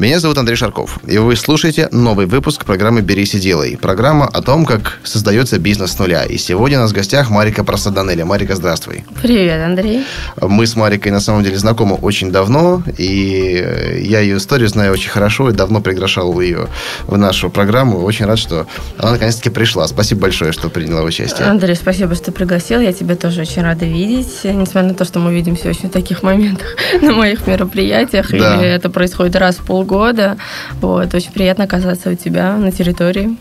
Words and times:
Меня 0.00 0.18
зовут 0.18 0.38
Андрей 0.38 0.56
Шарков, 0.56 0.98
и 1.06 1.18
вы 1.18 1.36
слушаете 1.36 1.90
новый 1.92 2.24
выпуск 2.24 2.64
программы 2.64 3.02
«Берись 3.02 3.34
и 3.34 3.38
делай». 3.38 3.76
Программа 3.76 4.26
о 4.26 4.40
том, 4.40 4.64
как 4.64 4.98
создается 5.04 5.58
бизнес 5.58 5.92
с 5.92 5.98
нуля. 5.98 6.24
И 6.24 6.38
сегодня 6.38 6.78
у 6.78 6.80
нас 6.80 6.92
в 6.92 6.94
гостях 6.94 7.28
Марика 7.28 7.64
Просаданеля. 7.64 8.24
Марика, 8.24 8.56
здравствуй. 8.56 9.04
Привет, 9.20 9.62
Андрей. 9.62 10.06
Мы 10.40 10.66
с 10.66 10.74
Марикой 10.74 11.12
на 11.12 11.20
самом 11.20 11.44
деле 11.44 11.58
знакомы 11.58 11.96
очень 11.96 12.32
давно, 12.32 12.82
и 12.96 14.02
я 14.02 14.20
ее 14.20 14.38
историю 14.38 14.70
знаю 14.70 14.94
очень 14.94 15.10
хорошо, 15.10 15.50
и 15.50 15.52
давно 15.52 15.82
приглашал 15.82 16.40
ее 16.40 16.68
в 17.06 17.18
нашу 17.18 17.50
программу. 17.50 17.98
Очень 17.98 18.24
рад, 18.24 18.38
что 18.38 18.66
она 18.96 19.12
наконец-таки 19.12 19.50
пришла. 19.50 19.86
Спасибо 19.86 20.22
большое, 20.22 20.52
что 20.52 20.70
приняла 20.70 21.02
участие. 21.02 21.46
Андрей, 21.46 21.76
спасибо, 21.76 22.14
что 22.14 22.32
пригласил. 22.32 22.80
Я 22.80 22.94
тебя 22.94 23.16
тоже 23.16 23.42
очень 23.42 23.60
рада 23.60 23.84
видеть, 23.84 24.44
несмотря 24.44 24.84
на 24.84 24.94
то, 24.94 25.04
что 25.04 25.18
мы 25.18 25.34
видимся 25.34 25.68
очень 25.68 25.90
в 25.90 25.92
таких 25.92 26.22
моментах 26.22 26.68
на 27.02 27.12
моих 27.12 27.46
мероприятиях, 27.46 28.30
да. 28.30 28.64
и 28.64 28.66
это 28.66 28.88
происходит 28.88 29.36
раз 29.36 29.56
в 29.56 29.66
полгода 29.66 29.89
года. 29.90 30.36
Вот, 30.80 31.14
очень 31.14 31.32
приятно 31.32 31.64
оказаться 31.64 32.10
у 32.10 32.14
тебя 32.14 32.56
на 32.56 32.70
территории. 32.70 33.36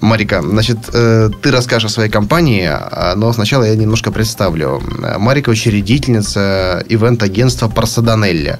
Марика, 0.00 0.42
значит, 0.42 0.78
э, 0.94 1.30
ты 1.42 1.50
расскажешь 1.50 1.90
о 1.90 1.94
своей 1.94 2.10
компании, 2.10 2.68
а, 2.70 3.14
но 3.16 3.32
сначала 3.32 3.64
я 3.64 3.76
немножко 3.76 4.10
представлю. 4.12 4.80
Марика 5.18 5.50
учредительница 5.50 6.84
ивент-агентства 6.88 7.68
Парсаданелли. 7.68 8.58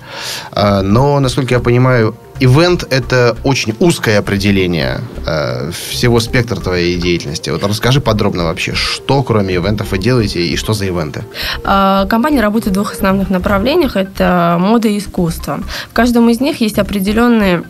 А, 0.53 0.83
но, 0.83 1.21
насколько 1.21 1.55
я 1.55 1.61
понимаю, 1.61 2.15
Ивент– 2.43 2.85
это 2.91 3.37
очень 3.45 3.73
узкое 3.79 4.19
определение 4.19 5.01
э, 5.25 5.71
всего 5.71 6.19
спектра 6.19 6.57
твоей 6.57 6.97
деятельности. 6.97 7.51
Вот 7.51 7.63
расскажи 7.63 8.01
подробно 8.01 8.43
вообще, 8.45 8.75
что 8.75 9.23
кроме 9.23 9.55
ивентов 9.55 9.93
вы 9.93 9.99
делаете 9.99 10.41
и 10.41 10.57
что 10.57 10.73
за 10.73 10.87
ивенты? 10.87 11.25
А, 11.63 12.05
компания 12.07 12.41
работает 12.41 12.73
в 12.73 12.75
двух 12.75 12.95
основных 12.95 13.31
направлениях. 13.31 13.95
Это 13.95 14.57
мода 14.59 14.89
и 14.89 14.99
искусство. 14.99 15.61
В 15.89 15.93
каждом 15.93 16.29
из 16.31 16.41
них 16.41 16.61
есть 16.61 16.81
определенные 16.81 17.63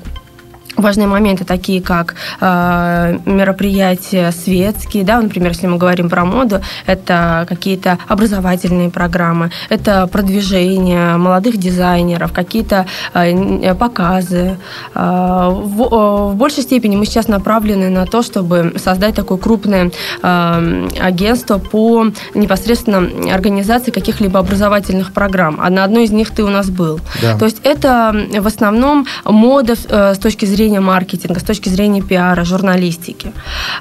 важные 0.77 1.07
моменты, 1.07 1.45
такие 1.45 1.83
как 1.83 2.15
э, 2.41 3.19
мероприятия 3.27 4.33
светские, 4.33 5.05
да, 5.05 5.21
например, 5.21 5.53
если 5.53 5.67
мы 5.67 5.77
говорим 5.77 6.09
про 6.09 6.25
моду, 6.25 6.61
это 6.87 7.47
какие-то 7.49 7.99
образовательные 8.09 8.91
программы, 8.91 9.51
это 9.69 10.07
продвижение 10.07 11.17
молодых 11.17 11.57
дизайнеров, 11.57 12.33
какие-то 12.33 12.87
э, 13.15 13.75
показы. 13.75 14.59
Э, 14.95 15.49
в, 15.51 15.83
э, 15.83 16.33
в 16.33 16.35
большей 16.37 16.63
степени 16.63 16.97
мы 16.97 17.07
сейчас 17.07 17.29
направлены 17.29 17.91
на 17.91 18.07
то, 18.07 18.23
чтобы 18.23 18.75
создать 18.77 19.15
такое 19.15 19.39
крупное 19.39 19.91
э, 20.23 20.89
агентство 21.01 21.59
по 21.59 22.07
непосредственно 22.35 23.33
организации 23.33 23.91
каких-либо 23.91 24.39
образовательных 24.39 25.13
программ. 25.13 25.59
А 25.61 25.71
на 25.71 25.85
одной 25.85 26.05
из 26.05 26.11
них 26.11 26.31
ты 26.31 26.43
у 26.43 26.51
нас 26.51 26.71
был. 26.71 27.01
Да. 27.21 27.39
То 27.39 27.45
есть 27.45 27.59
это 27.63 28.15
в 28.39 28.47
основном 28.47 29.07
мода 29.25 29.75
э, 29.89 30.15
с 30.15 30.19
точки 30.19 30.47
зрения 30.47 30.62
зрения 30.63 30.81
маркетинга, 30.81 31.41
с 31.41 31.43
точки 31.43 31.69
зрения 31.69 32.03
пиара, 32.03 32.45
журналистики. 32.45 33.33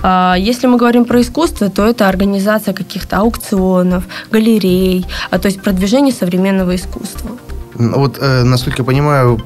А, 0.02 0.36
если 0.36 0.68
мы 0.68 0.78
говорим 0.78 1.06
про 1.06 1.22
искусство, 1.22 1.70
то 1.70 1.86
это 1.86 2.10
организация 2.10 2.74
каких-то 2.74 3.18
аукционов, 3.18 4.04
галерей, 4.32 5.06
а, 5.30 5.38
то 5.38 5.48
есть 5.48 5.62
продвижение 5.62 6.12
современного 6.12 6.76
искусства. 6.76 7.38
Вот, 7.90 8.18
э, 8.20 8.44
насколько 8.44 8.82
я 8.82 8.86
понимаю, 8.86 9.40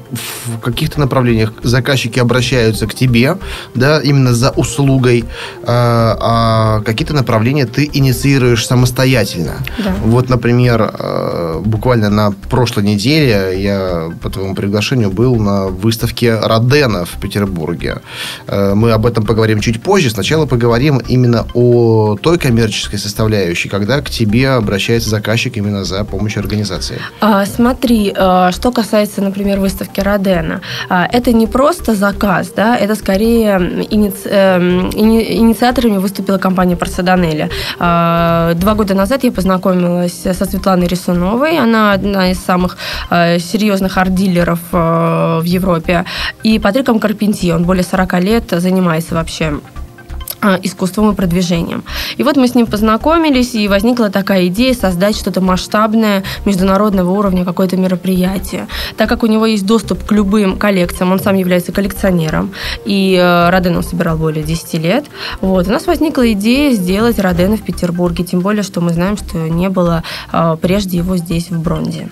в 0.44 0.60
каких-то 0.60 1.00
направлениях 1.00 1.52
заказчики 1.62 2.18
обращаются 2.18 2.86
к 2.86 2.94
тебе, 2.94 3.36
да, 3.74 4.00
именно 4.00 4.34
за 4.34 4.50
услугой, 4.50 5.20
э, 5.20 5.24
а 5.66 6.80
какие-то 6.84 7.14
направления 7.14 7.66
ты 7.66 7.88
инициируешь 7.92 8.66
самостоятельно. 8.66 9.54
Да. 9.78 9.94
Вот, 10.04 10.28
например, 10.28 10.90
э, 10.98 11.62
буквально 11.64 12.10
на 12.10 12.32
прошлой 12.50 12.84
неделе 12.84 13.62
я 13.62 14.10
по 14.22 14.30
твоему 14.30 14.54
приглашению 14.54 15.10
был 15.10 15.36
на 15.36 15.66
выставке 15.66 16.38
Родена 16.38 17.04
в 17.04 17.20
Петербурге. 17.20 17.98
Э, 18.46 18.74
мы 18.74 18.92
об 18.92 19.06
этом 19.06 19.24
поговорим 19.24 19.60
чуть 19.60 19.82
позже. 19.82 20.10
Сначала 20.10 20.46
поговорим 20.46 21.00
именно 21.08 21.46
о 21.54 22.16
той 22.16 22.38
коммерческой 22.38 22.98
составляющей, 22.98 23.68
когда 23.68 24.00
к 24.00 24.10
тебе 24.10 24.50
обращается 24.50 25.10
заказчик 25.10 25.56
именно 25.56 25.84
за 25.84 26.04
помощью 26.04 26.40
организации. 26.40 27.00
А, 27.20 27.46
смотри, 27.46 28.06
Э, 28.16 28.25
что 28.52 28.72
касается, 28.72 29.22
например, 29.22 29.60
выставки 29.60 30.00
Родена, 30.00 30.60
э, 30.90 31.04
это 31.12 31.32
не 31.32 31.46
просто 31.46 31.94
заказ, 31.94 32.52
да, 32.56 32.76
это 32.76 32.94
скорее 32.94 33.58
иници... 33.90 34.28
Эм, 34.28 34.90
инициаторами 34.90 35.98
выступила 35.98 36.38
компания 36.38 36.76
Парсаданелли. 36.76 37.50
Э, 37.78 38.54
два 38.54 38.74
года 38.74 38.94
назад 38.94 39.24
я 39.24 39.32
познакомилась 39.32 40.22
со 40.22 40.44
Светланой 40.44 40.86
Рисуновой, 40.86 41.58
она 41.58 41.92
одна 41.92 42.30
из 42.30 42.38
самых 42.38 42.76
серьезных 43.10 43.98
арт-дилеров 43.98 44.60
в 44.72 45.42
Европе, 45.44 46.04
и 46.42 46.58
Патриком 46.58 46.98
Карпентье, 46.98 47.54
он 47.54 47.64
более 47.64 47.84
40 47.84 48.20
лет 48.20 48.44
занимается 48.50 49.14
вообще 49.14 49.60
искусством 50.62 51.10
и 51.10 51.14
продвижением. 51.14 51.84
И 52.16 52.22
вот 52.22 52.36
мы 52.36 52.48
с 52.48 52.54
ним 52.54 52.66
познакомились, 52.66 53.54
и 53.54 53.68
возникла 53.68 54.10
такая 54.10 54.46
идея 54.46 54.74
создать 54.74 55.16
что-то 55.16 55.40
масштабное, 55.40 56.22
международного 56.44 57.10
уровня, 57.10 57.44
какое-то 57.44 57.76
мероприятие. 57.76 58.66
Так 58.96 59.08
как 59.08 59.22
у 59.22 59.26
него 59.26 59.46
есть 59.46 59.66
доступ 59.66 60.04
к 60.04 60.12
любым 60.12 60.56
коллекциям, 60.56 61.12
он 61.12 61.20
сам 61.20 61.36
является 61.36 61.72
коллекционером, 61.72 62.52
и 62.84 63.18
э, 63.20 63.50
Роден 63.50 63.76
он 63.76 63.82
собирал 63.82 64.16
более 64.16 64.44
10 64.44 64.74
лет, 64.74 65.04
вот, 65.40 65.66
у 65.68 65.70
нас 65.70 65.86
возникла 65.86 66.30
идея 66.32 66.72
сделать 66.72 67.18
Родена 67.18 67.56
в 67.56 67.62
Петербурге, 67.62 68.24
тем 68.24 68.40
более, 68.40 68.62
что 68.62 68.80
мы 68.80 68.92
знаем, 68.92 69.16
что 69.16 69.38
не 69.38 69.68
было 69.68 70.02
э, 70.32 70.56
прежде 70.60 70.98
его 70.98 71.16
здесь, 71.16 71.50
в 71.50 71.60
Бронде. 71.60 72.08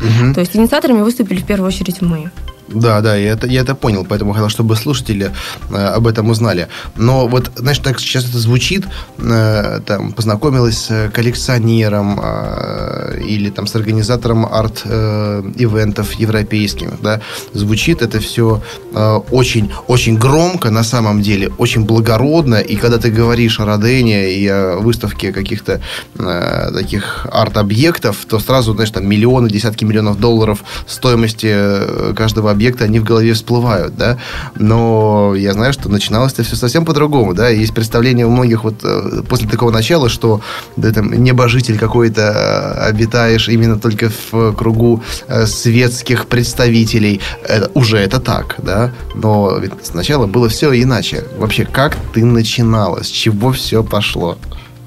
Угу. 0.00 0.34
То 0.34 0.40
есть 0.40 0.56
инициаторами 0.56 1.02
выступили 1.02 1.40
в 1.40 1.46
первую 1.46 1.68
очередь 1.68 2.00
мы. 2.00 2.30
Да, 2.72 3.00
да, 3.00 3.16
я 3.16 3.32
это, 3.32 3.48
я 3.48 3.62
это 3.62 3.74
понял, 3.74 4.06
поэтому 4.08 4.32
хотел, 4.32 4.48
чтобы 4.48 4.76
слушатели 4.76 5.32
э, 5.70 5.76
об 5.76 6.06
этом 6.06 6.30
узнали. 6.30 6.68
Но 6.96 7.26
вот, 7.26 7.50
знаешь, 7.56 7.78
так 7.78 7.98
сейчас 7.98 8.28
это 8.28 8.38
звучит, 8.38 8.84
э, 9.18 9.80
там, 9.84 10.12
познакомилась 10.12 10.78
с 10.78 11.10
коллекционером 11.12 12.20
э, 12.22 13.20
или 13.26 13.50
там 13.50 13.66
с 13.66 13.74
организатором 13.74 14.46
арт-ивентов 14.46 16.12
э, 16.12 16.22
европейских, 16.22 17.00
да, 17.02 17.20
звучит 17.52 18.02
это 18.02 18.20
все 18.20 18.62
э, 18.92 19.20
очень, 19.30 19.72
очень 19.88 20.16
громко 20.16 20.70
на 20.70 20.84
самом 20.84 21.22
деле, 21.22 21.50
очень 21.58 21.84
благородно, 21.84 22.56
и 22.56 22.76
когда 22.76 22.98
ты 22.98 23.10
говоришь 23.10 23.58
о 23.58 23.64
Родене 23.64 24.32
и 24.32 24.46
о 24.46 24.76
выставке 24.78 25.32
каких-то 25.32 25.80
э, 26.18 26.70
таких 26.72 27.26
арт-объектов, 27.32 28.16
то 28.28 28.38
сразу, 28.38 28.74
знаешь, 28.74 28.90
там 28.90 29.08
миллионы, 29.08 29.50
десятки 29.50 29.84
миллионов 29.84 30.20
долларов 30.20 30.62
стоимости 30.86 32.14
каждого 32.14 32.59
объекты, 32.60 32.84
они 32.84 33.00
в 33.00 33.04
голове 33.04 33.32
всплывают, 33.32 33.96
да, 33.96 34.18
но 34.54 35.34
я 35.34 35.54
знаю, 35.54 35.72
что 35.72 35.88
начиналось 35.88 36.34
это 36.34 36.42
все 36.42 36.56
совсем 36.56 36.84
по-другому, 36.84 37.32
да, 37.32 37.48
есть 37.48 37.72
представление 37.72 38.26
у 38.26 38.30
многих 38.30 38.64
вот 38.64 38.74
э, 38.84 39.22
после 39.26 39.48
такого 39.48 39.70
начала, 39.70 40.10
что 40.10 40.42
да, 40.76 40.92
там 40.92 41.10
небожитель 41.10 41.78
какой-то 41.78 42.20
э, 42.20 42.88
обитаешь 42.90 43.48
именно 43.48 43.78
только 43.78 44.10
в 44.10 44.52
кругу 44.52 45.02
э, 45.26 45.46
светских 45.46 46.26
представителей, 46.26 47.22
это, 47.48 47.70
уже 47.72 47.96
это 47.96 48.20
так, 48.20 48.56
да, 48.58 48.92
но 49.14 49.56
ведь 49.56 49.72
сначала 49.82 50.26
было 50.26 50.50
все 50.50 50.70
иначе. 50.74 51.24
Вообще, 51.38 51.64
как 51.64 51.96
ты 52.12 52.26
начинала, 52.26 53.02
с 53.02 53.08
чего 53.08 53.52
все 53.52 53.82
пошло? 53.82 54.36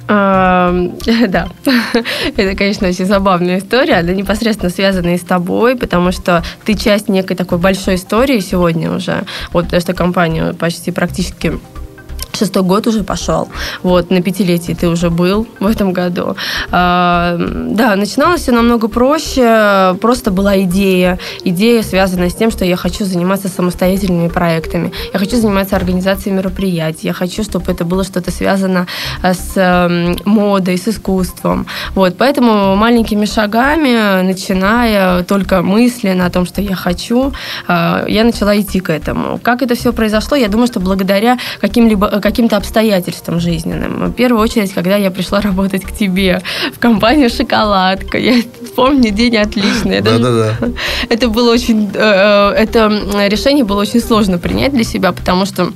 Да, 0.07 1.47
это, 2.37 2.57
конечно, 2.57 2.87
очень 2.87 3.05
забавная 3.05 3.59
история. 3.59 3.95
Она 3.95 4.13
непосредственно 4.13 4.69
связана 4.69 5.15
и 5.15 5.17
с 5.17 5.21
тобой, 5.21 5.75
потому 5.75 6.11
что 6.11 6.43
ты 6.65 6.73
часть 6.75 7.07
некой 7.09 7.35
такой 7.35 7.57
большой 7.57 7.95
истории 7.95 8.39
сегодня 8.39 8.91
уже. 8.91 9.23
Вот 9.51 9.65
потому 9.65 9.81
что 9.81 9.93
компанию 9.93 10.53
почти 10.55 10.91
практически 10.91 11.53
шестой 12.35 12.63
год 12.63 12.87
уже 12.87 13.03
пошел. 13.03 13.49
Вот, 13.83 14.09
на 14.09 14.21
пятилетии 14.21 14.73
ты 14.73 14.87
уже 14.87 15.09
был 15.09 15.47
в 15.59 15.67
этом 15.67 15.93
году. 15.93 16.35
А, 16.71 17.37
да, 17.37 17.95
начиналось 17.95 18.41
все 18.41 18.51
намного 18.51 18.87
проще. 18.87 19.95
Просто 20.01 20.31
была 20.31 20.59
идея. 20.61 21.19
Идея, 21.43 21.83
связанная 21.83 22.29
с 22.29 22.35
тем, 22.35 22.51
что 22.51 22.65
я 22.65 22.75
хочу 22.75 23.05
заниматься 23.05 23.47
самостоятельными 23.47 24.27
проектами. 24.27 24.91
Я 25.13 25.19
хочу 25.19 25.37
заниматься 25.37 25.75
организацией 25.75 26.35
мероприятий. 26.35 27.07
Я 27.07 27.13
хочу, 27.13 27.43
чтобы 27.43 27.71
это 27.71 27.85
было 27.85 28.03
что-то 28.03 28.31
связано 28.31 28.87
э, 29.21 29.33
с 29.33 29.53
э, 29.55 30.15
модой, 30.25 30.77
с 30.77 30.87
искусством. 30.87 31.65
Вот, 31.95 32.17
поэтому 32.17 32.75
маленькими 32.75 33.25
шагами, 33.25 34.21
начиная 34.23 35.23
только 35.23 35.61
мысленно 35.61 36.25
о 36.25 36.29
том, 36.29 36.45
что 36.45 36.61
я 36.61 36.75
хочу, 36.75 37.33
э, 37.67 38.05
я 38.07 38.23
начала 38.23 38.59
идти 38.59 38.79
к 38.79 38.89
этому. 38.89 39.39
Как 39.39 39.61
это 39.61 39.75
все 39.75 39.93
произошло? 39.93 40.37
Я 40.37 40.47
думаю, 40.47 40.67
что 40.67 40.79
благодаря 40.79 41.37
каким-либо 41.61 42.07
каким-то 42.23 42.55
обстоятельствам 42.55 43.39
жизненным. 43.41 44.05
В 44.07 44.13
первую 44.13 44.41
очередь, 44.41 44.73
когда 44.73 44.95
я 44.95 45.11
пришла 45.11 45.41
работать 45.41 45.83
к 45.83 45.91
тебе 45.91 46.41
в 46.73 46.79
компанию 46.79 47.29
«Шоколадка». 47.29 48.17
Я 48.17 48.41
помню 48.75 49.11
день 49.11 49.35
отличный. 49.37 49.99
Да-да-да. 49.99 50.69
это 51.09 51.27
было 51.27 51.51
очень, 51.51 51.89
это 51.93 53.27
решение 53.27 53.65
было 53.65 53.81
очень 53.81 53.99
сложно 53.99 54.37
принять 54.39 54.73
для 54.73 54.85
себя, 54.85 55.11
потому 55.11 55.45
что 55.45 55.73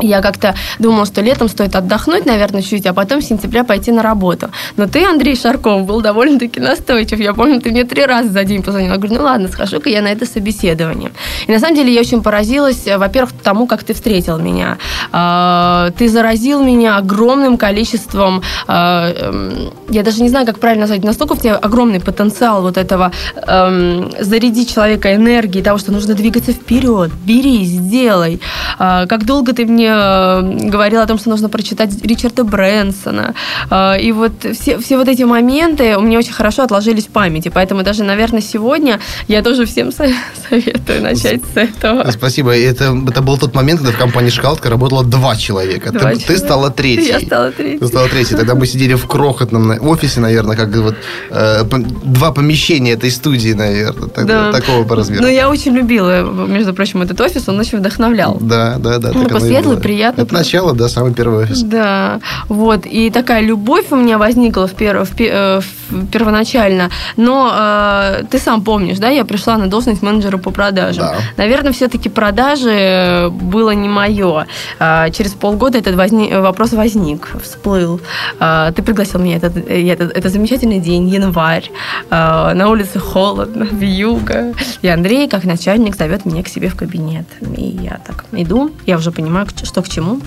я 0.00 0.20
как-то 0.20 0.54
думала, 0.78 1.06
что 1.06 1.20
летом 1.22 1.48
стоит 1.48 1.74
отдохнуть, 1.74 2.26
наверное, 2.26 2.62
чуть, 2.62 2.86
а 2.86 2.92
потом 2.92 3.20
в 3.20 3.24
сентябре 3.24 3.64
пойти 3.64 3.92
на 3.92 4.02
работу. 4.02 4.50
Но 4.76 4.86
ты, 4.86 5.04
Андрей 5.04 5.36
Шарков, 5.36 5.86
был 5.86 6.00
довольно-таки 6.00 6.60
настойчив. 6.60 7.18
Я 7.18 7.34
помню, 7.34 7.60
ты 7.60 7.70
мне 7.70 7.84
три 7.84 8.04
раза 8.04 8.28
за 8.30 8.44
день 8.44 8.62
позвонил. 8.62 8.92
Я 8.92 8.98
говорю, 8.98 9.14
ну 9.14 9.24
ладно, 9.24 9.48
схожу-ка 9.48 9.88
я 9.88 10.02
на 10.02 10.08
это 10.08 10.26
собеседование. 10.26 11.10
И 11.46 11.52
на 11.52 11.58
самом 11.58 11.76
деле 11.76 11.92
я 11.92 12.00
очень 12.00 12.22
поразилась, 12.22 12.86
э, 12.86 12.98
во-первых, 12.98 13.32
тому, 13.42 13.66
как 13.66 13.84
ты 13.84 13.94
встретил 13.94 14.38
меня. 14.38 14.78
А, 15.12 15.90
ты 15.98 16.08
заразил 16.08 16.62
меня 16.62 16.96
огромным 16.96 17.56
количеством, 17.56 18.42
а, 18.66 19.10
эм, 19.10 19.72
я 19.88 20.02
даже 20.02 20.22
не 20.22 20.28
знаю, 20.28 20.46
как 20.46 20.58
правильно 20.58 20.82
назвать, 20.82 21.04
настолько 21.04 21.34
в 21.34 21.40
тебе 21.40 21.52
огромный 21.52 22.00
потенциал 22.00 22.62
вот 22.62 22.76
этого 22.76 23.12
эм, 23.46 24.10
зарядить 24.20 24.72
человека 24.74 25.14
энергией, 25.14 25.62
того, 25.62 25.78
что 25.78 25.92
нужно 25.92 26.14
двигаться 26.14 26.52
вперед, 26.52 27.10
бери, 27.24 27.64
сделай. 27.64 28.40
А, 28.78 29.06
как 29.06 29.24
долго 29.24 29.52
ты 29.52 29.64
мне 29.64 29.85
Э, 29.88 30.42
говорил 30.42 31.00
о 31.00 31.06
том, 31.06 31.18
что 31.18 31.30
нужно 31.30 31.48
прочитать 31.48 31.90
Ричарда 32.02 32.44
Брэнсона. 32.44 33.34
Э, 33.70 34.00
и 34.00 34.12
вот 34.12 34.32
все, 34.58 34.78
все 34.78 34.96
вот 34.96 35.08
эти 35.08 35.22
моменты 35.22 35.96
у 35.96 36.00
меня 36.00 36.18
очень 36.18 36.32
хорошо 36.32 36.62
отложились 36.62 37.06
в 37.06 37.10
памяти. 37.10 37.50
Поэтому 37.52 37.82
даже, 37.82 38.04
наверное, 38.04 38.40
сегодня 38.40 39.00
я 39.28 39.42
тоже 39.42 39.66
всем 39.66 39.92
советую 40.48 41.02
начать 41.02 41.42
с 41.54 41.56
этого. 41.56 42.10
Спасибо. 42.10 42.56
Это, 42.56 42.96
это 43.08 43.22
был 43.22 43.38
тот 43.38 43.54
момент, 43.54 43.80
когда 43.80 43.92
в 43.92 43.98
компании 43.98 44.30
«Шкалтка» 44.30 44.70
работало 44.70 45.04
два 45.04 45.36
человека. 45.36 45.90
Два 45.90 46.10
ты, 46.10 46.20
человека. 46.20 46.26
ты 46.26 46.38
стала 46.38 46.70
третьей. 46.70 47.08
Я 47.08 47.20
стала 47.20 47.52
третьей. 47.52 47.78
Ты 47.78 47.86
стала 47.86 48.08
третьей. 48.08 48.36
Тогда 48.36 48.54
мы 48.54 48.66
сидели 48.66 48.94
в 48.94 49.06
крохотном 49.06 49.86
офисе, 49.86 50.20
наверное, 50.20 50.56
как 50.56 50.74
вот 50.76 50.96
э, 51.30 51.64
два 52.04 52.32
помещения 52.32 52.92
этой 52.92 53.10
студии, 53.10 53.52
наверное. 53.52 54.08
да. 54.24 54.52
Такого 54.52 54.84
по 54.84 54.96
размеру. 54.96 55.22
Ну, 55.22 55.28
я 55.28 55.48
очень 55.48 55.72
любила, 55.72 56.22
между 56.22 56.74
прочим, 56.74 57.02
этот 57.02 57.20
офис. 57.20 57.48
Он 57.48 57.58
очень 57.58 57.78
вдохновлял. 57.78 58.38
Да, 58.40 58.76
да, 58.78 58.98
да. 58.98 59.12
Ну, 59.12 59.26
светлый, 59.40 59.75
было 59.76 59.82
приятно. 59.82 60.22
Это 60.22 60.34
начало, 60.34 60.74
да, 60.74 60.88
самый 60.88 61.14
первый 61.14 61.44
офис. 61.44 61.62
Да, 61.62 62.20
вот. 62.48 62.86
И 62.86 63.10
такая 63.10 63.42
любовь 63.42 63.86
у 63.90 63.96
меня 63.96 64.18
возникла 64.18 64.66
в, 64.66 64.74
пер... 64.74 65.04
в, 65.04 65.14
пер... 65.14 65.60
в 65.60 66.06
первоначально. 66.10 66.90
Но 67.16 67.52
э, 67.54 68.24
ты 68.30 68.38
сам 68.38 68.62
помнишь, 68.62 68.98
да, 68.98 69.08
я 69.08 69.24
пришла 69.24 69.56
на 69.56 69.68
должность 69.68 70.02
менеджера 70.02 70.38
по 70.38 70.50
продажам. 70.50 71.06
Да. 71.06 71.16
Наверное, 71.36 71.72
все-таки 71.72 72.08
продажи 72.08 73.28
было 73.30 73.70
не 73.70 73.88
мое. 73.88 74.46
Э, 74.78 75.10
через 75.10 75.32
полгода 75.32 75.78
этот 75.78 75.94
возник... 75.94 76.34
вопрос 76.34 76.72
возник, 76.72 77.28
всплыл. 77.42 78.00
Э, 78.40 78.72
ты 78.74 78.82
пригласил 78.82 79.20
меня, 79.20 79.36
этот, 79.36 79.56
этот, 79.56 80.16
это 80.16 80.28
замечательный 80.28 80.80
день, 80.80 81.08
январь. 81.08 81.70
Э, 82.10 82.52
на 82.54 82.68
улице 82.68 82.98
холодно, 82.98 83.64
вьюга. 83.70 84.54
И 84.82 84.88
Андрей, 84.88 85.28
как 85.28 85.44
начальник, 85.44 85.96
зовет 85.96 86.24
меня 86.24 86.42
к 86.42 86.48
себе 86.48 86.68
в 86.68 86.76
кабинет. 86.76 87.26
И 87.56 87.78
я 87.82 88.00
так 88.06 88.24
иду, 88.32 88.70
я 88.86 88.96
уже 88.96 89.10
понимаю, 89.10 89.46
что 89.66 89.82
к 89.82 89.88
чему. 89.88 90.20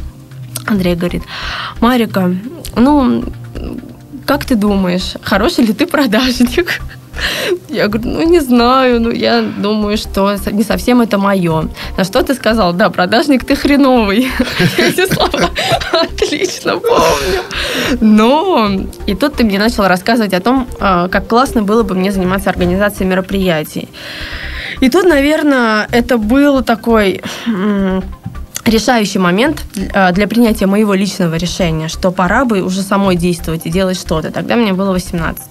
Андрей 0.68 0.96
говорит, 0.96 1.24
Марика, 1.82 2.32
ну, 2.76 3.24
как 4.26 4.46
ты 4.46 4.56
думаешь, 4.56 5.16
хороший 5.24 5.66
ли 5.66 5.74
ты 5.74 5.88
продажник? 5.88 6.82
Я 7.70 7.88
говорю, 7.88 8.10
ну 8.10 8.24
не 8.30 8.40
знаю, 8.40 9.02
ну 9.02 9.12
я 9.12 9.42
думаю, 9.42 9.98
что 9.98 10.36
не 10.52 10.64
совсем 10.64 11.02
это 11.02 11.18
мое. 11.18 11.70
На 11.98 12.04
что 12.04 12.22
ты 12.22 12.34
сказал? 12.34 12.74
Да, 12.74 12.90
продажник 12.90 13.44
ты 13.44 13.56
хреновый. 13.56 14.28
Эти 14.78 15.12
слова 15.12 15.50
отлично 15.92 16.78
помню. 16.78 17.42
Но 18.02 18.70
и 19.08 19.16
тут 19.16 19.36
ты 19.36 19.44
мне 19.44 19.60
начал 19.60 19.88
рассказывать 19.88 20.34
о 20.34 20.40
том, 20.40 20.68
а, 20.80 21.08
как 21.08 21.28
классно 21.28 21.64
было 21.64 21.84
бы 21.84 21.96
мне 21.96 22.12
заниматься 22.12 22.50
организацией 22.50 23.10
мероприятий. 23.10 23.90
И 24.82 24.90
тут, 24.90 25.06
наверное, 25.06 25.88
это 25.92 26.18
был 26.18 26.64
такой 26.64 27.22
решающий 28.70 29.20
момент 29.20 29.64
э, 29.76 30.12
для 30.12 30.28
принятия 30.28 30.68
моего 30.68 30.94
личного 30.94 31.36
решения, 31.36 31.88
что 31.88 32.12
пора 32.12 32.46
бы 32.46 32.62
уже 32.62 32.82
самой 32.82 33.16
действовать 33.16 33.66
и 33.66 33.70
делать 33.70 33.98
что-то. 33.98 34.32
Тогда 34.32 34.56
мне 34.56 34.74
было 34.74 34.92
18. 34.92 35.44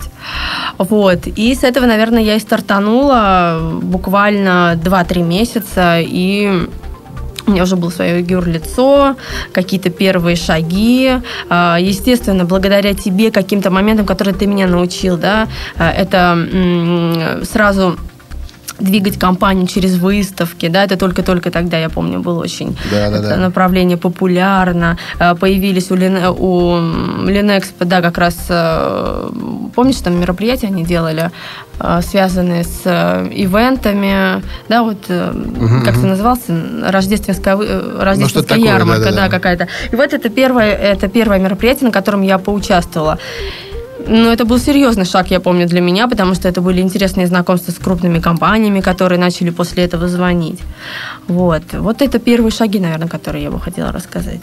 Вот. 0.78 1.26
И 1.26 1.54
с 1.54 1.64
этого, 1.64 1.86
наверное, 1.86 2.22
я 2.22 2.36
и 2.36 2.40
стартанула 2.40 3.60
буквально 3.82 4.78
2-3 4.82 5.22
месяца, 5.22 5.98
и 6.00 6.68
у 7.46 7.50
меня 7.50 7.62
уже 7.62 7.76
было 7.76 7.90
свое 7.90 8.20
юрлицо, 8.20 9.16
какие-то 9.52 9.90
первые 9.90 10.36
шаги. 10.36 11.12
Э, 11.50 11.76
естественно, 11.80 12.44
благодаря 12.44 12.94
тебе, 12.94 13.30
каким-то 13.30 13.70
моментам, 13.70 14.06
которые 14.06 14.34
ты 14.34 14.46
меня 14.46 14.66
научил, 14.66 15.16
да, 15.16 15.48
э, 15.76 15.88
это 15.88 16.38
сразу 17.44 17.98
двигать 18.78 19.18
компанию 19.18 19.66
через 19.66 19.96
выставки, 19.96 20.68
да, 20.68 20.84
это 20.84 20.96
только-только 20.96 21.50
тогда, 21.50 21.78
я 21.78 21.88
помню, 21.88 22.20
было 22.20 22.40
очень 22.42 22.76
да, 22.90 23.10
да, 23.10 23.20
да. 23.20 23.36
направление 23.36 23.96
популярно. 23.96 24.98
Э, 25.18 25.34
появились 25.34 25.90
у, 25.90 25.96
Лин, 25.96 26.16
у 26.38 26.78
Линэкспо, 27.26 27.84
да, 27.84 28.00
как 28.00 28.18
раз, 28.18 28.36
э, 28.48 29.30
помнишь, 29.74 29.96
там 29.96 30.20
мероприятия 30.20 30.68
они 30.68 30.84
делали, 30.84 31.30
э, 31.80 32.00
связанные 32.02 32.64
с 32.64 32.84
ивентами, 32.84 34.42
да, 34.68 34.82
вот, 34.82 34.98
угу, 35.08 35.84
как 35.84 35.94
угу. 35.94 36.00
это 36.00 36.06
назывался, 36.06 36.42
рождественская, 36.86 37.56
рождественская 38.00 38.58
ну, 38.58 38.64
ярмарка, 38.64 39.04
такое, 39.04 39.10
да, 39.10 39.22
да, 39.22 39.28
да, 39.28 39.28
какая-то. 39.28 39.68
И 39.92 39.96
вот 39.96 40.12
это 40.12 40.28
первое, 40.28 40.72
это 40.72 41.08
первое 41.08 41.38
мероприятие, 41.38 41.86
на 41.86 41.92
котором 41.92 42.22
я 42.22 42.38
поучаствовала. 42.38 43.18
Ну, 44.06 44.30
это 44.30 44.44
был 44.44 44.58
серьезный 44.58 45.04
шаг, 45.04 45.30
я 45.30 45.40
помню, 45.40 45.66
для 45.66 45.80
меня, 45.80 46.08
потому 46.08 46.34
что 46.34 46.48
это 46.48 46.60
были 46.60 46.80
интересные 46.80 47.26
знакомства 47.26 47.72
с 47.72 47.78
крупными 47.78 48.20
компаниями, 48.20 48.80
которые 48.80 49.18
начали 49.18 49.50
после 49.50 49.84
этого 49.84 50.08
звонить. 50.08 50.60
Вот. 51.26 51.62
Вот 51.72 52.02
это 52.02 52.18
первые 52.18 52.52
шаги, 52.52 52.78
наверное, 52.78 53.08
которые 53.08 53.44
я 53.44 53.50
бы 53.50 53.60
хотела 53.60 53.92
рассказать. 53.92 54.40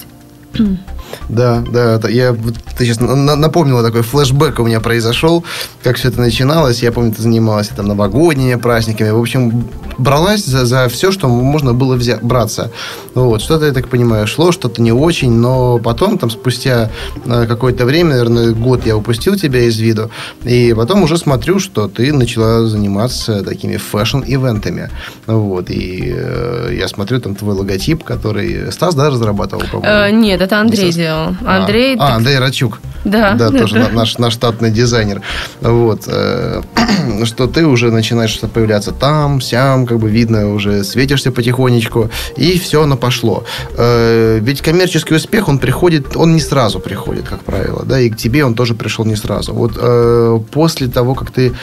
Да, 1.29 1.63
да, 1.71 1.99
я, 2.09 2.35
ты 2.77 2.85
сейчас 2.85 2.99
напомнила, 2.99 3.83
такой 3.83 4.01
флешбэк 4.01 4.59
у 4.59 4.65
меня 4.65 4.79
произошел, 4.79 5.43
как 5.83 5.97
все 5.97 6.09
это 6.09 6.19
начиналось. 6.19 6.83
Я 6.83 6.91
помню, 6.91 7.13
ты 7.13 7.21
занималась 7.21 7.69
там 7.69 7.87
новогодними 7.87 8.55
праздниками. 8.55 9.09
В 9.09 9.19
общем, 9.19 9.67
бралась 9.97 10.45
за, 10.45 10.65
за 10.65 10.87
все, 10.89 11.11
что 11.11 11.27
можно 11.27 11.73
было 11.73 11.95
взять, 11.95 12.21
браться. 12.21 12.71
Вот, 13.13 13.41
что-то, 13.41 13.65
я 13.65 13.71
так 13.71 13.87
понимаю, 13.87 14.27
шло, 14.27 14.51
что-то 14.51 14.81
не 14.81 14.91
очень, 14.91 15.31
но 15.31 15.79
потом, 15.79 16.17
там, 16.17 16.29
спустя 16.29 16.91
э, 17.25 17.45
какое-то 17.47 17.85
время, 17.85 18.11
наверное, 18.11 18.51
год 18.51 18.85
я 18.85 18.97
упустил 18.97 19.35
тебя 19.35 19.61
из 19.61 19.79
виду, 19.79 20.11
и 20.43 20.73
потом 20.73 21.03
уже 21.03 21.17
смотрю, 21.17 21.59
что 21.59 21.87
ты 21.87 22.11
начала 22.13 22.65
заниматься 22.65 23.43
такими 23.43 23.77
fashion-ивентами. 23.77 24.89
Вот, 25.27 25.69
и 25.69 26.13
э, 26.15 26.75
я 26.77 26.87
смотрю, 26.87 27.19
там, 27.19 27.35
твой 27.35 27.55
логотип, 27.55 28.03
который 28.03 28.71
Стас, 28.71 28.95
да, 28.95 29.09
разрабатывал? 29.09 29.63
Э, 29.83 30.11
нет, 30.11 30.41
это 30.45 30.59
Андрей 30.59 30.91
делал. 30.91 31.35
Андрей... 31.45 31.95
А, 31.99 32.13
а 32.13 32.15
Андрей 32.15 32.39
Рачук. 32.39 32.79
Да. 33.05 33.35
Да, 33.35 33.51
тоже 33.51 33.75
да. 33.79 33.89
Наш, 33.89 34.17
наш 34.17 34.33
штатный 34.33 34.71
дизайнер. 34.71 35.21
Вот. 35.61 36.03
Э, 36.07 36.61
что 37.23 37.47
ты 37.47 37.65
уже 37.65 37.91
начинаешь 37.91 38.39
появляться 38.53 38.91
там, 38.91 39.39
сям, 39.39 39.85
как 39.85 39.99
бы 39.99 40.09
видно, 40.09 40.53
уже 40.53 40.83
светишься 40.83 41.31
потихонечку, 41.31 42.09
и 42.35 42.59
все 42.59 42.83
оно 42.83 42.97
пошло. 42.97 43.45
Э, 43.77 44.39
ведь 44.41 44.61
коммерческий 44.61 45.15
успех, 45.15 45.47
он 45.47 45.59
приходит, 45.59 46.17
он 46.17 46.33
не 46.33 46.41
сразу 46.41 46.79
приходит, 46.79 47.27
как 47.27 47.43
правило, 47.43 47.85
да, 47.85 47.99
и 47.99 48.09
к 48.09 48.17
тебе 48.17 48.43
он 48.43 48.55
тоже 48.55 48.73
пришел 48.73 49.05
не 49.05 49.15
сразу. 49.15 49.53
Вот 49.53 49.73
э, 49.77 50.39
после 50.51 50.87
того, 50.87 51.13
как 51.13 51.31
ты 51.31 51.53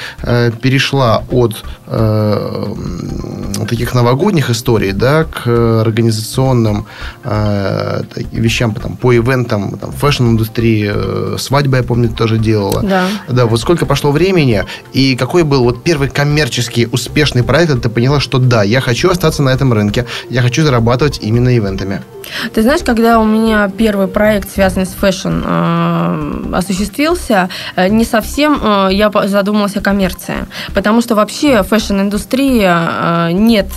перешла 0.63 1.25
от 1.31 1.65
таких 3.69 3.95
новогодних 3.95 4.51
историй, 4.51 4.93
да, 4.93 5.25
к 5.25 5.47
организационным 5.83 6.87
вещам 8.33 8.72
там, 8.81 8.97
по 8.97 9.15
ивентам, 9.15 9.79
там, 9.79 9.93
fashion-индустрии, 9.93 11.39
свадьбы, 11.39 11.79
я 11.79 11.83
помню, 11.83 12.09
тоже 12.09 12.39
делала. 12.39 12.83
Да. 12.83 13.07
Да, 13.29 13.47
вот 13.47 13.61
сколько 13.61 13.87
прошло 13.87 14.13
времени, 14.13 14.65
и 14.93 15.17
какой 15.17 15.43
был 15.43 15.65
вот 15.65 15.83
первый 15.83 16.09
коммерческий 16.09 16.89
успешный 16.91 17.43
проект, 17.43 17.69
когда 17.69 17.83
ты 17.83 17.89
поняла, 17.89 18.21
что 18.21 18.39
да, 18.39 18.63
я 18.63 18.81
хочу 18.81 19.11
остаться 19.11 19.43
на 19.43 19.51
этом 19.51 19.73
рынке, 19.73 20.07
я 20.31 20.43
хочу 20.43 20.63
зарабатывать 20.63 21.19
именно 21.23 21.57
ивентами? 21.57 22.03
Ты 22.55 22.63
знаешь, 22.63 22.83
когда 22.85 23.19
у 23.19 23.25
меня 23.25 23.69
первый 23.69 24.07
проект, 24.07 24.51
связанный 24.51 24.87
с 24.87 24.91
fashion, 24.91 25.43
э, 25.45 26.45
осуществился, 26.53 27.49
э, 27.77 27.89
не 27.89 28.05
совсем 28.05 28.61
э, 28.63 28.89
я 28.93 29.11
задумалась 29.25 29.77
о 29.77 29.81
коммерции. 29.81 30.47
Потому 30.75 31.01
что 31.01 31.15
вообще 31.15 31.63
fashion-индустрия 31.63 33.31
нет 33.33 33.69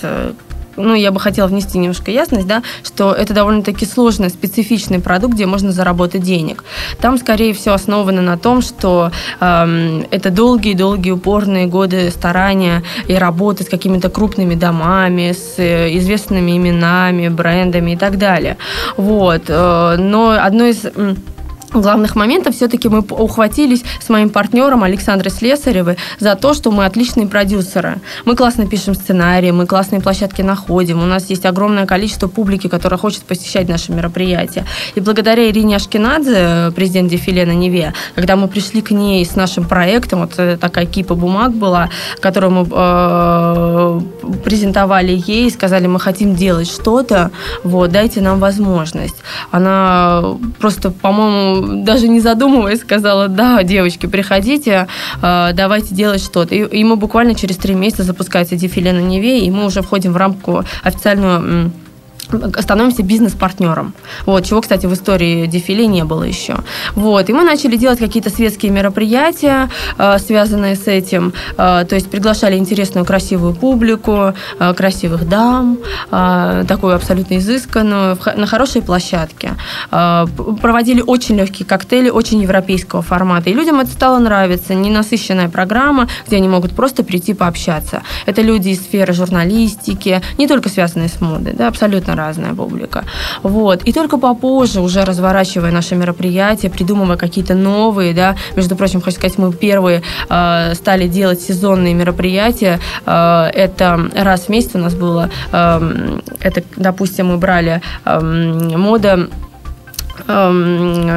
ну, 0.77 0.93
я 0.93 1.11
бы 1.11 1.19
хотела 1.19 1.47
внести 1.47 1.77
немножко 1.77 2.11
ясность, 2.11 2.47
да, 2.47 2.63
что 2.83 3.13
это 3.13 3.33
довольно-таки 3.33 3.85
сложный, 3.85 4.29
специфичный 4.29 4.99
продукт, 4.99 5.35
где 5.35 5.45
можно 5.45 5.71
заработать 5.71 6.21
денег. 6.21 6.63
Там, 6.99 7.17
скорее 7.17 7.53
всего, 7.53 7.75
основано 7.75 8.21
на 8.21 8.37
том, 8.37 8.61
что 8.61 9.11
э, 9.39 10.03
это 10.11 10.29
долгие-долгие 10.29 11.11
упорные 11.11 11.67
годы 11.67 12.09
старания 12.11 12.83
и 13.07 13.15
работы 13.15 13.63
с 13.63 13.69
какими-то 13.69 14.09
крупными 14.09 14.55
домами, 14.55 15.31
с 15.33 15.59
э, 15.59 15.95
известными 15.97 16.57
именами, 16.57 17.29
брендами 17.29 17.91
и 17.91 17.97
так 17.97 18.17
далее. 18.17 18.57
Вот. 18.97 19.43
Э, 19.47 19.95
но 19.97 20.31
одно 20.31 20.65
из 20.65 20.85
главных 21.81 22.15
моментов 22.15 22.55
все-таки 22.55 22.89
мы 22.89 22.99
ухватились 22.99 23.83
с 23.99 24.09
моим 24.09 24.29
партнером 24.29 24.83
Александрой 24.83 25.31
Слесаревой 25.31 25.97
за 26.19 26.35
то, 26.35 26.53
что 26.53 26.71
мы 26.71 26.85
отличные 26.85 27.27
продюсеры. 27.27 27.97
Мы 28.25 28.35
классно 28.35 28.67
пишем 28.67 28.95
сценарии, 28.95 29.51
мы 29.51 29.65
классные 29.65 30.01
площадки 30.01 30.41
находим, 30.41 31.01
у 31.01 31.05
нас 31.05 31.29
есть 31.29 31.45
огромное 31.45 31.85
количество 31.85 32.27
публики, 32.27 32.67
которая 32.67 32.97
хочет 32.97 33.23
посещать 33.23 33.69
наши 33.69 33.91
мероприятия. 33.91 34.65
И 34.95 34.99
благодаря 34.99 35.49
Ирине 35.49 35.75
Ашкинадзе, 35.75 36.71
президент 36.75 37.09
Дефиле 37.09 37.45
на 37.45 37.53
Неве, 37.53 37.93
когда 38.15 38.35
мы 38.35 38.47
пришли 38.47 38.81
к 38.81 38.91
ней 38.91 39.25
с 39.25 39.35
нашим 39.35 39.65
проектом, 39.65 40.21
вот 40.21 40.59
такая 40.59 40.85
кипа 40.85 41.15
бумаг 41.15 41.53
была, 41.53 41.89
которую 42.19 42.51
мы 42.51 42.67
э, 42.71 44.01
презентовали 44.43 45.21
ей, 45.27 45.49
сказали, 45.49 45.87
мы 45.87 45.99
хотим 45.99 46.35
делать 46.35 46.67
что-то, 46.67 47.31
вот, 47.63 47.91
дайте 47.91 48.21
нам 48.21 48.39
возможность. 48.39 49.15
Она 49.51 50.23
просто, 50.59 50.91
по-моему, 50.91 51.64
даже 51.65 52.07
не 52.07 52.19
задумываясь, 52.19 52.81
сказала, 52.81 53.27
да, 53.27 53.63
девочки, 53.63 54.05
приходите, 54.05 54.87
э, 55.21 55.49
давайте 55.53 55.95
делать 55.95 56.21
что-то. 56.21 56.55
И, 56.55 56.79
и 56.79 56.83
мы 56.83 56.95
буквально 56.95 57.35
через 57.35 57.57
три 57.57 57.75
месяца 57.75 58.03
запускается 58.03 58.55
дефиле 58.55 58.93
на 58.93 58.99
Неве, 58.99 59.39
и 59.39 59.51
мы 59.51 59.65
уже 59.65 59.81
входим 59.81 60.13
в 60.13 60.17
рамку 60.17 60.63
официальную 60.83 61.71
становимся 62.59 63.03
бизнес-партнером. 63.03 63.93
Вот, 64.25 64.45
чего, 64.45 64.61
кстати, 64.61 64.85
в 64.85 64.93
истории 64.93 65.45
дефиле 65.47 65.87
не 65.87 66.03
было 66.03 66.23
еще. 66.23 66.55
Вот, 66.95 67.29
и 67.29 67.33
мы 67.33 67.43
начали 67.43 67.77
делать 67.77 67.99
какие-то 67.99 68.29
светские 68.29 68.71
мероприятия, 68.71 69.69
э, 69.97 70.17
связанные 70.19 70.75
с 70.75 70.87
этим. 70.87 71.33
Э, 71.57 71.85
то 71.87 71.95
есть 71.95 72.09
приглашали 72.09 72.57
интересную, 72.57 73.05
красивую 73.05 73.53
публику, 73.53 74.33
э, 74.59 74.73
красивых 74.73 75.27
дам, 75.27 75.77
такую 76.67 76.95
абсолютно 76.95 77.37
изысканную, 77.37 78.17
на 78.35 78.47
хорошей 78.47 78.81
площадке. 78.81 79.53
Проводили 79.89 81.01
очень 81.01 81.35
легкие 81.35 81.65
коктейли, 81.65 82.09
очень 82.09 82.41
европейского 82.41 83.01
формата. 83.01 83.49
И 83.49 83.53
людям 83.53 83.79
это 83.79 83.91
стало 83.91 84.19
нравиться. 84.19 84.73
Ненасыщенная 84.73 85.49
программа, 85.49 86.07
где 86.27 86.37
они 86.37 86.47
могут 86.47 86.75
просто 86.75 87.03
прийти 87.03 87.33
пообщаться. 87.33 88.01
Это 88.25 88.41
люди 88.41 88.69
из 88.69 88.81
сферы 88.81 89.13
журналистики, 89.13 90.21
не 90.37 90.47
только 90.47 90.69
связанные 90.69 91.09
с 91.09 91.21
модой, 91.21 91.53
да, 91.53 91.67
абсолютно 91.67 92.14
разная 92.15 92.53
публика. 92.53 93.03
Вот. 93.43 93.83
И 93.83 93.93
только 93.93 94.17
попозже, 94.17 94.81
уже 94.81 95.03
разворачивая 95.05 95.71
наши 95.71 95.95
мероприятия, 95.95 96.69
придумывая 96.69 97.17
какие-то 97.17 97.55
новые, 97.55 98.13
да, 98.13 98.35
между 98.55 98.75
прочим, 98.75 99.01
хочу 99.01 99.17
сказать, 99.17 99.37
мы 99.37 99.51
первые 99.53 100.01
э, 100.29 100.73
стали 100.75 101.07
делать 101.07 101.41
сезонные 101.41 101.93
мероприятия. 101.93 102.79
Э, 103.05 103.49
это 103.53 104.09
раз 104.15 104.45
в 104.45 104.49
месяц 104.49 104.71
у 104.73 104.79
нас 104.79 104.95
было, 104.95 105.29
э, 105.51 106.19
это, 106.39 106.63
допустим, 106.75 107.27
мы 107.27 107.37
брали 107.37 107.81
э, 108.05 108.19
мода 108.77 109.29
Эм, 110.27 111.07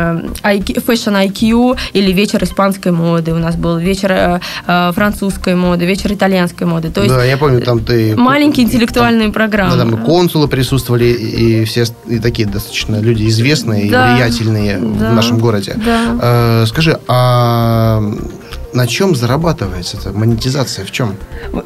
э, 0.43 0.59
Fashion 0.87 1.15
IQ 1.29 1.77
или 1.93 2.13
вечер 2.13 2.43
испанской 2.43 2.93
моды. 2.93 3.33
У 3.33 3.39
нас 3.39 3.57
был 3.57 3.79
вечер 3.79 4.13
э, 4.13 4.41
э, 4.67 4.93
французской 4.95 5.55
моды, 5.55 5.87
вечер 5.87 6.13
итальянской 6.13 6.67
моды. 6.67 6.91
То 6.91 7.03
есть 7.03 7.15
да, 7.15 7.25
я 7.25 7.37
помню, 7.37 7.61
там 7.61 7.81
ты... 7.81 8.17
Маленькие 8.19 8.67
интеллектуальные 8.67 9.27
там, 9.29 9.33
программы. 9.33 9.77
Да, 9.77 9.79
там 9.79 9.95
и 9.95 10.05
консулы 10.05 10.49
присутствовали, 10.49 11.07
и 11.07 11.65
все 11.65 11.85
и 12.07 12.19
такие 12.19 12.49
достаточно 12.49 13.01
люди 13.01 13.29
известные 13.29 13.91
да, 13.91 14.11
и 14.11 14.15
влиятельные 14.15 14.79
да, 14.79 15.11
в 15.11 15.15
нашем 15.15 15.39
городе. 15.39 15.77
Да. 15.77 16.67
Скажи, 16.67 16.99
а 17.09 18.01
на 18.73 18.87
чем 18.87 19.15
зарабатывается 19.15 19.97
это? 19.97 20.13
Монетизация 20.13 20.85
в 20.85 20.91
чем? 20.91 21.17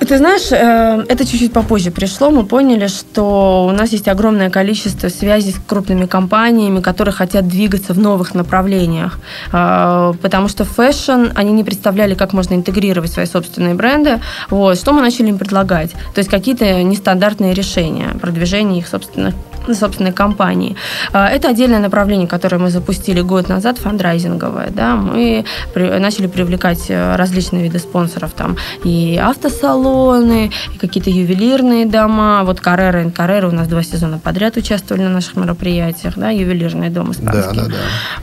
Ты 0.00 0.18
знаешь, 0.18 0.52
э, 0.52 1.04
это 1.08 1.26
чуть-чуть 1.26 1.52
попозже 1.52 1.90
пришло. 1.90 2.30
Мы 2.30 2.44
поняли, 2.44 2.86
что 2.86 3.66
у 3.66 3.72
нас 3.72 3.92
есть 3.92 4.08
огромное 4.08 4.50
количество 4.50 5.08
связей 5.08 5.52
с 5.52 5.56
крупными 5.66 6.06
компаниями, 6.06 6.80
которые 6.80 7.12
хотят 7.12 7.48
двигаться 7.48 7.92
в 7.92 7.98
новых 7.98 8.34
направлениях. 8.34 9.18
Э, 9.52 10.12
потому 10.22 10.48
что 10.48 10.64
fashion, 10.64 11.32
они 11.34 11.52
не 11.52 11.64
представляли, 11.64 12.14
как 12.14 12.32
можно 12.32 12.54
интегрировать 12.54 13.12
свои 13.12 13.26
собственные 13.26 13.74
бренды. 13.74 14.20
Вот. 14.50 14.78
Что 14.78 14.92
мы 14.92 15.00
начали 15.00 15.28
им 15.28 15.38
предлагать? 15.38 15.90
То 16.14 16.18
есть 16.18 16.30
какие-то 16.30 16.82
нестандартные 16.82 17.54
решения 17.54 18.08
продвижения 18.20 18.78
их 18.78 18.88
собственных 18.88 19.34
собственной 19.74 20.12
компании. 20.12 20.76
А, 21.12 21.28
это 21.28 21.48
отдельное 21.48 21.78
направление, 21.78 22.28
которое 22.28 22.58
мы 22.58 22.70
запустили 22.70 23.20
год 23.20 23.48
назад, 23.48 23.78
фандрайзинговое. 23.78 24.70
Да? 24.70 24.96
Мы 24.96 25.44
начали 25.74 26.26
привлекать 26.26 26.71
э, 26.88 27.16
различные 27.16 27.64
виды 27.64 27.78
спонсоров, 27.78 28.32
там 28.32 28.56
и 28.84 29.16
автосалоны, 29.16 30.50
и 30.74 30.78
какие-то 30.78 31.10
ювелирные 31.10 31.86
дома. 31.86 32.42
Вот 32.44 32.60
Carrera 32.60 33.06
и 33.06 33.10
Carrera 33.10 33.48
у 33.48 33.52
нас 33.52 33.68
два 33.68 33.82
сезона 33.82 34.18
подряд 34.18 34.56
участвовали 34.56 35.02
на 35.02 35.10
наших 35.10 35.36
мероприятиях, 35.36 36.14
да, 36.16 36.30
ювелирный 36.30 36.90
дом 36.90 37.12
испанский. 37.12 37.56
Да, 37.56 37.66
да, 37.66 37.72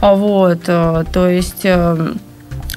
да. 0.01 0.15
Вот, 0.15 0.61
э, 0.67 1.03
то 1.11 1.27
есть 1.27 1.61
эм, 1.63 2.19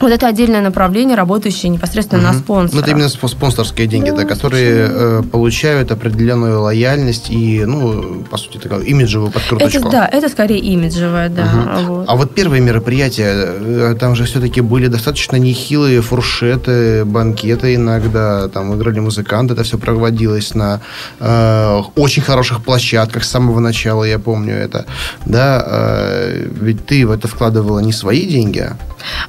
вот 0.03 0.13
это 0.13 0.27
отдельное 0.27 0.61
направление, 0.61 1.17
работающее 1.17 1.71
непосредственно 1.71 2.23
угу. 2.23 2.33
на 2.33 2.39
спонсора. 2.39 2.77
Ну, 2.77 2.83
это 2.83 2.91
именно 2.91 3.09
спонсорские 3.09 3.87
деньги, 3.87 4.11
да, 4.11 4.17
да 4.17 4.25
которые 4.25 4.89
э, 4.91 5.23
получают 5.31 5.93
определенную 5.93 6.61
лояльность 6.61 7.31
и, 7.31 7.65
ну, 7.65 8.25
по 8.31 8.37
сути, 8.37 8.59
такую 8.59 8.85
имиджевую 8.85 9.31
подкруточку. 9.31 9.79
Это, 9.79 9.91
да, 9.91 10.09
это 10.11 10.29
скорее 10.29 10.59
имиджевое, 10.59 11.29
да. 11.29 11.43
Угу. 11.43 11.87
Вот. 11.87 12.05
А 12.09 12.17
вот 12.17 12.35
первые 12.35 12.61
мероприятия, 12.61 13.33
э, 13.33 13.97
там 13.99 14.15
же 14.17 14.25
все-таки 14.25 14.61
были 14.61 14.89
достаточно 14.89 15.37
нехилые 15.37 16.01
фуршеты, 16.01 17.05
банкеты 17.05 17.75
иногда, 17.75 18.49
там 18.49 18.75
играли 18.75 19.01
музыканты, 19.01 19.55
это 19.55 19.63
все 19.63 19.79
проводилось 19.79 20.55
на 20.55 20.81
э, 21.21 21.81
очень 21.95 22.23
хороших 22.23 22.65
площадках 22.65 23.25
с 23.25 23.31
самого 23.31 23.61
начала, 23.61 24.05
я 24.05 24.19
помню 24.19 24.55
это. 24.55 24.87
Да, 25.27 25.65
э, 25.67 26.49
ведь 26.61 26.87
ты 26.87 27.07
в 27.07 27.11
это 27.11 27.29
вкладывала 27.29 27.79
не 27.79 27.93
свои 27.93 28.27
деньги, 28.27 28.71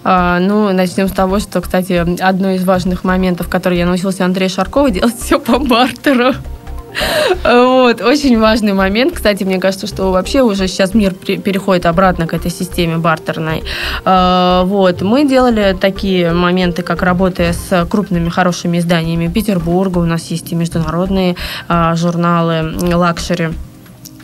а, 0.03 0.39
ну, 0.39 0.62
начнем 0.71 1.07
с 1.07 1.11
того, 1.11 1.39
что, 1.39 1.61
кстати, 1.61 1.93
одно 2.21 2.51
из 2.51 2.63
важных 2.63 3.03
моментов, 3.03 3.49
который 3.49 3.77
я 3.77 3.85
научилась 3.85 4.19
у 4.19 4.23
Андрея 4.23 4.49
Шаркова, 4.49 4.89
делать 4.91 5.19
все 5.19 5.39
по 5.39 5.59
бартеру. 5.59 6.33
Вот, 7.43 8.01
очень 8.01 8.39
важный 8.39 8.73
момент. 8.73 9.15
Кстати, 9.15 9.43
мне 9.43 9.59
кажется, 9.59 9.87
что 9.87 10.11
вообще 10.11 10.41
уже 10.41 10.67
сейчас 10.67 10.93
мир 10.93 11.13
переходит 11.13 11.85
обратно 11.85 12.27
к 12.27 12.33
этой 12.33 12.51
системе 12.51 12.97
бартерной. 12.97 13.63
А, 14.05 14.63
вот, 14.65 15.01
мы 15.01 15.27
делали 15.27 15.75
такие 15.79 16.31
моменты, 16.31 16.83
как 16.83 17.01
работая 17.01 17.53
с 17.53 17.85
крупными 17.89 18.29
хорошими 18.29 18.77
изданиями 18.77 19.27
Петербурга. 19.27 19.99
У 19.99 20.05
нас 20.05 20.27
есть 20.27 20.51
и 20.51 20.55
международные 20.55 21.35
а, 21.67 21.95
журналы 21.95 22.75
luxury 22.93 23.49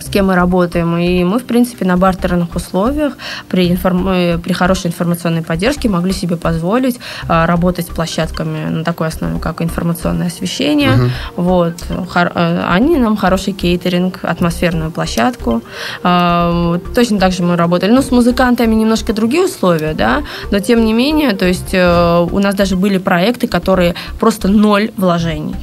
с 0.09 0.11
кем 0.11 0.27
мы 0.27 0.35
работаем. 0.35 0.97
И 0.97 1.23
мы, 1.23 1.37
в 1.37 1.43
принципе, 1.43 1.85
на 1.85 1.95
бартерных 1.97 2.55
условиях 2.55 3.13
при, 3.47 3.69
информ... 3.69 4.07
Э, 4.09 4.37
при 4.37 4.53
хорошей 4.53 4.87
информационной 4.87 5.43
поддержке 5.43 5.87
могли 5.89 6.13
себе 6.13 6.35
позволить 6.35 6.99
а, 7.27 7.45
работать 7.45 7.85
с 7.85 7.89
площадками 7.89 8.69
на 8.69 8.83
такой 8.83 9.07
основе, 9.07 9.39
как 9.39 9.61
информационное 9.61 10.27
освещение. 10.27 10.93
Угу. 10.93 11.43
Вот. 11.43 11.73
Хор... 12.09 12.31
Э, 12.33 12.65
они 12.75 12.97
нам 12.97 13.17
хороший 13.17 13.53
кейтеринг, 13.53 14.19
атмосферную 14.23 14.91
площадку. 14.91 15.61
А, 16.03 16.79
точно 16.95 17.19
так 17.19 17.31
же 17.31 17.43
мы 17.43 17.55
работали. 17.55 17.91
Ну, 17.91 18.01
с 18.01 18.11
музыкантами 18.11 18.75
немножко 18.75 19.13
другие 19.13 19.45
условия, 19.45 19.93
да, 19.93 20.23
но 20.51 20.59
тем 20.59 20.85
не 20.85 20.93
менее, 20.93 21.33
то 21.33 21.45
есть 21.45 21.73
э, 21.73 22.27
у 22.31 22.39
нас 22.39 22.55
даже 22.55 22.75
были 22.75 22.97
проекты, 22.97 23.47
которые 23.47 23.93
просто 24.19 24.47
ноль 24.47 24.89
вложений. 24.97 25.55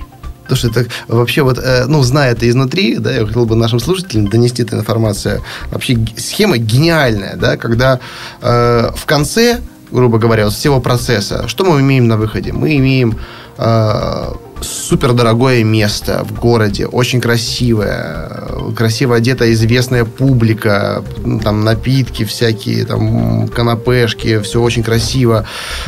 Потому 0.48 0.56
что 0.56 0.68
это 0.68 0.90
вообще 1.08 1.42
вот, 1.42 1.58
э, 1.58 1.86
ну, 1.86 2.02
зная 2.02 2.32
это 2.32 2.48
изнутри, 2.48 2.98
да, 2.98 3.12
я 3.12 3.26
хотел 3.26 3.46
бы 3.46 3.56
нашим 3.56 3.80
слушателям 3.80 4.28
донести 4.28 4.62
эту 4.62 4.76
информацию. 4.76 5.42
Вообще 5.70 5.98
схема 6.16 6.56
гениальная, 6.58 7.36
да, 7.36 7.56
когда 7.56 7.98
э, 8.40 8.90
в 8.94 9.06
конце, 9.06 9.60
грубо 9.90 10.18
говоря, 10.18 10.44
вот 10.44 10.54
всего 10.54 10.80
процесса, 10.80 11.48
что 11.48 11.64
мы 11.64 11.80
имеем 11.80 12.06
на 12.08 12.16
выходе? 12.16 12.52
Мы 12.52 12.76
имеем 12.76 13.18
э, 13.58 14.32
супер 14.60 15.12
дорогое 15.12 15.64
место 15.64 16.24
в 16.24 16.38
городе, 16.38 16.86
очень 16.86 17.20
красивое, 17.20 18.72
красиво 18.76 19.16
одетая 19.16 19.52
известная 19.52 20.04
публика, 20.04 21.04
там 21.42 21.64
напитки 21.64 22.24
всякие, 22.24 22.84
там 22.84 23.48
канапешки, 23.48 24.40
все 24.40 24.60
очень 24.60 24.82
красиво, 24.82 25.46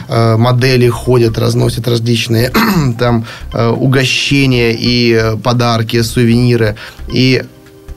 э, 0.08 0.36
модели 0.36 0.88
ходят, 0.88 1.38
разносят 1.38 1.88
различные 1.88 2.52
там 2.98 3.24
э, 3.52 3.68
угощения 3.68 4.76
и 4.78 5.36
подарки, 5.42 6.02
сувениры, 6.02 6.76
и 7.12 7.44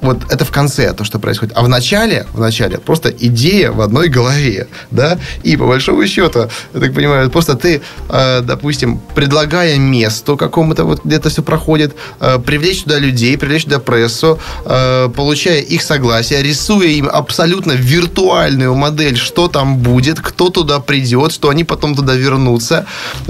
вот 0.01 0.17
это 0.29 0.45
в 0.45 0.51
конце 0.51 0.93
то, 0.93 1.03
что 1.03 1.19
происходит. 1.19 1.53
А 1.55 1.63
в 1.63 1.69
начале, 1.69 2.25
в 2.33 2.39
начале 2.39 2.77
просто 2.77 3.09
идея 3.09 3.71
в 3.71 3.81
одной 3.81 4.09
голове, 4.09 4.67
да, 4.89 5.17
и 5.43 5.55
по 5.57 5.67
большому 5.67 6.05
счету, 6.07 6.49
я 6.73 6.79
так 6.79 6.93
понимаю, 6.93 7.29
просто 7.29 7.55
ты, 7.55 7.81
э, 8.09 8.41
допустим, 8.41 8.99
предлагая 9.15 9.77
место 9.77 10.35
какому-то, 10.35 10.85
вот 10.85 11.05
где-то 11.05 11.29
все 11.29 11.43
проходит, 11.43 11.95
э, 12.19 12.39
привлечь 12.39 12.83
туда 12.83 12.99
людей, 12.99 13.37
привлечь 13.37 13.65
туда 13.65 13.79
прессу, 13.79 14.39
э, 14.65 15.09
получая 15.15 15.61
их 15.61 15.81
согласие, 15.83 16.41
рисуя 16.41 16.87
им 16.87 17.07
абсолютно 17.07 17.73
виртуальную 17.73 18.73
модель, 18.75 19.17
что 19.17 19.47
там 19.47 19.77
будет, 19.77 20.19
кто 20.19 20.49
туда 20.49 20.79
придет, 20.79 21.31
что 21.31 21.49
они 21.49 21.63
потом 21.63 21.95
туда 21.95 22.15
вернутся, 22.15 22.85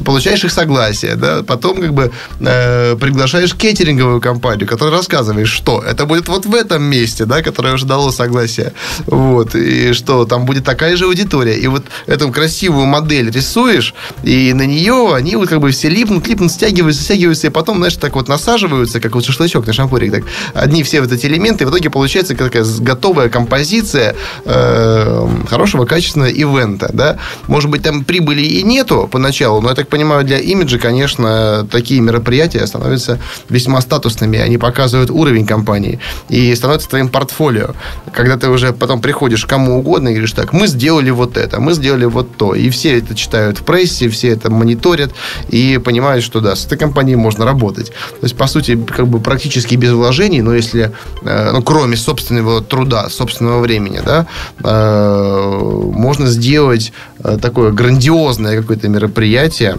получаешь 0.06 0.44
их 0.44 0.52
согласие, 0.52 1.16
да, 1.16 1.44
потом 1.44 1.82
как 1.82 1.94
бы 1.94 2.12
приглашаешь 2.40 3.54
кейтеринговую 3.56 4.22
компанию, 4.22 4.68
которая 4.68 4.98
рассказывает, 4.98 5.48
что 5.48 5.82
это 5.82 6.06
будет 6.06 6.28
вот 6.28 6.46
в 6.46 6.61
этом 6.62 6.84
месте, 6.84 7.26
да, 7.26 7.42
которое 7.42 7.74
уже 7.74 7.86
дало 7.86 8.12
согласие, 8.12 8.74
вот, 9.06 9.56
и 9.56 9.94
что 9.94 10.26
там 10.26 10.46
будет 10.46 10.64
такая 10.64 10.96
же 10.96 11.06
аудитория. 11.06 11.58
И 11.58 11.68
вот 11.68 11.84
эту 12.08 12.32
красивую 12.32 12.86
модель 12.86 13.30
рисуешь, 13.32 13.94
и 14.24 14.54
на 14.54 14.66
нее 14.66 15.14
они 15.14 15.36
вот 15.36 15.50
как 15.50 15.60
бы 15.60 15.72
все 15.72 15.90
липнут, 15.90 16.28
липнут, 16.28 16.52
стягиваются, 16.52 17.04
стягиваются, 17.04 17.48
и 17.48 17.50
потом, 17.50 17.78
знаешь, 17.78 17.96
так 17.96 18.16
вот 18.16 18.28
насаживаются, 18.28 19.00
как 19.00 19.16
вот 19.16 19.26
шашлычок 19.26 19.68
на 19.68 19.74
шампурик, 19.74 20.12
так, 20.12 20.24
одни 20.54 20.84
все 20.84 21.02
вот 21.02 21.12
эти 21.12 21.26
элементы, 21.26 21.64
и 21.64 21.68
в 21.68 21.70
итоге 21.70 21.90
получается 21.90 22.36
такая 22.36 22.64
готовая 22.80 23.30
композиция 23.30 24.16
э, 24.46 25.28
хорошего, 25.50 25.86
качественного 25.86 26.30
ивента, 26.30 26.90
да. 26.94 27.18
Может 27.48 27.70
быть, 27.70 27.84
там 27.84 28.04
прибыли 28.04 28.42
и 28.42 28.64
нету 28.64 29.10
поначалу, 29.12 29.62
но 29.62 29.70
я 29.70 29.76
так 29.76 29.88
понимаю, 29.88 30.24
для 30.24 30.40
имиджа, 30.40 30.78
конечно, 30.78 31.68
такие 31.70 32.02
мероприятия 32.02 32.66
становятся 32.68 33.20
весьма 33.50 33.82
статусными, 33.82 34.40
они 34.40 34.58
показывают 34.58 35.10
уровень 35.10 35.46
компании 35.46 36.00
и 36.30 36.51
становятся 36.56 36.90
твоим 36.90 37.10
портфолио. 37.10 37.72
Когда 38.14 38.38
ты 38.38 38.50
уже 38.50 38.74
потом 38.74 39.02
приходишь 39.02 39.46
кому 39.46 39.80
угодно 39.80 40.10
и 40.10 40.12
говоришь 40.14 40.34
так, 40.34 40.54
мы 40.54 40.68
сделали 40.68 41.10
вот 41.10 41.38
это, 41.38 41.60
мы 41.60 41.74
сделали 41.74 42.06
вот 42.06 42.36
то, 42.38 42.56
и 42.56 42.70
все 42.70 42.98
это 42.98 43.16
читают 43.16 43.60
в 43.60 43.64
прессе, 43.64 44.10
все 44.10 44.30
это 44.30 44.52
мониторят 44.52 45.12
и 45.50 45.80
понимают, 45.84 46.24
что 46.24 46.40
да, 46.40 46.56
с 46.56 46.66
этой 46.66 46.78
компанией 46.78 47.16
можно 47.16 47.46
работать. 47.46 47.88
То 47.90 48.24
есть, 48.24 48.36
по 48.36 48.48
сути, 48.48 48.76
как 48.76 49.08
бы 49.08 49.20
практически 49.20 49.76
без 49.76 49.92
вложений, 49.92 50.42
но 50.42 50.54
если, 50.54 50.92
э, 51.24 51.52
ну, 51.52 51.62
кроме 51.62 51.98
собственного 51.98 52.62
труда, 52.62 53.10
собственного 53.10 53.60
времени, 53.60 54.02
да, 54.06 54.28
э, 54.64 55.60
можно 55.94 56.28
сделать 56.28 56.94
э, 57.24 57.38
такое 57.42 57.72
грандиозное 57.72 58.60
какое-то 58.60 58.88
мероприятие 58.88 59.78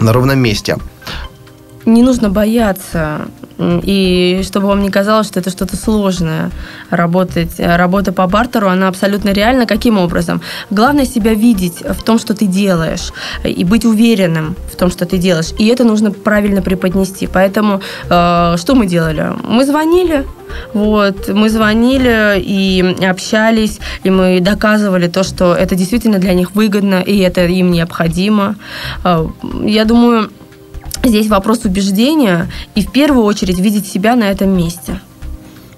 на 0.00 0.12
ровном 0.12 0.38
месте 0.38 0.76
не 1.88 2.02
нужно 2.02 2.30
бояться, 2.30 3.28
и 3.58 4.42
чтобы 4.44 4.68
вам 4.68 4.82
не 4.82 4.90
казалось, 4.90 5.26
что 5.26 5.40
это 5.40 5.50
что-то 5.50 5.76
сложное. 5.76 6.50
Работать, 6.90 7.58
работа 7.58 8.12
по 8.12 8.26
бартеру, 8.26 8.68
она 8.68 8.88
абсолютно 8.88 9.30
реальна. 9.30 9.66
Каким 9.66 9.98
образом? 9.98 10.40
Главное 10.70 11.04
себя 11.04 11.34
видеть 11.34 11.82
в 11.82 12.02
том, 12.02 12.18
что 12.18 12.34
ты 12.34 12.46
делаешь, 12.46 13.12
и 13.44 13.64
быть 13.64 13.84
уверенным 13.84 14.56
в 14.72 14.76
том, 14.76 14.90
что 14.90 15.06
ты 15.06 15.18
делаешь. 15.18 15.52
И 15.58 15.66
это 15.66 15.84
нужно 15.84 16.10
правильно 16.10 16.62
преподнести. 16.62 17.26
Поэтому 17.26 17.80
э, 18.08 18.56
что 18.56 18.74
мы 18.74 18.86
делали? 18.86 19.32
Мы 19.44 19.64
звонили, 19.64 20.24
вот, 20.72 21.28
мы 21.28 21.50
звонили 21.50 22.40
и 22.40 22.96
общались, 23.04 23.80
и 24.04 24.10
мы 24.10 24.40
доказывали 24.40 25.08
то, 25.08 25.22
что 25.22 25.54
это 25.54 25.74
действительно 25.74 26.18
для 26.18 26.34
них 26.34 26.54
выгодно, 26.54 27.00
и 27.00 27.18
это 27.18 27.44
им 27.46 27.72
необходимо. 27.72 28.56
Э, 29.04 29.26
я 29.64 29.84
думаю, 29.84 30.30
Здесь 31.08 31.28
вопрос 31.28 31.64
убеждения 31.64 32.50
и 32.74 32.82
в 32.84 32.92
первую 32.92 33.24
очередь 33.24 33.58
видеть 33.58 33.86
себя 33.86 34.14
на 34.14 34.30
этом 34.30 34.50
месте. 34.50 35.00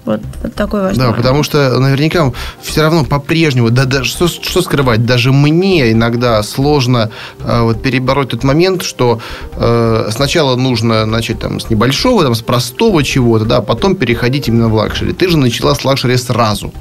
Вот, 0.03 0.19
вот 0.41 0.55
такой 0.55 0.81
важный 0.81 0.97
Да, 0.97 1.09
момент. 1.11 1.23
потому 1.23 1.43
что 1.43 1.79
наверняка 1.79 2.33
все 2.61 2.81
равно 2.81 3.05
по-прежнему, 3.05 3.69
да, 3.69 3.85
да 3.85 4.03
что, 4.03 4.27
что 4.27 4.61
скрывать, 4.63 5.05
даже 5.05 5.31
мне 5.31 5.91
иногда 5.91 6.41
сложно 6.41 7.11
э, 7.39 7.61
вот, 7.61 7.83
перебороть 7.83 8.29
тот 8.29 8.43
момент, 8.43 8.81
что 8.81 9.19
э, 9.53 10.09
сначала 10.11 10.55
нужно 10.55 11.05
начать 11.05 11.39
там, 11.39 11.59
с 11.59 11.69
небольшого, 11.69 12.23
там, 12.23 12.33
с 12.33 12.41
простого 12.41 13.03
чего-то, 13.03 13.45
да, 13.45 13.57
а 13.57 13.61
потом 13.61 13.95
переходить 13.95 14.47
именно 14.47 14.69
в 14.69 14.73
luxury. 14.73 15.13
Ты 15.13 15.29
же 15.29 15.37
начала 15.37 15.75
с 15.75 15.85
luxury 15.85 16.17
сразу, 16.17 16.73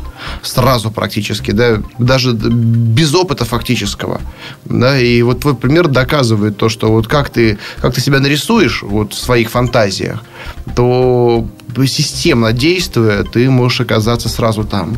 сразу 0.43 0.91
практически, 0.91 1.51
да, 1.51 1.83
даже 1.99 2.33
без 2.33 3.15
опыта 3.15 3.45
фактического, 3.45 4.21
да, 4.65 4.99
и 4.99 5.23
вот 5.23 5.41
твой 5.41 5.55
пример 5.55 5.89
доказывает 5.89 6.57
то, 6.57 6.69
что 6.69 6.91
вот 6.91 7.07
как 7.07 7.31
ты, 7.31 7.59
как 7.81 7.95
ты 7.95 8.01
себя 8.01 8.21
нарисуешь 8.21 8.83
вот 8.83 9.13
в 9.13 9.19
своих 9.19 9.51
фантазиях, 9.51 10.23
то 10.75 11.47
системно 11.87 12.53
действуя, 12.53 13.25
ты 13.25 13.51
можешь 13.51 13.81
оказаться 13.81 14.29
сразу 14.29 14.65
там. 14.65 14.97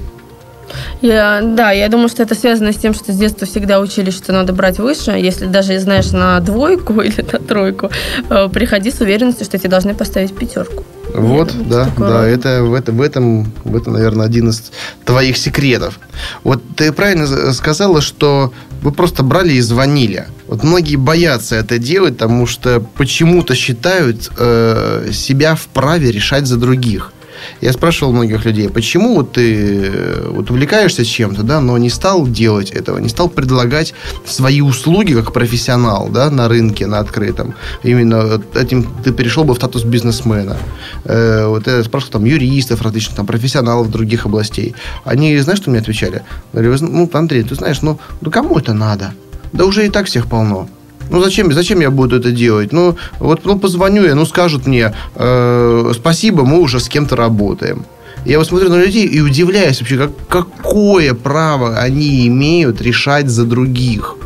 Я, 1.00 1.41
да, 1.43 1.73
я 1.73 1.88
думаю, 1.88 2.09
что 2.09 2.23
это 2.23 2.35
связано 2.35 2.73
с 2.73 2.76
тем, 2.76 2.95
что 2.95 3.12
с 3.12 3.17
детства 3.17 3.47
всегда 3.47 3.81
учили, 3.81 4.11
что 4.11 4.33
надо 4.33 4.52
брать 4.52 4.79
выше. 4.79 5.11
Если 5.11 5.47
даже 5.47 5.79
знаешь 5.79 6.12
на 6.12 6.41
двойку 6.41 7.00
или 7.00 7.21
на 7.21 7.38
тройку, 7.38 7.91
э, 8.31 8.49
приходи 8.49 8.91
с 8.91 9.00
уверенностью, 9.00 9.45
что 9.45 9.59
тебе 9.59 9.71
должны 9.71 9.95
поставить 9.95 10.37
пятерку. 10.37 10.85
Вот, 11.14 11.52
думаю, 11.52 11.69
да, 11.69 11.92
да, 11.99 12.27
это 12.27 12.62
в, 12.62 12.75
это 12.75 12.92
в 12.92 13.01
этом, 13.01 13.53
в 13.64 13.77
этом, 13.77 13.94
наверное, 13.94 14.27
один 14.27 14.48
из 14.48 14.72
твоих 15.05 15.37
секретов. 15.37 15.98
Вот 16.44 16.62
ты 16.77 16.92
правильно 16.92 17.53
сказала, 17.53 18.01
что 18.01 18.53
вы 18.83 18.92
просто 18.92 19.22
брали 19.22 19.53
и 19.53 19.61
звонили. 19.61 20.27
Вот 20.46 20.62
многие 20.62 20.96
боятся 20.96 21.57
это 21.57 21.79
делать, 21.79 22.14
потому 22.14 22.46
что 22.46 22.81
почему-то 22.81 23.55
считают 23.55 24.31
э, 24.38 25.11
себя 25.12 25.55
вправе 25.55 26.11
решать 26.11 26.46
за 26.46 26.57
других. 26.57 27.12
Я 27.61 27.72
спрашивал 27.72 28.12
многих 28.12 28.44
людей, 28.44 28.68
почему 28.68 29.14
вот 29.14 29.33
ты 29.33 29.87
э, 29.87 30.28
вот 30.28 30.50
увлекаешься 30.50 31.05
чем-то, 31.05 31.42
да, 31.42 31.61
но 31.61 31.78
не 31.78 31.90
стал 31.90 32.26
делать 32.26 32.70
этого, 32.70 32.98
не 32.98 33.09
стал 33.09 33.28
предлагать 33.28 33.94
свои 34.26 34.61
услуги 34.61 35.14
как 35.14 35.33
профессионал, 35.33 36.09
да, 36.09 36.31
на 36.31 36.48
рынке, 36.48 36.87
на 36.87 36.98
открытом. 36.98 37.55
Именно 37.83 38.40
этим 38.55 38.87
ты 39.05 39.12
перешел 39.12 39.44
бы 39.44 39.55
в 39.55 39.57
статус 39.57 39.85
бизнесмена. 39.85 40.57
Э, 41.05 41.46
вот 41.46 41.66
я 41.66 41.83
спрашивал 41.85 42.12
там 42.12 42.24
юристов 42.24 42.83
различных, 42.83 43.16
там 43.16 43.26
профессионалов 43.26 43.90
других 43.90 44.26
областей. 44.26 44.74
Они, 45.05 45.37
знаешь, 45.38 45.61
что 45.61 45.70
мне 45.70 45.81
отвечали? 45.81 46.22
Говорю, 46.52 46.76
ну, 46.81 47.11
Андрей, 47.12 47.42
ты 47.42 47.55
знаешь, 47.55 47.83
ну, 47.83 47.98
ну 48.20 48.31
кому 48.31 48.59
это 48.59 48.74
надо? 48.74 49.12
Да 49.52 49.64
уже 49.64 49.87
и 49.87 49.90
так 49.90 50.07
всех 50.07 50.26
полно. 50.26 50.68
Ну 51.11 51.23
зачем, 51.23 51.53
зачем 51.53 51.81
я 51.81 51.91
буду 51.91 52.17
это 52.17 52.31
делать? 52.31 52.73
Ну 52.73 52.97
вот 53.19 53.45
ну, 53.45 53.59
позвоню 53.59 54.05
я, 54.05 54.15
ну 54.15 54.25
скажут 54.25 54.67
мне 54.67 54.95
э, 55.15 55.93
спасибо, 55.95 56.45
мы 56.45 56.61
уже 56.61 56.81
с 56.81 56.88
кем-то 56.88 57.17
работаем. 57.17 57.85
Я 58.25 58.38
вот 58.38 58.47
смотрю 58.47 58.69
на 58.69 58.77
людей 58.77 59.07
и 59.07 59.21
удивляюсь 59.21 59.81
вообще, 59.81 59.99
как, 59.99 60.11
какое 60.29 61.12
право 61.12 61.77
они 61.77 62.27
имеют 62.29 62.81
решать 62.81 63.29
за 63.29 63.45
других. 63.45 64.17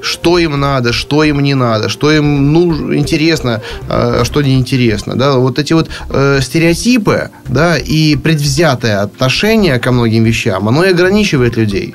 Что 0.00 0.38
им 0.38 0.58
надо, 0.58 0.92
что 0.92 1.22
им 1.22 1.40
не 1.40 1.54
надо, 1.54 1.88
что 1.88 2.10
им 2.10 2.52
ну, 2.52 2.92
интересно, 2.94 3.62
а 3.88 4.24
что 4.24 4.42
неинтересно. 4.42 5.14
Да? 5.14 5.36
Вот 5.36 5.58
эти 5.58 5.74
вот 5.74 5.90
э, 6.10 6.40
стереотипы 6.42 7.30
да, 7.46 7.78
и 7.78 8.16
предвзятое 8.16 9.02
отношение 9.02 9.78
ко 9.78 9.92
многим 9.92 10.24
вещам, 10.24 10.68
оно 10.68 10.84
и 10.84 10.90
ограничивает 10.90 11.56
людей. 11.56 11.94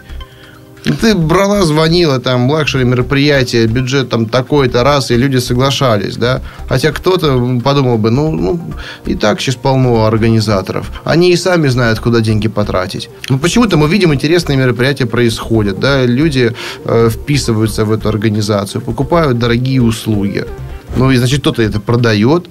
Ты 1.01 1.15
брала, 1.15 1.63
звонила, 1.63 2.19
там, 2.19 2.49
luxury 2.49 2.85
мероприятие, 2.85 3.67
бюджет 3.67 4.09
там 4.09 4.25
такой-то 4.25 4.83
раз, 4.83 5.11
и 5.11 5.17
люди 5.17 5.37
соглашались, 5.37 6.17
да. 6.17 6.41
Хотя 6.69 6.91
кто-то 6.91 7.59
подумал 7.63 7.97
бы, 7.97 8.11
ну, 8.11 8.31
ну, 8.31 8.59
и 9.05 9.15
так 9.15 9.41
сейчас 9.41 9.55
полно 9.55 10.05
организаторов. 10.05 10.91
Они 11.03 11.31
и 11.31 11.35
сами 11.35 11.67
знают, 11.67 11.99
куда 11.99 12.21
деньги 12.21 12.47
потратить. 12.47 13.09
Но 13.29 13.37
почему-то 13.37 13.77
мы 13.77 13.87
видим, 13.87 14.13
интересные 14.13 14.57
мероприятия 14.57 15.05
происходят, 15.05 15.79
да, 15.79 16.05
люди 16.05 16.53
э, 16.85 17.09
вписываются 17.09 17.85
в 17.85 17.91
эту 17.91 18.09
организацию, 18.09 18.81
покупают 18.81 19.39
дорогие 19.39 19.81
услуги. 19.81 20.45
Ну, 20.95 21.11
и, 21.11 21.17
значит, 21.17 21.41
кто-то 21.41 21.61
это 21.61 21.79
продает, 21.79 22.45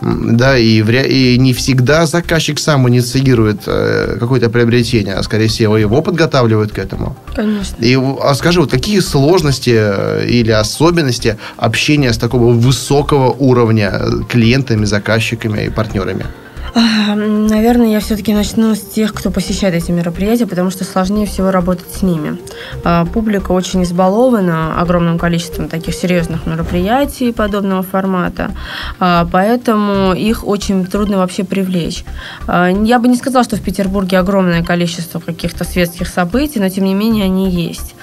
да, 0.00 0.56
и, 0.56 0.82
в, 0.82 0.90
и 0.90 1.38
не 1.38 1.52
всегда 1.52 2.06
заказчик 2.06 2.58
сам 2.60 2.88
инициирует 2.88 3.62
э, 3.66 4.16
какое-то 4.20 4.48
приобретение, 4.48 5.14
а 5.14 5.22
скорее 5.22 5.48
всего 5.48 5.76
его 5.76 6.02
подготавливают 6.02 6.72
к 6.72 6.78
этому. 6.78 7.16
Конечно. 7.34 7.76
И 7.80 7.98
а 8.22 8.34
скажи, 8.34 8.60
вот 8.60 8.70
какие 8.70 9.00
сложности 9.00 9.74
э, 9.74 10.26
или 10.28 10.52
особенности 10.52 11.36
общения 11.56 12.12
с 12.12 12.18
такого 12.18 12.52
высокого 12.52 13.30
уровня 13.30 14.00
клиентами, 14.28 14.84
заказчиками 14.84 15.64
и 15.66 15.70
партнерами? 15.70 16.26
Наверное, 16.74 17.88
я 17.88 18.00
все-таки 18.00 18.34
начну 18.34 18.74
с 18.74 18.80
тех, 18.80 19.14
кто 19.14 19.30
посещает 19.30 19.74
эти 19.74 19.90
мероприятия, 19.90 20.46
потому 20.46 20.70
что 20.70 20.84
сложнее 20.84 21.26
всего 21.26 21.50
работать 21.50 21.90
с 21.92 22.02
ними. 22.02 22.38
А, 22.84 23.04
публика 23.06 23.52
очень 23.52 23.82
избалована 23.82 24.80
огромным 24.80 25.18
количеством 25.18 25.68
таких 25.68 25.94
серьезных 25.94 26.46
мероприятий 26.46 27.32
подобного 27.32 27.82
формата, 27.82 28.50
а, 28.98 29.26
поэтому 29.30 30.12
их 30.12 30.46
очень 30.46 30.84
трудно 30.86 31.18
вообще 31.18 31.44
привлечь. 31.44 32.04
А, 32.46 32.68
я 32.68 32.98
бы 32.98 33.08
не 33.08 33.16
сказала, 33.16 33.44
что 33.44 33.56
в 33.56 33.62
Петербурге 33.62 34.18
огромное 34.18 34.62
количество 34.62 35.20
каких-то 35.20 35.64
светских 35.64 36.08
событий, 36.08 36.60
но 36.60 36.68
тем 36.68 36.84
не 36.84 36.94
менее 36.94 37.24
они 37.24 37.50
есть. 37.50 37.94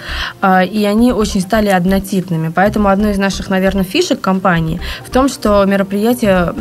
И 0.43 0.85
они 0.85 1.11
очень 1.11 1.41
стали 1.41 1.69
однотипными. 1.69 2.51
Поэтому 2.53 2.89
одной 2.89 3.11
из 3.11 3.17
наших, 3.17 3.49
наверное, 3.49 3.83
фишек 3.83 4.21
компании 4.21 4.79
в 5.05 5.09
том, 5.09 5.29
что 5.29 5.63
мероприятия 5.65 6.53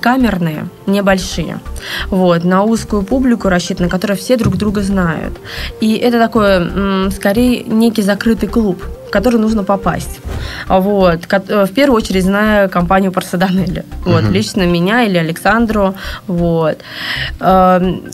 камерные, 0.00 0.68
небольшие. 0.86 1.49
Вот, 2.08 2.44
на 2.44 2.62
узкую 2.62 3.02
публику 3.02 3.48
рассчитаны, 3.48 3.88
которая 3.88 4.16
все 4.16 4.36
друг 4.36 4.56
друга 4.56 4.82
знают. 4.82 5.38
И 5.80 5.94
это 5.94 6.18
такой, 6.18 7.10
скорее, 7.10 7.64
некий 7.64 8.02
закрытый 8.02 8.48
клуб 8.48 8.82
в 9.10 9.12
который 9.12 9.40
нужно 9.40 9.64
попасть. 9.64 10.20
Вот. 10.68 11.20
Э, 11.48 11.66
в 11.66 11.72
первую 11.72 11.96
очередь 11.96 12.24
зная 12.24 12.68
компанию 12.68 13.10
Парсаданелли. 13.10 13.84
Вот. 14.04 14.22
Угу. 14.22 14.32
Лично 14.32 14.66
меня 14.66 15.02
или 15.02 15.18
Александру. 15.18 15.94
Вот. 16.28 16.78
Эм, 17.40 18.04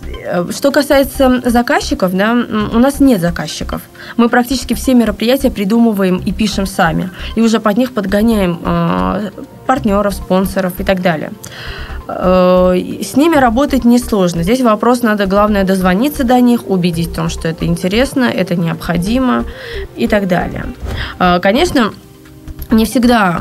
что 0.51 0.72
касается 0.72 1.42
заказчиков, 1.44 2.16
да, 2.16 2.33
у 2.33 2.79
нас 2.79 3.01
нет 3.01 3.20
заказчиков. 3.20 3.83
Мы 4.16 4.31
практически 4.31 4.72
все 4.75 4.94
мероприятия 4.94 5.51
придумываем 5.51 6.16
и 6.16 6.33
пишем 6.33 6.66
сами. 6.66 7.11
И 7.37 7.42
уже 7.42 7.61
под 7.61 7.77
них 7.77 7.92
подгоняем 7.92 8.59
э, 8.64 9.31
партнеров, 9.66 10.14
спонсоров 10.14 10.81
и 10.81 10.85
так 10.85 11.03
далее. 11.03 11.31
Э, 12.09 12.75
с 13.03 13.16
ними 13.16 13.37
работать 13.37 13.85
несложно. 13.85 14.42
Здесь 14.42 14.61
вопрос 14.61 15.03
надо, 15.03 15.27
главное, 15.27 15.64
дозвониться 15.64 16.25
до 16.25 16.40
них, 16.40 16.69
убедить 16.69 17.09
в 17.09 17.14
том, 17.14 17.29
что 17.29 17.49
это 17.49 17.66
интересно, 17.66 18.25
это 18.25 18.57
необходимо 18.57 19.45
и 19.97 20.07
так 20.07 20.29
далее. 20.29 20.64
Э, 21.19 21.40
конечно, 21.40 21.92
не 22.70 22.85
всегда, 22.85 23.40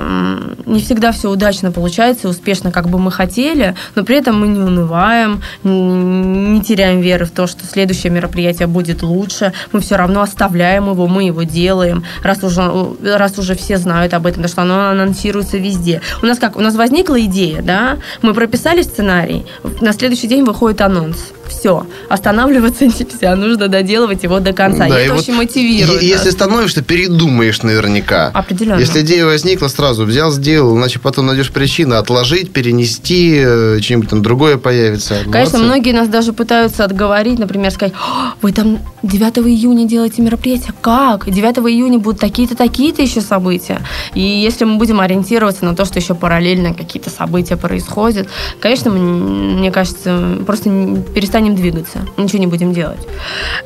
не 0.66 0.80
всегда 0.82 1.12
все 1.12 1.30
удачно 1.30 1.72
получается, 1.72 2.30
успешно, 2.30 2.72
как 2.72 2.90
бы 2.90 3.00
мы 3.00 3.12
хотели, 3.12 3.76
но 3.96 4.04
при 4.04 4.18
этом 4.18 4.40
мы 4.40 4.48
не 4.48 4.60
унываем, 4.60 5.42
не 5.64 6.62
теряем 6.62 7.02
веры 7.02 7.26
в 7.26 7.32
то, 7.32 7.48
что 7.48 7.66
следующее 7.66 8.12
мероприятие 8.12 8.68
будет 8.68 9.04
лучше. 9.04 9.54
Мы 9.72 9.80
все 9.80 9.96
равно 9.96 10.22
оставляем 10.22 10.90
его, 10.90 11.08
мы 11.08 11.24
его 11.24 11.44
делаем, 11.44 12.04
раз 12.24 12.44
уже, 12.44 12.62
раз 13.04 13.38
уже 13.40 13.56
все 13.56 13.78
знают 13.78 14.14
об 14.14 14.26
этом, 14.26 14.44
потому 14.44 14.52
что 14.52 14.62
оно 14.62 14.90
анонсируется 14.90 15.58
везде. 15.58 16.02
У 16.22 16.26
нас 16.26 16.40
как? 16.40 16.56
У 16.56 16.62
нас 16.62 16.76
возникла 16.76 17.20
идея, 17.22 17.62
да? 17.62 17.98
Мы 18.22 18.34
прописали 18.34 18.82
сценарий, 18.82 19.46
на 19.82 19.94
следующий 19.94 20.28
день 20.28 20.44
выходит 20.44 20.82
анонс 20.82 21.32
все, 21.48 21.86
останавливаться 22.10 22.86
нельзя, 22.86 23.36
нужно 23.36 23.68
доделывать 23.68 24.24
его 24.24 24.40
до 24.40 24.54
конца. 24.54 24.88
Да, 24.88 25.00
и 25.00 25.06
это 25.06 25.14
вот 25.14 25.22
очень 25.22 25.36
мотивирует. 25.36 26.02
И, 26.02 26.08
если 26.08 26.30
становишься, 26.30 26.82
передумаешь 26.82 27.62
наверняка. 27.62 28.28
Определенно. 28.34 28.80
Если 28.80 29.02
идея 29.02 29.26
возникла, 29.26 29.68
сразу 29.68 30.06
взял, 30.06 30.32
сделал, 30.32 30.78
иначе 30.78 31.00
потом 31.00 31.28
найдешь 31.28 31.52
причину 31.52 31.96
отложить, 31.96 32.52
перенести, 32.52 33.42
э, 33.44 33.80
что-нибудь 33.82 34.10
там 34.10 34.22
другое 34.22 34.58
появится. 34.58 35.16
Конечно, 35.24 35.60
Молодцы. 35.60 35.64
многие 35.64 35.92
нас 35.92 36.08
даже 36.08 36.34
пытаются 36.34 36.84
отговорить, 36.84 37.40
например, 37.40 37.72
сказать, 37.72 37.94
вы 38.42 38.52
там 38.52 38.80
9 39.04 39.38
июня 39.48 39.88
делаете 39.88 40.22
мероприятие, 40.22 40.74
как? 40.82 41.30
9 41.30 41.58
июня 41.70 42.00
будут 42.00 42.20
такие-то, 42.20 42.56
такие-то 42.56 43.02
еще 43.02 43.22
события. 43.22 43.80
И 44.14 44.22
если 44.22 44.66
мы 44.66 44.78
будем 44.78 45.00
ориентироваться 45.00 45.66
на 45.66 45.76
то, 45.76 45.86
что 45.86 46.00
еще 46.00 46.16
параллельно 46.16 46.74
какие-то 46.74 47.10
события 47.10 47.58
происходят, 47.58 48.28
конечно, 48.60 48.92
мне 48.92 49.72
кажется, 49.72 50.38
просто 50.46 50.70
перестать 51.14 51.35
перестанем 51.36 51.56
двигаться, 51.56 52.00
ничего 52.18 52.40
не 52.40 52.48
будем 52.48 52.72
делать. 52.72 53.00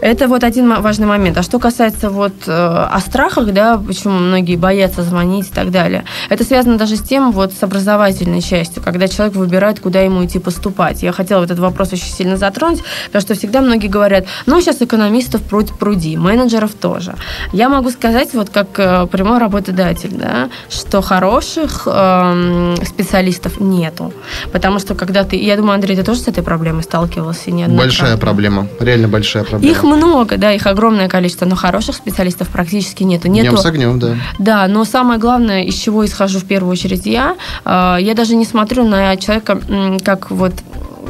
Это 0.02 0.28
вот 0.28 0.44
один 0.44 0.82
важный 0.82 1.06
момент. 1.06 1.38
А 1.38 1.44
что 1.44 1.60
касается 1.60 2.10
вот 2.10 2.34
э, 2.48 2.52
о 2.52 3.00
страхах, 3.00 3.54
да, 3.54 3.78
почему 3.78 4.16
многие 4.16 4.56
боятся 4.56 5.04
звонить 5.04 5.50
и 5.50 5.54
так 5.54 5.70
далее, 5.70 6.04
это 6.30 6.44
связано 6.44 6.78
даже 6.78 6.96
с 6.96 7.02
тем, 7.02 7.32
вот 7.32 7.54
с 7.54 7.62
образовательной 7.62 8.42
частью, 8.42 8.82
когда 8.82 9.08
человек 9.08 9.36
выбирает, 9.36 9.80
куда 9.80 10.02
ему 10.02 10.26
идти 10.26 10.40
поступать. 10.40 11.04
Я 11.04 11.12
хотела 11.12 11.44
этот 11.44 11.60
вопрос 11.60 11.94
очень 11.94 12.12
сильно 12.12 12.38
затронуть, 12.38 12.82
потому 13.06 13.22
что 13.22 13.36
всегда 13.36 13.62
многие 13.62 13.88
говорят, 13.88 14.26
ну, 14.48 14.60
сейчас 14.62 14.82
экономистов 14.82 15.44
пруд 15.44 15.72
пруди, 15.78 16.18
менеджеров 16.18 16.74
тоже. 16.74 17.14
Я 17.54 17.70
могу 17.70 17.92
сказать, 17.92 18.34
вот 18.34 18.50
как 18.50 18.80
э, 18.80 19.06
прямой 19.08 19.38
работодатель, 19.38 20.12
да, 20.14 20.50
что 20.70 21.02
хороших 21.02 21.84
э, 21.86 22.76
специалистов 22.84 23.60
нету. 23.60 24.12
Потому 24.52 24.80
что 24.80 24.96
когда 24.96 25.24
ты, 25.24 25.36
я 25.36 25.56
думаю, 25.56 25.76
Андрей, 25.76 25.96
ты 25.96 26.04
тоже 26.04 26.22
с 26.22 26.28
этой 26.28 26.44
проблемой 26.44 26.82
сталкивался? 26.82 27.59
Неоднократно. 27.60 27.84
Большая 27.84 28.18
проблема, 28.18 28.68
реально 28.80 29.08
большая 29.08 29.44
проблема. 29.44 29.72
Их 29.72 29.84
много, 29.84 30.38
да, 30.38 30.52
их 30.52 30.68
огромное 30.68 31.08
количество, 31.08 31.46
но 31.46 31.56
хороших 31.56 31.96
специалистов 31.96 32.50
практически 32.50 33.04
нету. 33.04 33.28
нету... 33.28 33.50
Днем 33.50 33.58
с 33.58 33.66
огнем, 33.66 34.00
да. 34.00 34.16
Да, 34.38 34.68
но 34.68 34.86
самое 34.86 35.20
главное, 35.20 35.64
из 35.64 35.76
чего 35.76 36.06
исхожу 36.06 36.40
в 36.40 36.46
первую 36.46 36.72
очередь 36.72 37.06
я, 37.06 37.36
а, 37.66 37.98
я 37.98 38.14
даже 38.14 38.36
не 38.36 38.46
смотрю 38.46 38.84
на 38.84 39.16
человека, 39.18 39.60
как 40.04 40.32
вот 40.32 40.54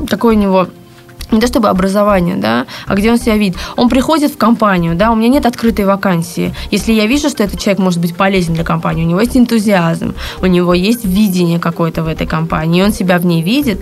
какой 0.07 0.35
у 0.35 0.39
него 0.39 0.67
не 1.31 1.39
то 1.39 1.47
чтобы 1.47 1.69
образование, 1.69 2.35
да, 2.35 2.65
а 2.87 2.95
где 2.95 3.11
он 3.11 3.17
себя 3.17 3.37
видит. 3.37 3.57
Он 3.75 3.89
приходит 3.89 4.31
в 4.31 4.37
компанию, 4.37 4.95
да, 4.95 5.11
у 5.11 5.15
меня 5.15 5.29
нет 5.29 5.45
открытой 5.45 5.85
вакансии. 5.85 6.53
Если 6.71 6.91
я 6.91 7.05
вижу, 7.05 7.29
что 7.29 7.43
этот 7.43 7.59
человек 7.59 7.79
может 7.79 7.99
быть 7.99 8.15
полезен 8.15 8.53
для 8.53 8.63
компании, 8.63 9.05
у 9.05 9.07
него 9.07 9.21
есть 9.21 9.37
энтузиазм, 9.37 10.15
у 10.41 10.45
него 10.47 10.73
есть 10.73 11.05
видение 11.05 11.59
какое-то 11.59 12.03
в 12.03 12.07
этой 12.07 12.25
компании, 12.25 12.81
и 12.81 12.83
он 12.83 12.91
себя 12.91 13.19
в 13.19 13.25
ней 13.25 13.41
видит, 13.43 13.79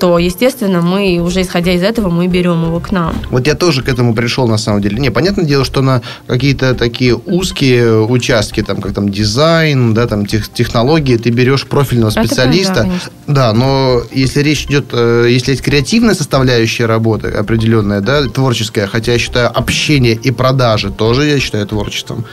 то, 0.00 0.18
естественно, 0.18 0.80
мы 0.80 1.18
уже 1.18 1.42
исходя 1.42 1.72
из 1.72 1.82
этого, 1.82 2.10
мы 2.10 2.26
берем 2.26 2.64
его 2.64 2.80
к 2.80 2.90
нам. 2.90 3.14
Вот 3.30 3.46
я 3.46 3.54
тоже 3.54 3.82
к 3.82 3.88
этому 3.88 4.14
пришел, 4.14 4.48
на 4.48 4.58
самом 4.58 4.80
деле. 4.80 4.98
Не, 4.98 5.10
понятное 5.10 5.44
дело, 5.44 5.64
что 5.64 5.82
на 5.82 6.02
какие-то 6.26 6.74
такие 6.74 7.14
узкие 7.14 8.02
участки, 8.02 8.62
там, 8.62 8.80
как 8.80 8.92
там 8.92 9.08
дизайн, 9.08 9.94
да, 9.94 10.06
там, 10.06 10.26
тех, 10.26 10.52
технологии, 10.52 11.16
ты 11.16 11.30
берешь 11.30 11.66
профильного 11.66 12.10
специалиста. 12.10 12.80
Это, 12.80 12.90
да, 13.26 13.44
да, 13.44 13.52
но 13.52 14.02
если 14.12 14.40
речь 14.40 14.64
идет, 14.64 14.86
э, 14.92 15.26
если 15.28 15.52
есть 15.52 15.62
креативная 15.62 16.14
составляющая 16.14 16.86
работы 16.86 17.28
определенная, 17.28 18.00
да, 18.00 18.24
творческая, 18.24 18.86
хотя 18.86 19.12
я 19.12 19.18
считаю 19.18 19.56
общение 19.56 20.14
и 20.14 20.30
продажи 20.30 20.90
тоже, 20.90 21.26
я 21.26 21.38
считаю, 21.40 21.66
творчеством. 21.66 22.24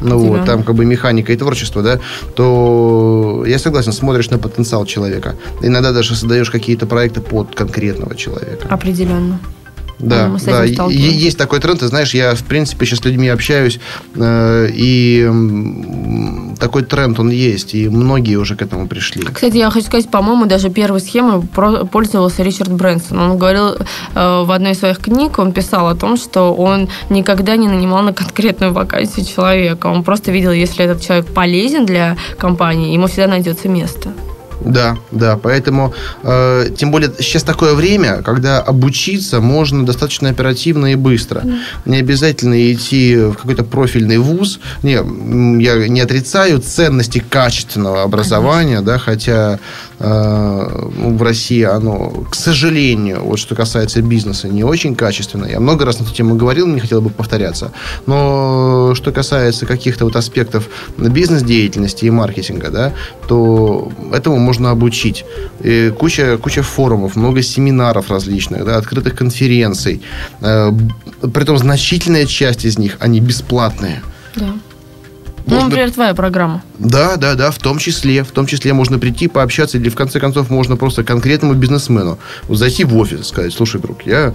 Ну 0.00 0.18
вот, 0.18 0.44
там 0.44 0.62
как 0.62 0.74
бы 0.74 0.84
механика 0.84 1.32
и 1.32 1.36
творчество, 1.36 1.82
да, 1.82 2.00
то 2.36 3.44
я 3.46 3.58
согласен, 3.58 3.92
смотришь 3.92 4.30
на 4.30 4.38
потенциал 4.38 4.84
человека. 4.86 5.36
Иногда 5.62 5.92
даже 5.92 6.14
создаешь 6.14 6.50
какие-то 6.50 6.86
проекты 6.86 7.07
проекты 7.08 7.20
под 7.20 7.54
конкретного 7.54 8.14
человека. 8.14 8.68
Определенно. 8.68 9.38
Да, 10.00 10.30
да. 10.46 10.62
есть 10.64 11.36
такой 11.38 11.58
тренд, 11.58 11.80
ты 11.80 11.88
знаешь, 11.88 12.14
я, 12.14 12.36
в 12.36 12.44
принципе, 12.44 12.86
сейчас 12.86 13.00
с 13.00 13.04
людьми 13.04 13.28
общаюсь, 13.28 13.80
э, 14.14 14.68
и 14.72 15.28
такой 16.60 16.84
тренд, 16.84 17.18
он 17.18 17.30
есть, 17.30 17.74
и 17.74 17.88
многие 17.88 18.36
уже 18.36 18.54
к 18.54 18.62
этому 18.62 18.86
пришли. 18.86 19.22
Кстати, 19.22 19.56
я 19.56 19.70
хочу 19.70 19.86
сказать, 19.86 20.08
по-моему, 20.08 20.46
даже 20.46 20.70
первой 20.70 21.00
схемой 21.00 21.42
пользовался 21.42 22.44
Ричард 22.44 22.70
Брэнсон. 22.70 23.18
Он 23.18 23.38
говорил 23.38 23.74
э, 23.74 24.44
в 24.44 24.52
одной 24.52 24.72
из 24.72 24.78
своих 24.78 24.98
книг, 24.98 25.40
он 25.40 25.52
писал 25.52 25.88
о 25.88 25.96
том, 25.96 26.16
что 26.16 26.54
он 26.54 26.88
никогда 27.10 27.56
не 27.56 27.66
нанимал 27.66 28.02
на 28.02 28.12
конкретную 28.12 28.72
вакансию 28.72 29.26
человека. 29.26 29.88
Он 29.88 30.04
просто 30.04 30.30
видел, 30.30 30.52
если 30.52 30.84
этот 30.84 31.02
человек 31.02 31.26
полезен 31.26 31.86
для 31.86 32.16
компании, 32.38 32.94
ему 32.94 33.08
всегда 33.08 33.26
найдется 33.26 33.68
место. 33.68 34.12
Да, 34.60 34.96
да, 35.10 35.36
поэтому, 35.36 35.94
э, 36.22 36.70
тем 36.76 36.90
более, 36.90 37.12
сейчас 37.18 37.42
такое 37.42 37.74
время, 37.74 38.22
когда 38.22 38.60
обучиться 38.60 39.40
можно 39.40 39.86
достаточно 39.86 40.30
оперативно 40.30 40.92
и 40.92 40.94
быстро. 40.96 41.40
Mm. 41.40 41.58
Не 41.86 41.96
обязательно 41.98 42.72
идти 42.72 43.16
в 43.16 43.34
какой-то 43.34 43.64
профильный 43.64 44.18
вуз. 44.18 44.58
Не, 44.82 44.92
я 45.62 45.88
не 45.88 46.00
отрицаю 46.00 46.60
ценности 46.60 47.22
качественного 47.30 48.02
образования, 48.02 48.80
да, 48.80 48.98
хотя 48.98 49.58
в 49.98 51.22
России 51.22 51.62
оно, 51.62 52.10
к 52.30 52.34
сожалению, 52.34 53.24
вот 53.24 53.38
что 53.38 53.54
касается 53.54 54.00
бизнеса, 54.00 54.48
не 54.48 54.62
очень 54.64 54.94
качественное. 54.94 55.50
Я 55.50 55.60
много 55.60 55.84
раз 55.84 55.98
на 55.98 56.04
эту 56.04 56.14
тему 56.14 56.36
говорил, 56.36 56.66
не 56.66 56.80
хотел 56.80 57.00
бы 57.00 57.10
повторяться. 57.10 57.72
Но 58.06 58.94
что 58.94 59.12
касается 59.12 59.66
каких-то 59.66 60.04
вот 60.04 60.16
аспектов 60.16 60.68
бизнес-деятельности 60.96 62.04
и 62.04 62.10
маркетинга, 62.10 62.70
да, 62.70 62.92
то 63.26 63.90
этому 64.12 64.38
можно 64.38 64.70
обучить. 64.70 65.24
И 65.60 65.92
куча, 65.98 66.38
куча 66.38 66.62
форумов, 66.62 67.16
много 67.16 67.42
семинаров 67.42 68.10
различных, 68.10 68.64
да, 68.64 68.76
открытых 68.76 69.16
конференций. 69.16 70.02
Э, 70.40 70.70
притом 71.34 71.58
значительная 71.58 72.26
часть 72.26 72.64
из 72.64 72.78
них, 72.78 72.96
они 73.00 73.20
бесплатные. 73.20 74.02
Да. 74.36 74.54
Ну, 75.48 75.54
можно... 75.54 75.70
Например, 75.70 75.90
твоя 75.90 76.14
программа. 76.14 76.62
Да, 76.78 77.16
да, 77.16 77.34
да, 77.34 77.50
в 77.50 77.58
том 77.58 77.78
числе. 77.78 78.22
В 78.22 78.30
том 78.32 78.46
числе 78.46 78.74
можно 78.74 78.98
прийти, 78.98 79.28
пообщаться, 79.28 79.78
или 79.78 79.88
в 79.88 79.94
конце 79.94 80.20
концов 80.20 80.50
можно 80.50 80.76
просто 80.76 81.04
конкретному 81.04 81.54
бизнесмену 81.54 82.18
зайти 82.48 82.84
в 82.84 82.96
офис 82.96 83.20
и 83.20 83.24
сказать, 83.24 83.52
слушай, 83.54 83.80
друг, 83.80 84.02
я, 84.06 84.34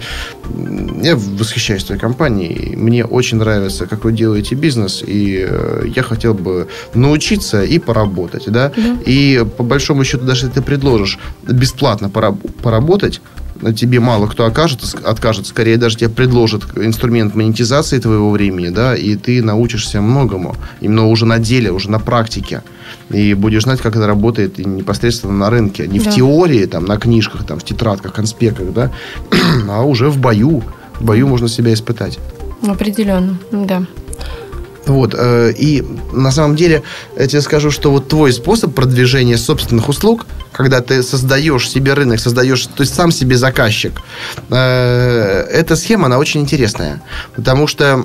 я 1.02 1.16
восхищаюсь 1.16 1.84
твоей 1.84 2.00
компанией, 2.00 2.74
мне 2.76 3.04
очень 3.04 3.38
нравится, 3.38 3.86
как 3.86 4.04
вы 4.04 4.12
делаете 4.12 4.56
бизнес, 4.56 5.04
и 5.06 5.46
э, 5.48 5.84
я 5.94 6.02
хотел 6.02 6.34
бы 6.34 6.68
научиться 6.94 7.62
и 7.62 7.78
поработать, 7.78 8.44
да? 8.46 8.72
да. 8.76 8.96
И 9.06 9.44
по 9.56 9.62
большому 9.62 10.04
счету, 10.04 10.24
даже 10.24 10.46
если 10.46 10.60
ты 10.60 10.62
предложишь 10.62 11.18
бесплатно 11.42 12.10
поработать, 12.10 13.20
тебе 13.72 14.00
мало 14.00 14.26
кто 14.26 14.44
окажет, 14.44 14.80
откажет, 15.04 15.46
скорее 15.46 15.76
даже 15.76 15.96
тебе 15.96 16.10
предложат 16.10 16.64
инструмент 16.76 17.34
монетизации 17.34 17.98
твоего 17.98 18.30
времени, 18.30 18.68
да, 18.68 18.94
и 18.94 19.16
ты 19.16 19.42
научишься 19.42 20.00
многому, 20.00 20.56
именно 20.80 21.06
уже 21.06 21.26
на 21.26 21.38
деле, 21.38 21.72
уже 21.72 21.90
на 21.90 21.98
практике, 21.98 22.62
и 23.10 23.34
будешь 23.34 23.62
знать, 23.62 23.80
как 23.80 23.96
это 23.96 24.06
работает 24.06 24.58
непосредственно 24.58 25.32
на 25.32 25.50
рынке, 25.50 25.86
не 25.86 26.00
да. 26.00 26.10
в 26.10 26.14
теории, 26.14 26.66
там, 26.66 26.84
на 26.84 26.96
книжках, 26.96 27.46
там, 27.46 27.58
в 27.58 27.64
тетрадках, 27.64 28.12
конспектах, 28.12 28.72
да, 28.72 28.90
а 29.68 29.82
уже 29.82 30.10
в 30.10 30.18
бою, 30.18 30.62
в 30.98 31.04
бою 31.04 31.26
можно 31.26 31.48
себя 31.48 31.72
испытать. 31.72 32.18
Определенно, 32.62 33.38
да. 33.50 33.84
Вот, 34.86 35.14
э, 35.16 35.52
и 35.56 35.84
на 36.12 36.30
самом 36.30 36.56
деле 36.56 36.82
я 37.18 37.26
тебе 37.26 37.40
скажу, 37.40 37.70
что 37.70 37.90
вот 37.90 38.08
твой 38.08 38.32
способ 38.32 38.74
продвижения 38.74 39.38
собственных 39.38 39.88
услуг, 39.88 40.26
когда 40.52 40.80
ты 40.80 41.02
создаешь 41.02 41.68
себе 41.68 41.94
рынок, 41.94 42.20
создаешь, 42.20 42.66
то 42.66 42.82
есть 42.82 42.94
сам 42.94 43.10
себе 43.10 43.36
заказчик, 43.36 43.92
э, 44.50 45.46
эта 45.50 45.76
схема, 45.76 46.06
она 46.06 46.18
очень 46.18 46.40
интересная. 46.40 47.02
Потому 47.34 47.66
что 47.66 48.04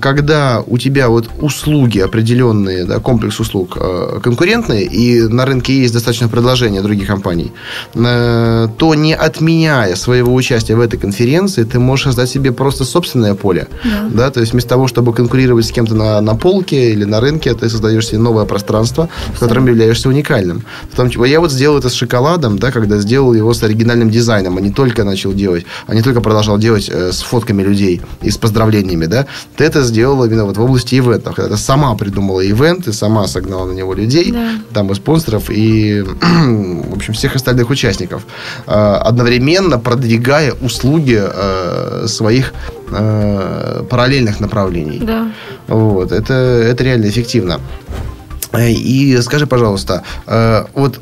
когда 0.00 0.62
у 0.66 0.78
тебя 0.78 1.08
вот 1.08 1.28
услуги 1.40 1.98
определенные, 1.98 2.84
да, 2.84 2.98
комплекс 2.98 3.40
услуг 3.40 3.76
э, 3.80 4.20
конкурентные, 4.22 4.84
и 4.84 5.22
на 5.22 5.44
рынке 5.44 5.78
есть 5.78 5.94
достаточно 5.94 6.28
предложения 6.28 6.82
других 6.82 7.06
компаний, 7.06 7.52
то 7.92 8.94
не 8.94 9.14
отменяя 9.14 9.94
своего 9.96 10.34
участия 10.34 10.74
в 10.74 10.80
этой 10.80 10.98
конференции, 10.98 11.64
ты 11.64 11.78
можешь 11.78 12.04
создать 12.06 12.28
себе 12.28 12.52
просто 12.52 12.84
собственное 12.84 13.34
поле. 13.34 13.68
Да. 13.84 14.26
Да, 14.26 14.30
то 14.30 14.40
есть 14.40 14.52
вместо 14.52 14.70
того, 14.70 14.88
чтобы 14.88 15.12
конкурировать 15.12 15.65
с 15.66 15.72
кем-то 15.72 15.94
на, 15.94 16.20
на 16.20 16.34
полке 16.34 16.92
или 16.92 17.04
на 17.04 17.20
рынке, 17.20 17.54
ты 17.54 17.68
создаешь 17.68 18.06
себе 18.06 18.18
новое 18.18 18.44
пространство, 18.44 19.08
в 19.34 19.38
котором 19.38 19.66
являешься 19.66 20.08
уникальным. 20.08 20.64
В 20.92 20.96
том, 20.96 21.08
я 21.24 21.40
вот 21.40 21.52
сделал 21.52 21.78
это 21.78 21.88
с 21.88 21.94
шоколадом, 21.94 22.58
да, 22.58 22.70
когда 22.70 22.98
сделал 22.98 23.34
его 23.34 23.52
с 23.52 23.62
оригинальным 23.62 24.10
дизайном, 24.10 24.56
а 24.56 24.60
не 24.60 24.70
только 24.70 25.04
начал 25.04 25.32
делать, 25.32 25.66
а 25.86 25.94
не 25.94 26.02
только 26.02 26.20
продолжал 26.20 26.58
делать 26.58 26.88
э, 26.88 27.12
с 27.12 27.22
фотками 27.22 27.62
людей 27.62 28.00
и 28.22 28.30
с 28.30 28.36
поздравлениями, 28.36 29.06
да. 29.06 29.26
Ты 29.56 29.64
это 29.64 29.82
сделала 29.82 30.26
именно 30.26 30.44
вот 30.44 30.56
в 30.56 30.60
области 30.60 30.94
ивентов, 30.96 31.34
когда 31.36 31.56
ты 31.56 31.60
сама 31.60 31.94
придумала 31.94 32.46
ивент, 32.46 32.88
и 32.88 32.92
сама 32.92 33.26
согнала 33.26 33.66
на 33.66 33.72
него 33.72 33.94
людей, 33.94 34.32
да. 34.32 34.52
там 34.72 34.90
и 34.90 34.94
спонсоров, 34.94 35.50
и, 35.50 36.02
в 36.20 36.96
общем, 36.96 37.14
всех 37.14 37.36
остальных 37.36 37.70
участников, 37.70 38.22
э, 38.66 38.72
одновременно 38.72 39.78
продвигая 39.78 40.52
услуги 40.60 41.20
э, 41.20 42.06
своих 42.06 42.52
э, 42.90 43.84
параллельных 43.88 44.40
направлений. 44.40 44.98
Да. 44.98 45.30
Вот, 45.68 46.12
это, 46.12 46.34
это 46.34 46.84
реально 46.84 47.06
эффективно. 47.06 47.60
И 48.58 49.18
скажи, 49.22 49.46
пожалуйста, 49.46 50.02
э, 50.26 50.64
вот 50.74 51.00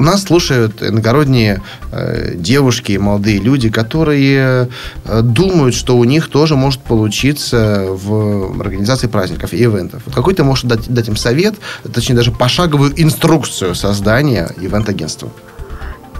нас 0.00 0.22
слушают 0.22 0.82
иногородние 0.82 1.62
э, 1.92 2.32
девушки 2.34 2.92
и 2.92 2.98
молодые 2.98 3.38
люди, 3.38 3.68
которые 3.68 4.70
э, 5.04 5.20
думают, 5.22 5.74
что 5.74 5.96
у 5.98 6.04
них 6.04 6.28
тоже 6.28 6.56
может 6.56 6.80
получиться 6.80 7.86
в 7.90 8.60
организации 8.60 9.08
праздников 9.08 9.52
и 9.52 9.62
ивентов. 9.62 10.02
Вот 10.06 10.14
какой 10.14 10.34
ты 10.34 10.42
можешь 10.42 10.64
дать, 10.64 10.88
дать 10.88 11.08
им 11.08 11.16
совет, 11.16 11.56
точнее 11.92 12.16
даже 12.16 12.32
пошаговую 12.32 12.92
инструкцию 12.96 13.74
создания 13.74 14.50
ивент-агентства? 14.58 15.28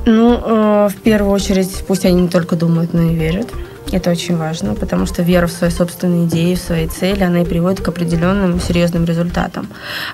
Ну, 0.04 0.40
э, 0.44 0.88
в 0.90 0.96
первую 1.02 1.32
очередь, 1.32 1.84
пусть 1.88 2.04
они 2.04 2.22
не 2.22 2.28
только 2.28 2.56
думают, 2.56 2.92
но 2.92 3.02
и 3.02 3.14
верят. 3.14 3.48
Это 3.92 4.10
очень 4.10 4.36
важно, 4.36 4.74
потому 4.74 5.06
что 5.06 5.22
вера 5.22 5.46
в 5.46 5.52
свои 5.52 5.70
собственные 5.70 6.26
идеи, 6.26 6.54
в 6.54 6.58
свои 6.58 6.86
цели, 6.86 7.22
она 7.22 7.42
и 7.42 7.44
приводит 7.44 7.80
к 7.80 7.88
определенным 7.88 8.60
серьезным 8.60 9.04
результатам. 9.04 9.68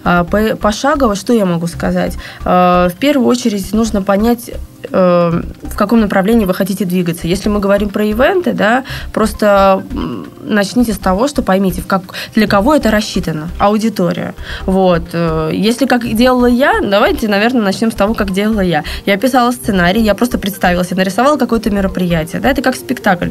А, 0.05 0.25
пошагово, 0.25 1.15
что 1.15 1.33
я 1.33 1.45
могу 1.45 1.67
сказать? 1.67 2.17
А, 2.45 2.89
в 2.89 2.95
первую 2.95 3.27
очередь 3.29 3.73
нужно 3.73 4.03
понять, 4.03 4.51
в 4.91 5.77
каком 5.77 6.01
направлении 6.01 6.45
вы 6.45 6.55
хотите 6.55 6.85
двигаться. 6.85 7.27
Если 7.27 7.49
мы 7.49 7.61
говорим 7.61 7.89
про 7.89 8.05
ивенты, 8.05 8.53
да, 8.53 8.85
просто 9.13 9.83
начните 10.47 10.93
с 10.93 10.99
того, 10.99 11.29
что 11.29 11.43
поймите, 11.43 11.83
как, 11.87 12.03
для 12.35 12.47
кого 12.47 12.75
это 12.75 12.91
рассчитано, 12.91 13.49
аудитория. 13.59 14.35
Вот. 14.65 15.03
Э, 15.13 15.51
если 15.53 15.87
как 15.87 16.03
делала 16.15 16.47
я, 16.47 16.81
давайте, 16.83 17.29
наверное, 17.29 17.63
начнем 17.63 17.91
с 17.91 17.95
того, 17.95 18.15
как 18.15 18.33
делала 18.33 18.61
я. 18.61 18.85
Я 19.05 19.17
писала 19.17 19.51
сценарий, 19.51 20.03
я 20.03 20.15
просто 20.15 20.39
представилась, 20.39 20.91
я 20.91 20.97
нарисовала 20.97 21.37
какое-то 21.37 21.71
мероприятие. 21.71 22.41
Да, 22.41 22.51
это 22.51 22.63
как 22.63 22.77
спектакль. 22.77 23.31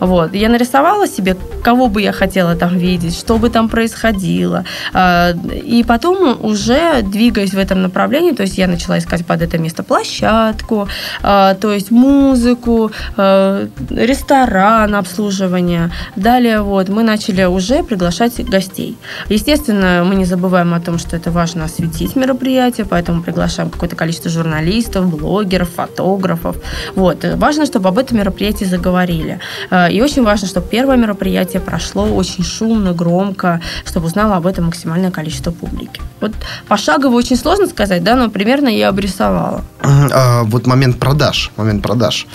Вот. 0.00 0.34
Я 0.34 0.48
нарисовала 0.48 1.06
себе, 1.06 1.36
кого 1.62 1.88
бы 1.88 2.02
я 2.02 2.12
хотела 2.12 2.54
там 2.54 2.78
видеть, 2.78 3.18
что 3.18 3.38
бы 3.38 3.50
там 3.50 3.68
происходило. 3.68 4.64
А, 4.92 5.32
и 5.32 5.84
потом 5.84 6.44
уже 6.44 7.02
двигаясь 7.02 7.54
в 7.54 7.58
этом 7.58 7.82
направлении, 7.82 8.32
то 8.32 8.42
есть 8.42 8.58
я 8.58 8.66
начала 8.66 8.98
искать 8.98 9.26
под 9.26 9.42
это 9.42 9.58
место 9.58 9.82
площадку, 9.82 10.81
а, 11.22 11.54
то 11.54 11.72
есть 11.72 11.90
музыку, 11.90 12.90
а, 13.16 13.68
ресторан, 13.90 14.94
обслуживание. 14.94 15.90
Далее 16.16 16.62
вот 16.62 16.88
мы 16.88 17.02
начали 17.02 17.44
уже 17.44 17.82
приглашать 17.82 18.44
гостей. 18.48 18.96
Естественно, 19.28 20.04
мы 20.06 20.14
не 20.14 20.24
забываем 20.24 20.74
о 20.74 20.80
том, 20.80 20.98
что 20.98 21.16
это 21.16 21.30
важно 21.30 21.64
осветить 21.64 22.16
мероприятие, 22.16 22.86
поэтому 22.86 23.22
приглашаем 23.22 23.70
какое-то 23.70 23.96
количество 23.96 24.30
журналистов, 24.30 25.08
блогеров, 25.10 25.70
фотографов. 25.74 26.56
Вот. 26.94 27.24
Важно, 27.36 27.66
чтобы 27.66 27.88
об 27.88 27.98
этом 27.98 28.18
мероприятии 28.18 28.64
заговорили. 28.64 29.38
А, 29.70 29.88
и 29.88 30.00
очень 30.00 30.22
важно, 30.22 30.48
чтобы 30.48 30.66
первое 30.68 30.96
мероприятие 30.96 31.60
прошло 31.60 32.04
очень 32.04 32.44
шумно, 32.44 32.92
громко, 32.92 33.60
чтобы 33.84 34.06
узнало 34.06 34.36
об 34.36 34.46
этом 34.46 34.66
максимальное 34.66 35.10
количество 35.10 35.50
публики. 35.50 36.00
Вот 36.20 36.32
пошагово 36.68 37.14
очень 37.14 37.36
сложно 37.36 37.66
сказать, 37.66 38.02
да, 38.04 38.16
но 38.16 38.30
примерно 38.30 38.68
я 38.68 38.88
обрисовала. 38.88 39.64
А, 39.80 40.44
вот 40.44 40.66
момент 40.72 40.98
продаж, 40.98 41.50
момент 41.56 41.82
продаж. 41.82 42.26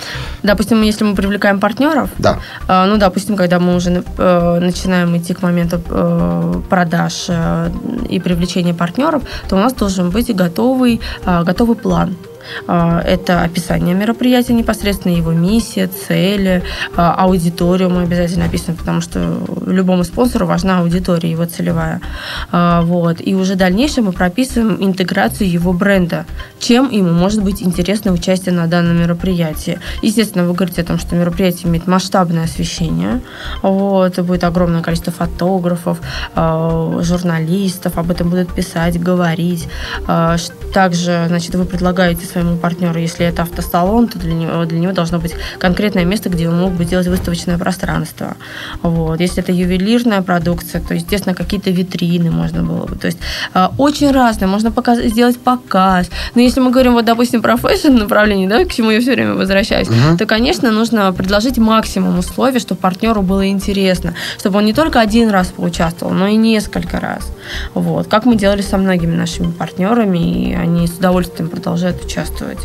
Допустим, 0.42 0.82
если 0.82 1.04
мы 1.04 1.14
привлекаем 1.14 1.58
партнеров, 1.60 2.08
да. 2.18 2.38
А, 2.68 2.86
ну, 2.86 2.96
допустим, 2.96 3.36
когда 3.36 3.58
мы 3.58 3.74
уже 3.76 4.04
э, 4.18 4.60
начинаем 4.60 5.16
идти 5.16 5.34
к 5.34 5.42
моменту 5.42 5.80
э, 5.90 6.62
продаж 6.68 7.26
э, 7.28 7.70
и 8.08 8.20
привлечения 8.20 8.74
партнеров, 8.74 9.22
то 9.48 9.56
у 9.56 9.58
нас 9.58 9.72
должен 9.72 10.10
быть 10.10 10.36
готовый, 10.36 11.00
готовый 11.44 11.76
план 11.76 12.16
это 12.66 13.42
описание 13.42 13.94
мероприятия 13.94 14.54
непосредственно, 14.54 15.12
его 15.12 15.32
миссия, 15.32 15.88
цели, 15.88 16.62
а, 16.96 17.14
аудиторию 17.14 17.90
мы 17.90 18.02
обязательно 18.02 18.46
описываем, 18.46 18.78
потому 18.78 19.00
что 19.00 19.40
любому 19.66 20.04
спонсору 20.04 20.46
важна 20.46 20.80
аудитория, 20.80 21.30
его 21.30 21.44
целевая. 21.44 22.00
А, 22.50 22.82
вот. 22.82 23.18
И 23.20 23.34
уже 23.34 23.54
дальнейшее 23.54 24.04
мы 24.04 24.12
прописываем 24.12 24.76
интеграцию 24.80 25.50
его 25.50 25.72
бренда, 25.72 26.26
чем 26.58 26.90
ему 26.90 27.10
может 27.12 27.42
быть 27.42 27.62
интересно 27.62 28.12
участие 28.12 28.54
на 28.54 28.66
данном 28.66 29.00
мероприятии. 29.00 29.80
Естественно, 30.02 30.46
вы 30.46 30.54
говорите 30.54 30.82
о 30.82 30.84
том, 30.84 30.98
что 30.98 31.14
мероприятие 31.14 31.68
имеет 31.68 31.86
масштабное 31.86 32.44
освещение, 32.44 33.20
вот, 33.62 34.18
будет 34.18 34.44
огромное 34.44 34.82
количество 34.82 35.12
фотографов, 35.12 36.00
журналистов, 36.34 37.98
об 37.98 38.10
этом 38.10 38.30
будут 38.30 38.52
писать, 38.52 39.00
говорить. 39.00 39.68
Также, 40.72 41.24
значит, 41.28 41.54
вы 41.54 41.64
предлагаете 41.64 42.26
своему 42.38 42.56
партнеру. 42.56 42.98
Если 42.98 43.26
это 43.26 43.42
автосалон, 43.42 44.08
то 44.08 44.18
для 44.18 44.34
него, 44.34 44.64
для 44.64 44.78
него 44.78 44.92
должно 44.92 45.18
быть 45.18 45.34
конкретное 45.58 46.04
место, 46.04 46.28
где 46.28 46.48
он 46.48 46.60
мог 46.60 46.72
бы 46.72 46.84
сделать 46.84 47.08
выставочное 47.08 47.58
пространство. 47.58 48.36
Вот. 48.82 49.20
Если 49.20 49.42
это 49.42 49.52
ювелирная 49.52 50.22
продукция, 50.22 50.80
то, 50.80 50.94
естественно, 50.94 51.34
какие-то 51.34 51.70
витрины 51.70 52.30
можно 52.30 52.62
было 52.62 52.86
бы. 52.86 52.96
То 52.96 53.06
есть 53.06 53.18
э, 53.54 53.68
очень 53.78 54.12
разное. 54.12 54.48
Можно 54.48 54.70
показ, 54.70 54.98
сделать 54.98 55.38
показ. 55.38 56.10
Но 56.34 56.42
если 56.42 56.60
мы 56.60 56.70
говорим, 56.70 56.92
вот, 56.92 57.04
допустим, 57.04 57.42
про 57.42 57.56
fashion 57.56 57.94
направление, 57.94 58.48
да, 58.48 58.64
к 58.64 58.72
чему 58.72 58.90
я 58.90 59.00
все 59.00 59.14
время 59.14 59.34
возвращаюсь, 59.34 59.88
угу. 59.88 60.16
то, 60.18 60.26
конечно, 60.26 60.70
нужно 60.70 61.12
предложить 61.12 61.58
максимум 61.58 62.18
условий, 62.18 62.60
чтобы 62.60 62.80
партнеру 62.80 63.22
было 63.22 63.48
интересно, 63.48 64.14
чтобы 64.38 64.58
он 64.58 64.64
не 64.64 64.72
только 64.72 65.00
один 65.00 65.30
раз 65.30 65.48
поучаствовал, 65.48 66.12
но 66.14 66.28
и 66.28 66.36
несколько 66.36 67.00
раз. 67.00 67.32
Вот. 67.74 68.06
Как 68.06 68.26
мы 68.26 68.36
делали 68.36 68.62
со 68.62 68.76
многими 68.76 69.16
нашими 69.16 69.50
партнерами, 69.50 70.18
и 70.18 70.54
они 70.54 70.86
с 70.86 70.92
удовольствием 70.98 71.48
продолжают 71.48 72.04
участвовать 72.04 72.27
участвовать. 72.28 72.58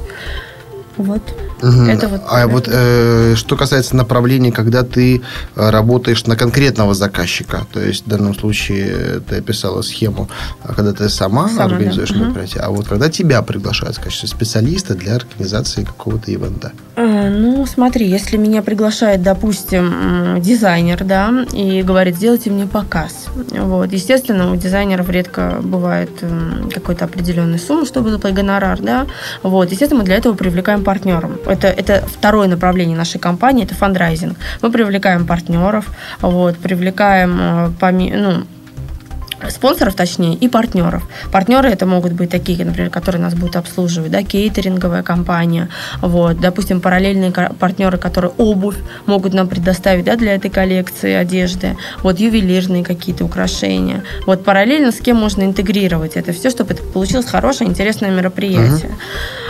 Вот. 0.96 1.22
Угу. 1.64 1.86
Это 1.90 2.08
вот, 2.08 2.22
а 2.30 2.48
вот 2.48 2.70
э, 2.72 3.34
что 3.36 3.56
касается 3.56 3.96
направления, 3.96 4.52
когда 4.52 4.84
ты 4.84 5.24
э, 5.56 5.70
работаешь 5.72 6.28
на 6.28 6.36
конкретного 6.36 6.94
заказчика, 6.94 7.66
то 7.74 7.80
есть 7.80 8.06
в 8.06 8.10
данном 8.10 8.36
случае 8.36 9.20
ты 9.28 9.38
описала 9.38 9.82
схему, 9.82 10.30
а 10.62 10.76
когда 10.76 10.94
ты 10.94 11.10
сама, 11.10 11.50
сама 11.50 11.64
организуешь 11.66 12.12
да. 12.12 12.18
мероприятие, 12.18 12.62
угу. 12.62 12.68
а 12.68 12.76
вот 12.76 12.88
когда 12.88 13.10
тебя 13.10 13.42
приглашают 13.42 13.98
в 13.98 14.02
качестве 14.02 14.30
специалиста 14.30 14.94
для 14.94 15.16
организации 15.16 15.84
какого-то 15.84 16.30
ивента? 16.30 16.74
А, 16.96 17.30
ну, 17.30 17.66
смотри, 17.66 18.08
если 18.08 18.38
меня 18.38 18.62
приглашает, 18.62 19.24
допустим, 19.24 20.42
дизайнер, 20.42 21.04
да, 21.04 21.34
и 21.54 21.82
говорит, 21.82 22.18
сделайте 22.18 22.52
мне 22.52 22.68
показ. 22.68 23.23
Вот. 23.36 23.92
Естественно, 23.92 24.52
у 24.52 24.56
дизайнеров 24.56 25.10
редко 25.10 25.60
бывает 25.62 26.10
какой-то 26.74 27.06
определенный 27.06 27.60
сумма, 27.60 27.86
чтобы 27.86 28.12
заплатить 28.12 28.38
гонорар, 28.38 28.80
да. 28.80 29.08
Вот. 29.42 29.72
Естественно, 29.72 30.02
мы 30.02 30.06
для 30.06 30.18
этого 30.18 30.34
привлекаем 30.34 30.84
партнеров 30.84 31.32
это, 31.46 31.68
это 31.68 32.06
второе 32.08 32.48
направление 32.48 32.98
нашей 32.98 33.20
компании, 33.20 33.66
это 33.66 33.76
фандрайзинг. 33.76 34.38
Мы 34.62 34.72
привлекаем 34.72 35.26
партнеров, 35.26 35.92
вот, 36.22 36.58
привлекаем 36.58 37.38
э, 37.40 38.10
ну, 38.16 38.44
спонсоров, 39.50 39.96
точнее, 39.96 40.36
и 40.36 40.48
партнеров. 40.48 41.04
Партнеры 41.32 41.70
это 41.70 41.86
могут 41.86 42.14
быть 42.14 42.30
такие, 42.30 42.64
например, 42.66 42.90
которые 42.90 43.22
нас 43.22 43.34
будут 43.34 43.56
обслуживать, 43.56 44.12
да, 44.12 44.24
кейтеринговая 44.24 45.04
компания, 45.04 45.70
вот, 46.02 46.40
допустим, 46.40 46.82
параллельные 46.82 47.32
партнеры, 47.32 47.98
которые 47.98 48.32
обувь 48.38 48.78
могут 49.06 49.34
нам 49.34 49.48
предоставить, 49.48 50.06
да, 50.06 50.16
для 50.16 50.36
этой 50.36 50.50
коллекции 50.50 51.14
одежды, 51.14 51.78
вот, 52.02 52.20
ювелирные 52.20 52.84
какие-то 52.84 53.26
украшения, 53.26 54.04
вот, 54.26 54.44
параллельно 54.44 54.92
с 54.92 54.98
кем 54.98 55.18
можно 55.18 55.44
интегрировать 55.44 56.16
это 56.16 56.34
все, 56.34 56.50
чтобы 56.50 56.74
это 56.74 56.84
получилось 56.84 57.26
хорошее, 57.26 57.70
интересное 57.70 58.12
мероприятие. 58.12 58.92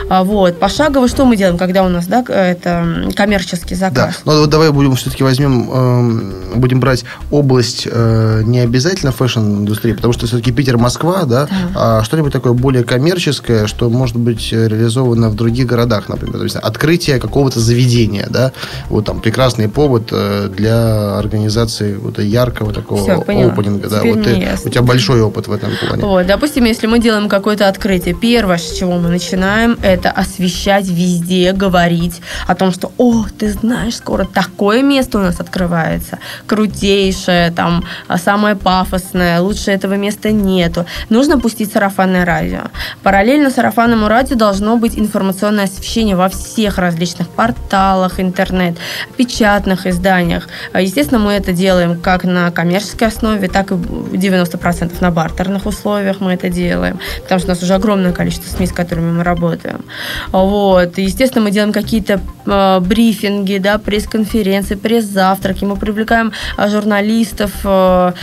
Uh-huh. 0.09 0.23
Вот, 0.23 0.59
пошагово 0.59 1.07
что 1.07 1.25
мы 1.25 1.35
делаем, 1.35 1.57
когда 1.57 1.83
у 1.83 1.89
нас, 1.89 2.07
да, 2.07 2.23
это 2.27 3.11
коммерческий 3.15 3.75
заказ? 3.75 4.21
Да, 4.25 4.31
ну 4.31 4.41
вот 4.41 4.49
давай 4.49 4.71
будем 4.71 4.95
все-таки 4.95 5.23
возьмем, 5.23 5.69
э, 5.71 6.55
будем 6.55 6.79
брать 6.79 7.03
область 7.31 7.87
э, 7.89 8.41
не 8.45 8.59
обязательно 8.59 9.11
fashion-индустрии, 9.11 9.82
индустрии, 9.83 9.93
потому 9.93 10.13
что 10.13 10.27
все-таки 10.27 10.51
Питер, 10.51 10.77
Москва, 10.77 11.23
да, 11.23 11.45
да. 11.45 11.49
А 11.75 12.03
что-нибудь 12.03 12.31
такое 12.31 12.53
более 12.53 12.83
коммерческое, 12.83 13.67
что 13.67 13.89
может 13.89 14.15
быть 14.15 14.51
реализовано 14.51 15.29
в 15.29 15.35
других 15.35 15.67
городах, 15.67 16.09
например, 16.09 16.37
то 16.37 16.43
есть 16.43 16.55
открытие 16.55 17.19
какого-то 17.19 17.59
заведения, 17.59 18.27
да, 18.29 18.51
вот 18.89 19.05
там 19.05 19.19
прекрасный 19.19 19.69
повод 19.69 20.09
э, 20.11 20.49
для 20.55 21.17
организации 21.17 21.95
вот 21.95 22.19
яркого 22.19 22.73
такого 22.73 23.01
Все, 23.01 23.13
опенинга, 23.13 23.89
да, 23.89 24.01
вот 24.03 24.23
ты, 24.23 24.47
у 24.65 24.69
тебя 24.69 24.81
большой 24.81 25.21
опыт 25.21 25.47
в 25.47 25.51
этом 25.51 25.71
плане. 25.79 26.03
Вот, 26.03 26.25
допустим, 26.27 26.65
если 26.65 26.87
мы 26.87 26.99
делаем 26.99 27.29
какое-то 27.29 27.67
открытие, 27.67 28.15
первое, 28.15 28.57
с 28.57 28.77
чего 28.77 28.93
мы 28.93 29.09
начинаем, 29.09 29.77
это 29.81 30.09
освещать 30.11 30.87
везде, 30.87 31.51
говорить 31.53 32.21
о 32.47 32.55
том, 32.55 32.71
что, 32.71 32.91
о, 32.97 33.25
ты 33.37 33.51
знаешь, 33.51 33.95
скоро 33.95 34.25
такое 34.25 34.81
место 34.81 35.19
у 35.19 35.21
нас 35.21 35.39
открывается, 35.39 36.19
крутейшее, 36.47 37.51
там, 37.51 37.83
а, 38.07 38.17
самое 38.17 38.55
пафосное, 38.55 39.41
лучше 39.41 39.62
этого 39.71 39.95
места 39.95 40.31
нету. 40.31 40.85
Нужно 41.09 41.39
пустить 41.39 41.71
сарафанное 41.71 42.25
радио. 42.25 42.61
Параллельно 43.03 43.49
сарафанному 43.49 44.07
радио 44.07 44.35
должно 44.35 44.77
быть 44.77 44.97
информационное 44.97 45.65
освещение 45.65 46.15
во 46.15 46.29
всех 46.29 46.77
различных 46.77 47.29
порталах, 47.29 48.19
интернет, 48.19 48.77
печатных 49.17 49.87
изданиях. 49.87 50.47
А, 50.73 50.81
естественно, 50.81 51.19
мы 51.19 51.33
это 51.33 51.51
делаем 51.53 51.99
как 51.99 52.23
на 52.23 52.51
коммерческой 52.51 53.07
основе, 53.07 53.47
так 53.47 53.71
и 53.71 53.75
90% 53.75 54.91
на 55.01 55.11
бартерных 55.11 55.65
условиях 55.65 56.19
мы 56.19 56.33
это 56.33 56.49
делаем, 56.49 56.99
потому 57.23 57.39
что 57.39 57.47
у 57.47 57.51
нас 57.51 57.63
уже 57.63 57.73
огромное 57.73 58.13
количество 58.13 58.55
СМИ, 58.55 58.67
с 58.67 58.71
которыми 58.71 59.11
мы 59.11 59.23
работаем. 59.23 59.85
Вот. 60.31 60.97
Естественно, 60.97 61.43
мы 61.43 61.51
делаем 61.51 61.73
какие-то 61.73 62.19
э, 62.45 62.79
брифинги, 62.79 63.57
да, 63.57 63.77
пресс-конференции, 63.77 64.75
пресс-завтраки, 64.75 65.65
мы 65.65 65.75
привлекаем 65.75 66.31
журналистов 66.57 67.51
э, 67.63 68.13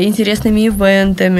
интересными 0.00 0.60
ивентами, 0.60 0.70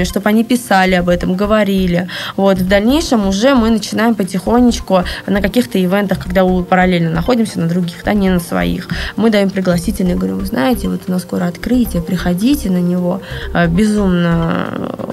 чтобы 0.05 0.29
они 0.29 0.43
писали 0.43 0.95
об 0.95 1.09
этом, 1.09 1.35
говорили. 1.35 2.07
Вот. 2.37 2.57
В 2.57 2.67
дальнейшем 2.67 3.27
уже 3.27 3.55
мы 3.55 3.69
начинаем 3.69 4.15
потихонечку 4.15 5.03
на 5.27 5.41
каких-то 5.41 5.83
ивентах, 5.83 6.19
когда 6.19 6.43
мы 6.43 6.63
параллельно 6.63 7.09
находимся 7.09 7.59
на 7.59 7.67
других, 7.67 8.03
да, 8.03 8.13
не 8.13 8.29
на 8.29 8.39
своих, 8.39 8.87
мы 9.15 9.29
даем 9.29 9.49
пригласительные, 9.49 10.15
говорим, 10.15 10.39
вы 10.39 10.45
знаете, 10.45 10.89
вот 10.89 11.01
у 11.07 11.11
нас 11.11 11.21
скоро 11.21 11.45
открытие, 11.45 12.01
приходите 12.01 12.69
на 12.69 12.77
него, 12.77 13.21
э, 13.53 13.67
безумно 13.67 14.67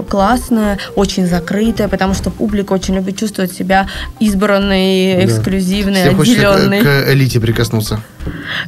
классное, 0.09 0.79
очень 0.97 1.27
закрытое, 1.27 1.89
потому 1.89 2.15
что 2.15 2.31
публика 2.31 2.73
очень 2.73 2.95
любит 2.95 3.17
чувствовать 3.17 3.53
себя 3.53 3.89
избранной, 4.21 5.25
эксклюзивной, 5.25 6.15
хочется 6.15 6.51
отделенной. 6.51 6.81
к, 6.81 6.85
к 6.85 7.13
элите 7.13 7.41
прикоснуться. 7.41 8.01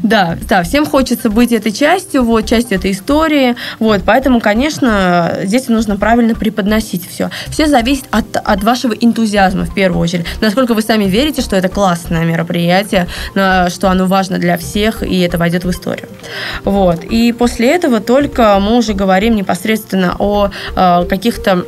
Да, 0.02 0.38
да, 0.48 0.62
всем 0.62 0.87
хочется 0.87 1.30
быть 1.30 1.52
этой 1.52 1.72
частью, 1.72 2.24
вот, 2.24 2.46
частью 2.46 2.78
этой 2.78 2.92
истории, 2.92 3.56
вот, 3.78 4.02
поэтому, 4.04 4.40
конечно, 4.40 5.38
здесь 5.44 5.60
нужно 5.68 5.96
правильно 5.96 6.35
преподносить 6.35 7.09
все. 7.09 7.31
Все 7.49 7.66
зависит 7.66 8.05
от, 8.11 8.37
от 8.37 8.62
вашего 8.64 8.92
энтузиазма, 8.92 9.64
в 9.64 9.75
первую 9.75 10.01
очередь, 10.01 10.27
насколько 10.40 10.75
вы 10.75 10.83
сами 10.83 11.05
верите, 11.05 11.42
что 11.42 11.57
это 11.57 11.68
классное 11.68 12.25
мероприятие, 12.25 13.07
что 13.33 13.90
оно 13.90 14.07
важно 14.07 14.38
для 14.38 14.57
всех, 14.57 15.03
и 15.03 15.20
это 15.20 15.38
войдет 15.38 15.64
в 15.64 15.70
историю. 15.70 16.09
Вот, 16.64 17.05
и 17.05 17.33
после 17.33 17.75
этого 17.75 18.01
только 18.01 18.59
мы 18.61 18.77
уже 18.77 18.94
говорим 18.94 19.37
непосредственно 19.37 20.16
о 20.18 20.51
э, 20.77 21.05
каких-то 21.09 21.64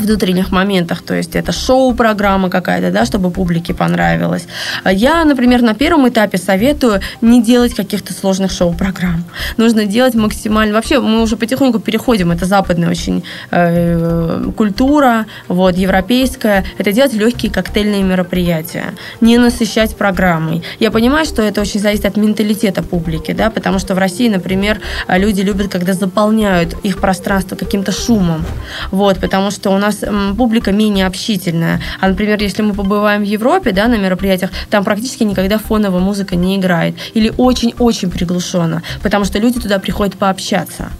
внутренних 0.00 0.52
моментах, 0.52 1.02
то 1.02 1.14
есть 1.14 1.34
это 1.36 1.52
шоу-программа 1.52 2.50
какая-то, 2.50 2.90
да, 2.90 3.04
чтобы 3.04 3.30
публике 3.30 3.74
понравилось. 3.74 4.46
Я, 4.84 5.24
например, 5.24 5.62
на 5.62 5.74
первом 5.74 6.08
этапе 6.08 6.38
советую 6.38 7.00
не 7.20 7.42
делать 7.42 7.74
каких-то 7.74 8.12
сложных 8.12 8.50
шоу-программ. 8.50 9.24
Нужно 9.56 9.86
делать 9.86 10.14
максимально... 10.14 10.74
Вообще, 10.74 11.00
мы 11.00 11.22
уже 11.22 11.36
потихоньку 11.36 11.78
переходим, 11.78 12.30
это 12.30 12.44
западная 12.44 12.90
очень 12.90 13.24
э, 13.50 14.50
культура, 14.56 15.26
вот, 15.48 15.76
европейская, 15.76 16.64
это 16.78 16.92
делать 16.92 17.12
легкие 17.12 17.52
коктейльные 17.52 18.02
мероприятия, 18.02 18.94
не 19.20 19.38
насыщать 19.38 19.96
программой. 19.96 20.62
Я 20.78 20.90
понимаю, 20.90 21.26
что 21.26 21.42
это 21.42 21.60
очень 21.60 21.80
зависит 21.80 22.04
от 22.04 22.16
менталитета 22.16 22.82
публики, 22.82 23.32
да, 23.32 23.50
потому 23.50 23.78
что 23.78 23.94
в 23.94 23.98
России, 23.98 24.28
например, 24.28 24.80
люди 25.08 25.40
любят, 25.42 25.68
когда 25.72 25.92
заполняют 25.92 26.74
их 26.84 26.98
пространство 26.98 27.56
каким-то 27.56 27.92
шумом, 27.92 28.44
вот, 28.90 29.18
потому 29.20 29.50
что 29.50 29.70
у 29.70 29.78
нас 29.78 29.87
м, 30.02 30.36
публика 30.36 30.72
менее 30.72 31.06
общительная. 31.06 31.80
А, 32.00 32.08
например, 32.08 32.40
если 32.40 32.62
мы 32.62 32.74
побываем 32.74 33.22
в 33.22 33.26
Европе, 33.26 33.72
да, 33.72 33.88
на 33.88 33.96
мероприятиях, 33.96 34.50
там 34.70 34.84
практически 34.84 35.24
никогда 35.24 35.58
фоновая 35.58 36.00
музыка 36.00 36.36
не 36.36 36.56
играет. 36.56 36.94
Или 37.14 37.32
очень-очень 37.36 38.10
приглушенно, 38.10 38.82
потому 39.02 39.24
что 39.24 39.38
люди 39.38 39.60
туда 39.60 39.78
приходят 39.78 40.16
пообщаться. 40.16 40.90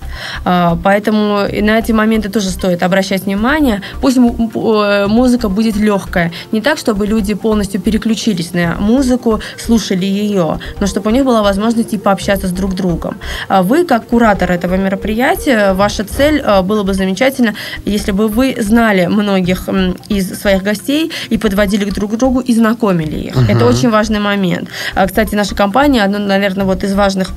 А, 0.45 0.79
Поэтому 0.83 1.41
на 1.63 1.79
эти 1.79 1.93
моменты 1.93 2.29
тоже 2.29 2.51
стоит 2.51 2.83
обращать 2.83 3.25
внимание. 3.25 3.83
Пусть 4.01 4.17
э, 4.17 5.07
музыка 5.07 5.49
будет 5.49 5.77
легкая. 5.77 6.33
Не 6.53 6.61
так, 6.61 6.79
чтобы 6.79 7.07
люди 7.07 7.35
полностью 7.35 7.81
переключились 7.81 8.53
на 8.55 8.77
музыку, 8.79 9.41
слушали 9.59 10.07
ее, 10.07 10.59
но 10.81 10.87
чтобы 10.87 11.11
у 11.11 11.13
них 11.13 11.25
была 11.25 11.43
возможность 11.43 11.93
и 11.93 11.99
пообщаться 11.99 12.47
с 12.47 12.51
друг 12.51 12.75
другом. 12.75 13.19
А 13.49 13.63
Вы, 13.63 13.85
как 13.85 14.07
куратор 14.07 14.51
этого 14.51 14.77
мероприятия, 14.77 15.73
ваша 15.75 16.05
цель 16.05 16.41
э, 16.41 16.63
было 16.63 16.83
бы 16.83 16.95
замечательно, 16.95 17.55
если 17.85 18.13
бы 18.13 18.29
вы 18.29 18.57
знали 18.59 18.78
многих 19.09 19.69
м, 19.69 19.97
из 20.09 20.41
своих 20.41 20.63
гостей 20.63 21.11
и 21.31 21.39
подводили 21.39 21.85
к 21.89 21.95
друг 21.95 22.17
другу 22.17 22.41
и 22.41 22.55
знакомили 22.55 23.19
их. 23.29 23.35
Это 23.49 23.67
очень 23.67 23.91
важный 23.91 24.21
момент. 24.21 24.69
А, 24.95 25.07
Кстати, 25.07 25.35
наша 25.35 25.55
компания, 25.55 26.03
одно, 26.05 26.19
наверное, 26.19 26.65
вот 26.65 26.85
из 26.85 26.95
важных 26.95 27.31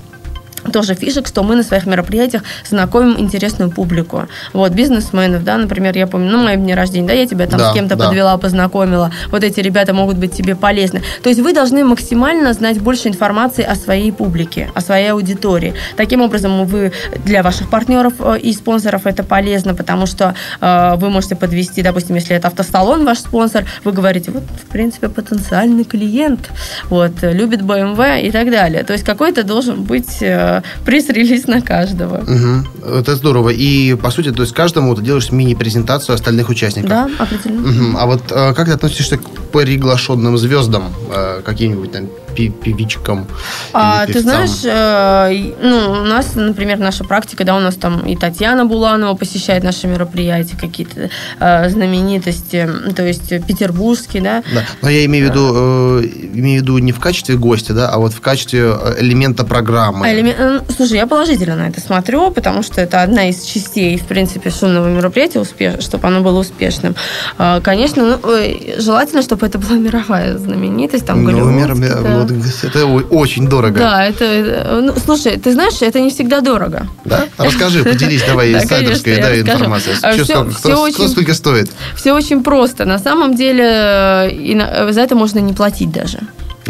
тоже 0.72 0.96
фишек, 0.96 1.28
что 1.28 1.44
мы 1.44 1.56
на 1.56 1.64
своих 1.64 1.86
мероприятиях 1.86 2.44
знакомим 2.70 3.20
интересную 3.20 3.72
публику. 3.72 4.28
Вот, 4.54 4.72
бизнесменов, 4.72 5.44
да, 5.44 5.58
например, 5.58 5.98
я 5.98 6.08
помню, 6.08 6.32
ну, 6.32 6.44
моем 6.44 6.62
дне 6.62 6.76
рождения, 6.76 7.08
да, 7.08 7.14
я 7.14 7.26
тебя 7.26 7.48
там 7.48 7.60
Да, 7.60 7.72
с 7.72 7.74
кем-то 7.74 7.96
да. 7.96 8.06
подвела, 8.06 8.38
познакомила. 8.38 9.12
Вот 9.32 9.44
эти 9.44 9.60
ребята 9.60 9.94
могут 9.94 10.18
быть 10.18 10.34
тебе 10.34 10.56
полезны. 10.56 11.02
То 11.24 11.30
есть 11.30 11.42
вы 11.42 11.54
должны 11.54 11.84
максимально 11.84 12.54
знать 12.54 12.80
больше 12.80 13.08
информации 13.08 13.64
о 13.64 13.76
своей 13.76 14.12
публике, 14.12 14.70
о 14.74 14.82
своей 14.82 15.12
аудитории. 15.12 15.74
Таким 15.98 16.22
образом, 16.22 16.66
вы 16.66 16.92
для 17.26 17.44
ваших 17.44 17.70
партнеров 17.70 18.14
э, 18.20 18.40
и 18.40 18.54
спонсоров 18.54 19.06
это 19.06 19.24
полезно, 19.24 19.74
потому 19.74 20.06
что 20.06 20.36
э, 20.60 20.96
вы 20.98 21.10
можете 21.10 21.36
подвести, 21.36 21.82
допустим, 21.82 22.16
если 22.16 22.36
это 22.36 22.48
автосалон 22.48 23.06
ваш 23.06 23.20
спонсор, 23.20 23.66
вы 23.84 23.92
говорите, 23.92 24.32
вот, 24.32 24.44
в 24.44 24.70
принципе, 24.70 25.10
потенциальный 25.10 25.84
клиент, 25.84 26.50
вот, 26.90 27.12
любит 27.22 27.62
BMW 27.62 28.22
и 28.22 28.32
так 28.32 28.50
далее. 28.52 28.84
То 28.84 28.94
есть 28.94 29.06
какой-то 29.06 29.44
должен 29.44 29.84
быть 29.84 30.22
э, 30.22 30.51
пресс-релиз 30.86 31.48
на 31.48 31.62
каждого. 31.62 32.22
Мгм. 32.28 32.68
Это 33.00 33.16
здорово. 33.16 33.50
И, 33.50 33.96
по 33.96 34.12
сути, 34.12 34.32
то 34.32 34.42
есть 34.42 34.54
каждому 34.54 34.96
ты 34.96 35.02
делаешь 35.02 35.32
мини-презентацию 35.32 36.16
остальных 36.16 36.50
участников. 36.50 36.90
Да, 36.90 37.10
определенно. 37.20 37.68
Мгм. 37.68 37.98
А 37.98 38.06
вот 38.06 38.24
э, 38.32 38.54
как 38.54 38.68
ты 38.68 38.72
относишься 38.72 39.18
к 39.18 39.22
приглашенным 39.52 40.38
звездам, 40.38 40.94
э, 41.14 41.42
каким-нибудь 41.44 41.92
там 41.92 42.08
певичкам? 42.34 43.28
А, 43.74 44.06
ты 44.06 44.20
знаешь, 44.22 44.64
э, 44.64 45.54
ну, 45.62 46.02
у 46.02 46.06
нас, 46.06 46.36
например, 46.36 46.80
наша 46.80 47.04
практика, 47.04 47.44
да, 47.44 47.56
у 47.56 47.60
нас 47.60 47.76
там 47.76 48.02
и 48.02 48.16
Татьяна 48.16 48.66
Буланова 48.66 49.16
посещает 49.16 49.64
наши 49.64 49.88
мероприятия, 49.88 50.58
какие-то 50.58 51.10
э, 51.40 51.70
знаменитости, 51.70 52.70
то 52.96 53.04
есть 53.04 53.30
петербургские, 53.46 54.24
да. 54.24 54.44
Да. 54.54 54.64
Но 54.82 54.90
я 54.90 55.06
имею 55.06 55.28
в 55.28 55.30
виду, 55.32 55.52
э, 55.54 56.04
имею 56.34 56.60
в 56.60 56.64
виду 56.64 56.78
не 56.78 56.92
в 56.92 57.00
качестве 57.00 57.36
гостя, 57.36 57.74
да, 57.74 57.90
а 57.90 57.98
вот 57.98 58.14
в 58.14 58.22
качестве 58.22 58.62
э, 58.62 58.96
элемента 59.00 59.44
программы. 59.44 60.08
А 60.08 60.14
элемен- 60.14 60.36
э, 60.38 60.62
Слушай, 60.76 60.98
я 60.98 61.08
положительно 61.08 61.56
на 61.56 61.68
это 61.68 61.82
смотрю, 61.82 62.32
потому 62.32 62.64
что 62.64 62.82
это 62.82 63.02
одна 63.02 63.30
из 63.30 63.44
частей, 63.44 63.98
в 63.98 64.06
принципе, 64.06 64.50
шумного 64.50 64.88
мероприятия, 64.88 65.40
успеш... 65.40 65.84
чтобы 65.84 66.08
оно 66.08 66.22
было 66.22 66.40
успешным. 66.40 66.96
А, 67.38 67.60
Конечно, 67.62 68.20
ну, 68.24 68.42
желательно, 68.78 69.22
чтобы 69.22 69.41
это 69.44 69.58
была 69.58 69.78
мировая 69.78 70.38
знаменитость, 70.38 71.06
там, 71.06 71.24
Ну, 71.24 71.32
мер- 71.50 71.76
да. 71.76 72.20
вот, 72.20 72.32
это 72.64 72.86
очень 72.86 73.48
дорого. 73.48 73.80
Да, 73.80 74.06
это... 74.06 74.26
э, 74.26 74.82
ну, 74.82 74.94
слушай, 75.04 75.38
ты 75.38 75.52
знаешь, 75.54 75.82
это 75.82 76.00
не 76.00 76.10
всегда 76.10 76.42
дорого. 76.42 76.88
Да? 77.06 77.26
Расскажи, 77.38 77.84
поделись 77.84 78.24
давай 78.24 78.52
Да, 78.54 78.64
инсайдерской 78.64 79.18
да, 79.22 79.40
информацией. 79.40 79.96
А, 80.02 80.12
всё- 80.14 80.52
сколько- 80.52 81.34
стоит? 81.34 81.72
Все 81.96 82.14
очень 82.14 82.44
просто. 82.44 82.86
На 82.86 83.00
самом 83.00 83.36
деле 83.36 83.64
э, 83.64 84.30
э, 84.32 84.92
за 84.92 85.02
это 85.02 85.16
можно 85.16 85.40
не 85.40 85.54
платить 85.54 85.92
даже. 85.92 86.20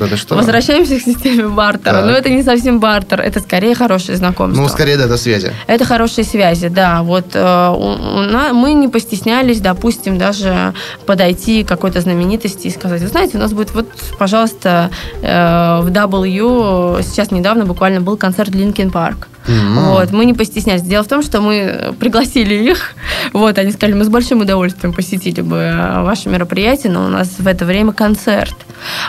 Да, 0.02 0.08
да 0.08 0.18
что? 0.18 0.36
Возвращаемся 0.36 0.98
к 1.00 1.02
системе 1.04 1.48
бартера. 1.48 1.98
Так. 1.98 2.06
Но 2.06 2.12
это 2.12 2.30
не 2.30 2.42
совсем 2.44 2.80
бартер, 2.80 3.22
это 3.22 3.40
скорее 3.40 3.76
хорошее 3.76 4.18
знакомство. 4.18 4.60
Ну, 4.62 4.68
скорее, 4.68 4.98
да, 4.98 5.08
до 5.08 5.16
связи. 5.18 5.54
Это 5.68 5.86
хорошие 5.86 6.26
связи, 6.26 6.70
да. 6.70 7.04
Вот 7.04 7.28
э, 7.36 7.68
у- 7.70 8.18
у 8.18 8.22
на- 8.22 8.54
мы 8.54 8.74
не 8.74 8.88
постеснялись, 8.88 9.62
допустим, 9.62 10.18
даже 10.18 10.74
подойти 11.06 11.64
к 11.64 11.68
какой-то 11.68 12.02
знаменитости 12.02 12.68
и 12.68 12.72
сказать, 12.72 13.02
вы 13.02 13.08
знаете, 13.10 13.38
у 13.38 13.40
нас 13.42 13.54
будет 13.54 13.74
вот, 13.76 13.88
пожалуйста, 14.18 14.90
э, 15.22 15.80
в 15.82 15.90
W 15.92 17.04
сейчас 17.04 17.30
недавно 17.32 17.66
буквально 17.66 18.02
был 18.02 18.18
концерт 18.18 18.50
Линкен 18.56 18.90
Парк. 18.90 19.28
М. 19.48 19.86
Вот, 19.86 20.12
мы 20.12 20.26
не 20.26 20.34
постеснялись. 20.34 20.82
Дело 20.84 21.04
в 21.04 21.08
том, 21.08 21.24
что 21.24 21.42
мы 21.42 21.96
пригласили 22.00 22.54
их. 22.56 22.96
Вот, 23.34 23.58
они 23.58 23.72
сказали, 23.72 23.96
мы 23.96 24.04
с 24.04 24.10
большим 24.10 24.42
удовольствием 24.42 24.94
посетили 24.94 25.42
бы 25.42 25.58
э, 25.58 26.04
ваше 26.04 26.30
мероприятие, 26.30 26.92
но 26.92 27.06
у 27.06 27.08
нас 27.08 27.30
в 27.38 27.48
это 27.48 27.66
время 27.66 27.94
концерт. 27.94 28.56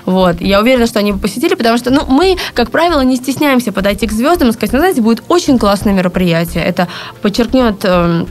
Вот. 0.04 0.40
Я 0.40 0.60
уверена, 0.60 0.86
что 0.86 0.98
они 0.98 1.12
бы 1.12 1.18
посетили, 1.18 1.54
потому 1.54 1.76
что 1.76 1.90
ну, 1.90 2.04
мы, 2.06 2.36
как 2.54 2.70
правило, 2.70 3.00
не 3.00 3.16
стесняемся 3.16 3.72
подойти 3.72 4.06
к 4.06 4.12
звездам 4.12 4.48
и 4.48 4.52
сказать, 4.52 4.72
ну, 4.72 4.78
знаете, 4.78 5.00
будет 5.00 5.22
очень 5.28 5.58
классное 5.58 5.92
мероприятие. 5.92 6.64
Это 6.64 6.88
подчеркнет 7.20 7.84
эм, 7.84 8.28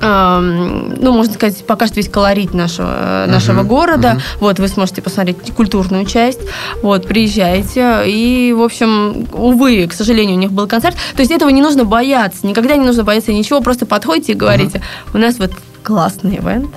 ну, 0.00 1.12
можно 1.12 1.32
сказать, 1.32 1.66
покажет 1.66 1.96
весь 1.96 2.08
колорит 2.08 2.54
нашего, 2.54 3.24
э, 3.26 3.26
нашего 3.26 3.62
города. 3.62 4.20
Вот, 4.40 4.58
вы 4.58 4.68
сможете 4.68 5.02
посмотреть 5.02 5.52
культурную 5.54 6.04
часть. 6.04 6.40
Вот, 6.82 7.06
приезжайте. 7.06 8.02
И, 8.06 8.54
в 8.56 8.62
общем, 8.62 9.26
увы, 9.32 9.86
к 9.86 9.92
сожалению, 9.92 10.36
у 10.36 10.38
них 10.38 10.52
был 10.52 10.66
концерт. 10.66 10.96
То 11.14 11.20
есть 11.20 11.32
этого 11.32 11.50
не 11.50 11.62
нужно 11.62 11.84
бояться. 11.84 12.46
Никогда 12.46 12.76
не 12.76 12.86
нужно 12.86 13.04
бояться 13.04 13.32
ничего. 13.32 13.60
Просто 13.60 13.86
подходите 13.86 14.32
и 14.32 14.34
говорите, 14.34 14.82
у 15.14 15.18
нас 15.18 15.38
вот 15.38 15.52
классный 15.82 16.36
ивент, 16.36 16.70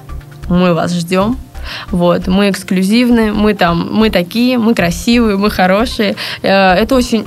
мы 0.49 0.73
вас 0.73 0.93
ждем. 0.93 1.37
Вот, 1.91 2.27
мы 2.27 2.49
эксклюзивны, 2.49 3.33
мы 3.33 3.53
там, 3.53 3.89
мы 3.91 4.09
такие, 4.09 4.57
мы 4.57 4.73
красивые, 4.73 5.37
мы 5.37 5.51
хорошие. 5.51 6.15
Э, 6.41 6.73
это 6.73 6.95
очень 6.95 7.25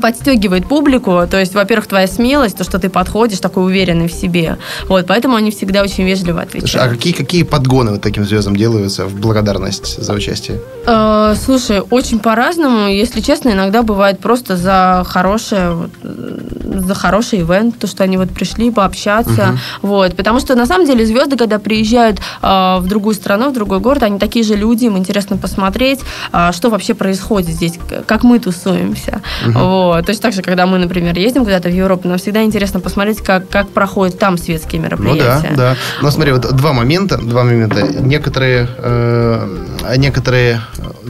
подстегивает 0.00 0.66
публику. 0.66 1.22
То 1.30 1.38
есть, 1.38 1.54
во-первых, 1.54 1.86
твоя 1.86 2.06
смелость, 2.06 2.56
то, 2.56 2.64
что 2.64 2.78
ты 2.78 2.88
подходишь 2.88 3.38
такой 3.38 3.64
уверенный 3.64 4.08
в 4.08 4.12
себе. 4.12 4.58
Вот, 4.88 5.06
поэтому 5.06 5.36
они 5.36 5.50
всегда 5.50 5.82
очень 5.82 6.04
вежливо 6.04 6.42
отвечают. 6.42 6.70
Слушай, 6.70 6.86
а 6.86 6.88
какие, 6.90 7.12
какие 7.12 7.42
подгоны 7.42 7.92
вот 7.92 8.02
таким 8.02 8.24
звездам 8.24 8.56
делаются 8.56 9.06
в 9.06 9.14
благодарность 9.14 10.02
за 10.02 10.12
участие? 10.12 10.60
Э, 10.86 11.34
слушай, 11.42 11.80
очень 11.80 12.18
по-разному. 12.18 12.88
Если 12.88 13.20
честно, 13.20 13.50
иногда 13.50 13.82
бывает 13.82 14.18
просто 14.18 14.56
за 14.56 15.04
хорошее, 15.06 15.70
вот, 15.72 15.90
за 16.02 16.94
хороший 16.94 17.40
ивент, 17.40 17.78
то, 17.78 17.86
что 17.86 18.04
они 18.04 18.16
вот 18.16 18.30
пришли 18.30 18.70
пообщаться. 18.70 19.56
Угу. 19.82 19.88
Вот, 19.88 20.16
потому 20.16 20.40
что 20.40 20.54
на 20.54 20.66
самом 20.66 20.86
деле 20.86 21.06
звезды, 21.06 21.36
когда 21.36 21.58
приезжают 21.58 22.18
э, 22.42 22.76
в 22.80 22.86
другую 22.86 23.14
страну, 23.14 23.50
в 23.50 23.54
другой 23.54 23.80
город, 23.80 24.02
они 24.02 24.18
такие 24.18 24.44
же 24.44 24.54
люди, 24.54 24.86
им 24.86 24.98
интересно 24.98 25.36
посмотреть, 25.36 26.00
э, 26.32 26.50
что 26.52 26.70
вообще 26.70 26.94
происходит 26.94 27.50
здесь, 27.50 27.78
как 28.06 28.24
мы 28.24 28.38
тусуемся. 28.38 29.22
Угу. 29.46 29.58
Вот. 29.58 29.83
Вот. 29.84 30.06
Точно 30.06 30.22
так 30.22 30.32
же, 30.32 30.42
когда 30.42 30.66
мы, 30.66 30.78
например, 30.78 31.16
ездим 31.18 31.44
куда-то 31.44 31.68
в 31.68 31.72
Европу, 31.72 32.08
нам 32.08 32.18
всегда 32.18 32.42
интересно 32.42 32.80
посмотреть, 32.80 33.20
как, 33.20 33.48
как 33.48 33.68
проходят 33.68 34.18
там 34.18 34.38
светские 34.38 34.80
мероприятия. 34.80 35.50
Ну 35.50 35.56
да, 35.56 35.74
да. 35.74 35.76
Но 36.02 36.10
смотри, 36.10 36.32
вот 36.32 36.54
два 36.56 36.72
момента, 36.72 37.18
два 37.18 37.44
момента. 37.44 37.82
Некоторые, 37.82 38.68
э, 38.78 39.94
некоторые 39.96 40.60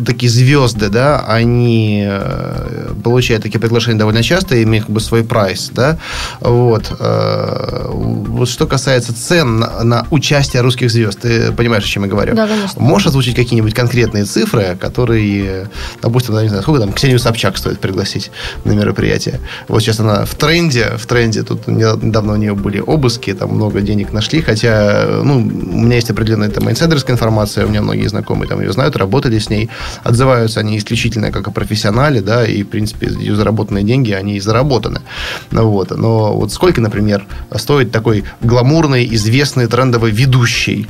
такие 0.05 0.31
звезды, 0.31 0.89
да, 0.89 1.25
они 1.29 2.05
э, 2.09 2.93
получают 3.03 3.43
такие 3.43 3.61
приглашения 3.61 3.99
довольно 3.99 4.23
часто, 4.23 4.61
имеют 4.63 4.87
как 4.87 4.95
бы 4.95 5.01
свой 5.01 5.25
прайс, 5.25 5.71
да. 5.73 5.99
Вот. 6.41 6.93
Э, 6.99 7.87
вот 7.91 8.49
что 8.49 8.67
касается 8.67 9.15
цен 9.15 9.61
на, 9.61 9.85
на 9.85 10.07
участие 10.11 10.63
русских 10.63 10.91
звезд, 10.91 11.21
ты 11.21 11.53
понимаешь, 11.53 11.85
о 11.85 11.89
чем 11.89 12.05
я 12.05 12.09
говорю? 12.09 12.35
Да, 12.35 12.47
конечно. 12.47 12.83
Можешь 12.83 13.09
озвучить 13.09 13.37
какие-нибудь 13.37 13.75
конкретные 13.75 14.25
цифры, 14.25 14.77
которые, 14.81 15.69
допустим, 16.03 16.35
не 16.41 16.49
знаю, 16.49 16.63
сколько 16.63 16.81
там 16.81 16.93
Ксению 16.93 17.19
Собчак 17.19 17.57
стоит 17.57 17.79
пригласить 17.79 18.31
на 18.65 18.73
мероприятие. 18.73 19.41
Вот 19.69 19.81
сейчас 19.81 20.01
она 20.01 20.25
в 20.25 20.35
тренде, 20.35 20.93
в 20.97 21.07
тренде. 21.07 21.43
Тут 21.43 21.67
недавно 21.67 22.33
у 22.33 22.37
нее 22.37 22.55
были 22.55 22.81
обыски, 22.81 23.33
там 23.35 23.51
много 23.51 23.81
денег 23.81 24.13
нашли, 24.13 24.41
хотя, 24.41 25.21
ну, 25.23 25.37
у 25.37 25.41
меня 25.41 25.97
есть 25.97 26.11
определенная 26.11 26.49
там 26.49 26.71
инсайдерская 26.71 27.15
информация, 27.15 27.67
у 27.67 27.69
меня 27.69 27.83
многие 27.83 28.07
знакомые 28.07 28.49
там 28.49 28.61
ее 28.61 28.73
знают, 28.73 28.97
работали 28.97 29.39
с 29.39 29.51
ней, 29.51 29.71
отзываются 30.03 30.61
они 30.61 30.79
исключительно 30.79 31.31
как 31.31 31.49
о 31.49 31.51
профессионале, 31.51 32.21
да, 32.21 32.47
и, 32.47 32.63
в 32.63 32.69
принципе, 32.69 33.09
ее 33.09 33.37
заработанные 33.37 33.85
деньги, 33.85 34.13
они 34.13 34.37
и 34.37 34.41
заработаны. 34.41 35.01
Ну, 35.51 35.69
вот. 35.69 35.91
Но 35.97 36.35
вот 36.35 36.53
сколько, 36.53 36.81
например, 36.81 37.27
стоит 37.57 37.93
такой 37.93 38.25
гламурный, 38.41 39.07
известный, 39.15 39.67
трендовый 39.67 40.11
ведущий? 40.11 40.89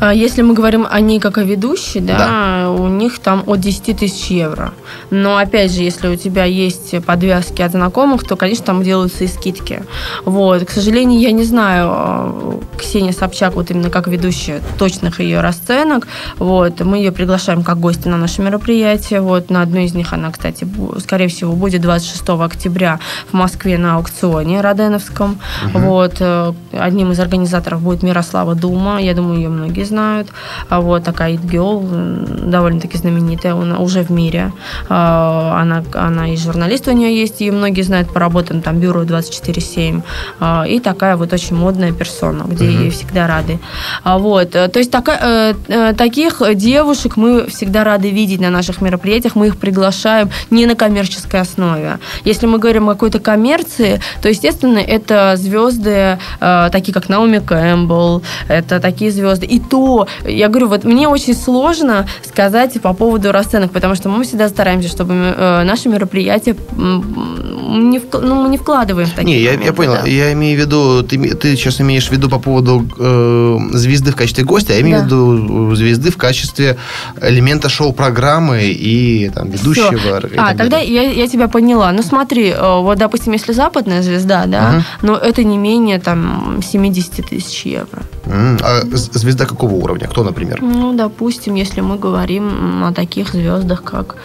А 0.00 0.12
если 0.12 0.42
мы 0.42 0.54
говорим 0.54 0.86
о 0.90 1.00
ней 1.00 1.20
как 1.20 1.38
о 1.38 1.44
ведущей, 1.44 2.00
да, 2.00 2.18
да, 2.18 2.70
у 2.70 2.88
них 2.88 3.18
там 3.20 3.44
от 3.46 3.60
10 3.60 3.96
тысяч 3.96 4.26
евро. 4.26 4.72
Но 5.10 5.36
опять 5.36 5.72
же, 5.72 5.82
если 5.82 6.08
у 6.08 6.16
тебя 6.16 6.44
есть 6.44 7.04
подвязки 7.04 7.62
от 7.62 7.72
знакомых, 7.72 8.24
то, 8.24 8.36
конечно, 8.36 8.64
там 8.64 8.82
делаются 8.82 9.24
и 9.24 9.28
скидки. 9.28 9.84
Вот. 10.24 10.64
К 10.64 10.70
сожалению, 10.70 11.20
я 11.20 11.30
не 11.32 11.44
знаю 11.44 11.88
а, 11.90 12.60
Ксения 12.76 13.12
Собчак 13.12 13.54
вот 13.54 13.70
именно 13.70 13.90
как 13.90 14.08
ведущая 14.08 14.60
точных 14.78 15.20
ее 15.20 15.40
расценок. 15.40 16.08
Вот. 16.38 16.80
Мы 16.80 16.98
ее 16.98 17.12
приглашаем 17.12 17.62
как 17.62 17.78
гостя 17.78 18.08
на 18.08 18.16
наше 18.16 18.42
мероприятие. 18.42 19.20
Вот. 19.20 19.50
На 19.50 19.62
одну 19.62 19.80
из 19.80 19.94
них 19.94 20.12
она, 20.12 20.30
кстати, 20.30 20.66
скорее 20.98 21.28
всего, 21.28 21.52
будет 21.54 21.82
26 21.82 22.28
октября 22.30 22.98
в 23.30 23.34
Москве 23.34 23.78
на 23.78 23.96
аукционе 23.96 24.60
Роденовском. 24.60 25.38
Угу. 25.66 25.78
Вот. 25.78 26.16
Э, 26.18 26.52
одним 26.72 27.12
из 27.12 27.20
организаторов 27.20 27.80
будет 27.80 28.02
Мирослава 28.02 28.54
Дума. 28.54 29.00
Я 29.00 29.14
думаю, 29.14 29.38
ее 29.38 29.48
многие 29.48 29.83
знают. 29.84 30.28
А 30.68 30.80
вот 30.80 31.04
такая 31.04 31.34
It 31.34 31.44
Girl, 31.44 32.50
довольно-таки 32.50 32.98
знаменитая, 32.98 33.54
она 33.54 33.78
уже 33.78 34.02
в 34.02 34.10
мире. 34.10 34.52
А, 34.88 35.60
она, 35.60 35.82
она 35.94 36.28
и 36.28 36.36
журналист 36.36 36.88
у 36.88 36.92
нее 36.92 37.16
есть, 37.16 37.40
и 37.40 37.50
многие 37.50 37.82
знают 37.82 38.12
по 38.12 38.20
работам 38.20 38.60
там 38.60 38.78
Бюро 38.78 39.02
24-7. 39.02 40.02
А, 40.40 40.64
и 40.66 40.80
такая 40.80 41.16
вот 41.16 41.32
очень 41.32 41.56
модная 41.56 41.92
персона, 41.92 42.44
где 42.46 42.64
mm-hmm. 42.64 42.82
ей 42.82 42.90
всегда 42.90 43.26
рады. 43.26 43.58
Вот. 44.04 44.50
То 44.50 44.78
есть 44.78 44.90
такая, 44.90 45.18
э, 45.20 45.54
э, 45.68 45.94
таких 45.94 46.42
девушек 46.54 47.16
мы 47.16 47.46
всегда 47.46 47.84
рады 47.84 48.10
видеть 48.10 48.40
на 48.40 48.50
наших 48.50 48.80
мероприятиях, 48.80 49.36
мы 49.36 49.48
их 49.48 49.56
приглашаем 49.56 50.30
не 50.50 50.66
на 50.66 50.74
коммерческой 50.74 51.40
основе. 51.40 51.98
Если 52.24 52.46
мы 52.46 52.58
говорим 52.58 52.88
о 52.88 52.94
какой-то 52.94 53.18
коммерции, 53.18 54.00
то, 54.22 54.28
естественно, 54.28 54.78
это 54.78 55.34
звезды, 55.36 56.18
э, 56.40 56.68
такие 56.72 56.92
как 56.92 57.08
Наоми 57.08 57.38
Кэмпбелл, 57.38 58.22
это 58.48 58.80
такие 58.80 59.10
звезды. 59.10 59.46
И 59.46 59.60
то. 59.74 60.06
Я 60.24 60.48
говорю, 60.48 60.68
вот 60.68 60.84
мне 60.84 61.08
очень 61.08 61.34
сложно 61.34 62.06
сказать 62.22 62.80
по 62.80 62.94
поводу 62.94 63.32
расценок, 63.32 63.72
потому 63.72 63.96
что 63.96 64.08
мы 64.08 64.22
всегда 64.22 64.48
стараемся, 64.48 64.88
чтобы 64.88 65.14
э, 65.14 65.64
наши 65.64 65.88
мероприятия 65.88 66.54
не, 66.76 67.98
в, 67.98 68.04
ну, 68.12 68.34
мы 68.36 68.48
не 68.48 68.56
вкладываем 68.56 69.08
в 69.08 69.12
такие. 69.12 69.36
Не, 69.36 69.42
я, 69.42 69.52
я 69.52 69.72
понял. 69.72 69.94
Да. 69.94 70.08
Я 70.08 70.32
имею 70.32 70.56
в 70.56 70.60
виду, 70.60 71.02
ты, 71.02 71.34
ты 71.34 71.56
сейчас 71.56 71.80
имеешь 71.80 72.08
в 72.08 72.12
виду 72.12 72.28
по 72.28 72.38
поводу 72.38 72.86
э, 72.98 73.58
звезды 73.72 74.12
в 74.12 74.16
качестве 74.16 74.44
гостя, 74.44 74.72
а 74.72 74.76
я 74.76 74.82
имею 74.82 74.98
да. 74.98 75.02
в 75.02 75.06
виду 75.06 75.74
звезды 75.74 76.10
в 76.10 76.16
качестве 76.16 76.76
элемента 77.20 77.68
шоу-программы 77.68 78.62
и 78.62 79.30
там, 79.34 79.50
ведущего. 79.50 80.26
И 80.26 80.36
а, 80.36 80.54
тогда 80.54 80.78
я, 80.78 81.02
я 81.02 81.26
тебя 81.26 81.48
поняла. 81.48 81.90
Ну 81.90 82.02
смотри, 82.02 82.50
э, 82.50 82.80
вот, 82.80 82.98
допустим, 82.98 83.32
если 83.32 83.52
западная 83.52 84.02
звезда, 84.02 84.44
да, 84.46 84.74
uh 84.76 84.82
но 85.02 85.16
это 85.16 85.42
не 85.44 85.58
менее 85.58 85.98
там 85.98 86.60
70 86.62 87.28
тысяч 87.28 87.66
евро. 87.66 88.02
А 88.26 88.82
звезда 88.92 89.46
какого 89.46 89.63
уровня? 89.72 90.06
Кто, 90.08 90.22
например? 90.22 90.62
Ну, 90.62 90.92
допустим, 90.92 91.54
если 91.54 91.80
мы 91.80 91.98
говорим 91.98 92.84
о 92.84 92.92
таких 92.92 93.32
звездах, 93.32 93.82
как... 93.82 94.16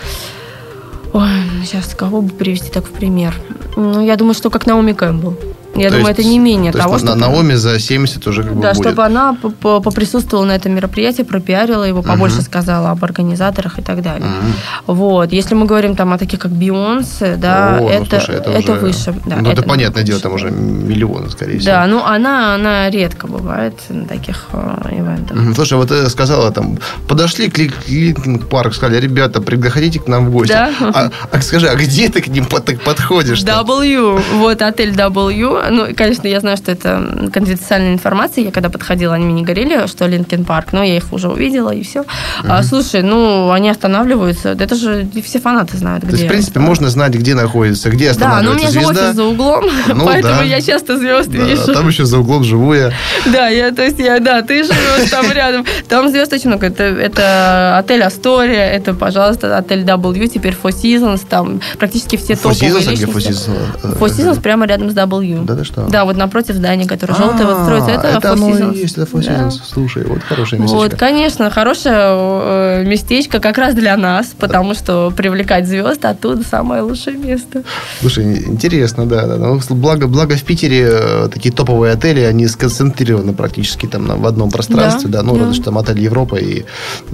Ой, 1.14 1.30
сейчас 1.66 1.96
кого 1.96 2.22
бы 2.22 2.30
привести 2.30 2.70
так 2.72 2.86
в 2.86 2.92
пример? 2.92 3.34
Ну, 3.76 4.02
я 4.02 4.16
думаю, 4.16 4.34
что 4.34 4.50
как 4.50 4.68
Наоми 4.68 4.94
Кэмпбелл. 4.94 5.36
Я 5.76 5.90
то 5.90 5.98
думаю, 5.98 6.10
есть, 6.10 6.20
это 6.20 6.28
не 6.28 6.40
менее 6.40 6.72
то 6.72 6.80
того, 6.80 6.98
что... 6.98 7.08
На 7.08 7.16
Наоми 7.16 7.54
за 7.54 7.80
70 7.80 8.26
уже 8.28 8.44
как 8.44 8.54
бы 8.54 8.62
Да, 8.62 8.74
будет. 8.74 8.84
чтобы 8.84 9.06
она 9.06 9.36
поприсутствовала 9.62 10.46
на 10.46 10.56
этом 10.56 10.74
мероприятии, 10.74 11.22
пропиарила 11.22 11.84
его, 11.84 12.02
побольше 12.02 12.38
угу. 12.38 12.46
сказала 12.46 12.92
об 12.92 13.04
организаторах 13.04 13.80
и 13.80 13.82
так 13.82 14.02
далее. 14.02 14.28
Угу. 14.28 14.94
Вот. 14.94 15.32
Если 15.32 15.56
мы 15.56 15.66
говорим 15.66 15.96
там 15.96 16.12
о 16.14 16.18
таких, 16.18 16.40
как 16.40 16.52
Бейонсе, 16.52 17.36
да, 17.36 17.78
О, 17.78 17.82
ну, 17.82 17.90
это, 17.90 18.00
ну, 18.00 18.06
слушай, 18.10 18.36
это, 18.36 18.52
это 18.52 18.72
уже... 18.72 18.82
выше. 18.82 19.16
Да, 19.26 19.36
ну, 19.38 19.42
это, 19.44 19.52
это 19.52 19.64
понятное 19.64 20.04
дело, 20.04 20.20
там 20.20 20.34
уже 20.34 20.50
миллионы, 20.50 21.30
скорее 21.30 21.60
всего. 21.60 21.72
Да, 21.72 21.88
ну, 21.88 22.04
она, 22.04 22.56
она 22.56 22.90
редко 22.90 23.28
бывает 23.28 23.76
на 23.90 24.06
таких 24.06 24.48
э, 24.54 24.90
ивентах. 24.92 25.38
Угу. 25.38 25.54
Слушай, 25.54 25.78
вот 25.78 25.90
ты 25.90 26.10
сказала, 26.10 26.52
там, 26.52 26.80
подошли 27.08 27.50
к 27.50 27.58
Linkin 27.58 28.50
Park, 28.50 28.74
сказали, 28.74 29.00
ребята, 29.00 29.42
пригласите 29.42 30.00
к 30.00 30.08
нам 30.08 30.28
в 30.28 30.32
гости. 30.32 30.54
Да. 30.54 30.72
А, 30.94 31.12
а 31.32 31.42
скажи, 31.42 31.68
а 31.68 31.76
где 31.76 32.10
ты 32.10 32.22
к 32.22 32.28
ним 32.28 32.46
подходишь? 32.46 33.44
W. 33.44 34.22
Вот 34.34 34.62
отель 34.62 34.94
W 34.96 35.59
ну, 35.70 35.88
конечно, 35.96 36.28
я 36.28 36.40
знаю, 36.40 36.58
что 36.58 36.72
это 36.72 37.30
конфиденциальная 37.34 37.94
информация. 37.94 38.44
Я 38.46 38.52
когда 38.52 38.70
подходила, 38.70 39.16
они 39.16 39.26
мне 39.26 39.36
не 39.36 39.44
говорили, 39.44 39.88
что 39.88 40.08
Linkin 40.08 40.46
Park, 40.46 40.74
но 40.74 40.84
я 40.84 40.98
их 40.98 41.12
уже 41.14 41.30
увидела, 41.30 41.72
и 41.72 41.84
все. 41.84 42.00
Mm-hmm. 42.00 42.46
А, 42.48 42.64
слушай, 42.64 43.02
ну, 43.02 43.52
они 43.52 43.70
останавливаются. 43.70 44.50
Это 44.50 44.76
же 44.76 45.08
все 45.24 45.40
фанаты 45.40 45.78
знают, 45.78 46.04
где. 46.04 46.12
То 46.12 46.18
есть, 46.18 46.26
в 46.26 46.30
принципе, 46.30 46.60
можно 46.60 46.90
знать, 46.90 47.14
где 47.14 47.36
находится, 47.36 47.90
где 47.90 48.10
останавливается 48.10 48.44
Да, 48.44 48.50
но 48.50 48.56
у 48.56 48.60
меня 48.60 48.72
звезда. 48.72 48.94
же 48.94 49.08
офис 49.08 49.16
за 49.16 49.24
углом, 49.24 49.66
ну, 49.88 50.06
поэтому 50.06 50.40
да. 50.40 50.44
я 50.44 50.62
часто 50.62 50.98
звезд 50.98 51.30
да, 51.30 51.38
вижу. 51.38 51.74
Там 51.74 51.88
еще 51.88 52.06
за 52.06 52.20
углом 52.20 52.44
живу 52.44 52.74
я. 52.74 52.92
Да, 53.26 53.48
я, 53.48 53.72
то 53.72 53.84
есть, 53.84 54.00
я, 54.00 54.20
да, 54.20 54.42
ты 54.42 54.64
живешь 54.64 55.10
там 55.10 55.32
рядом. 55.32 55.66
Там 55.88 56.10
звезд 56.10 56.34
очень 56.34 56.50
много. 56.50 56.68
Это, 56.68 56.84
это 56.84 57.78
отель 57.78 58.04
Астория, 58.04 58.70
это, 58.70 58.94
пожалуйста, 58.94 59.58
отель 59.58 59.84
W, 59.84 60.28
теперь 60.28 60.56
Four 60.62 60.72
Seasons, 60.72 61.22
там 61.30 61.62
практически 61.78 62.16
все 62.18 62.34
Four 62.34 62.54
топовые 62.54 62.86
Seasons, 62.86 62.92
личности. 62.92 63.50
Four 63.50 63.94
Seasons? 63.94 64.00
Four 64.00 64.10
Seasons 64.10 64.42
прямо 64.42 64.66
рядом 64.66 64.90
с 64.90 64.94
W. 64.94 65.46
Да, 65.50 65.56
да 65.56 65.64
что? 65.64 65.88
Да, 65.90 66.06
вот 66.06 66.16
напротив 66.16 66.56
здания, 66.56 66.86
которое 66.86 67.16
желтое 67.16 67.48
вот 67.48 67.64
строится. 67.64 67.90
Это, 67.90 68.08
это 68.08 68.34
оно 68.34 68.72
и 68.72 68.78
есть, 68.78 68.98
это 69.00 69.10
Four 69.10 69.22
Seasons. 69.22 69.54
Слушай, 69.68 70.04
вот 70.04 70.22
хорошее 70.22 70.62
местечко. 70.62 70.78
Вот, 70.78 70.96
конечно, 70.96 71.50
хорошее 71.50 71.96
э, 71.98 72.84
местечко 72.86 73.40
как 73.40 73.58
раз 73.58 73.74
для 73.74 73.98
нас, 73.98 74.28
потому 74.38 74.76
что 74.76 75.12
привлекать 75.16 75.68
звезд 75.68 76.06
оттуда 76.06 76.44
самое 76.44 76.84
лучшее 76.84 77.18
место. 77.18 77.64
Слушай, 78.00 78.44
интересно, 78.46 79.08
да. 79.08 79.26
да. 79.26 79.38
Ну, 79.38 79.60
благо, 79.70 80.08
благо 80.08 80.36
в 80.36 80.44
Питере 80.44 80.88
э, 80.88 81.30
такие 81.34 81.52
топовые 81.52 81.94
отели, 81.94 82.20
они 82.20 82.48
сконцентрированы 82.48 83.34
практически 83.34 83.88
там 83.88 84.06
в 84.06 84.28
одном 84.28 84.52
пространстве, 84.52 85.10
да, 85.10 85.24
да. 85.24 85.24
ну, 85.24 85.34
да. 85.34 85.40
разве 85.40 85.56
что 85.56 85.64
там 85.66 85.80
отель 85.80 86.00
Европа 86.00 86.36
и, 86.36 86.60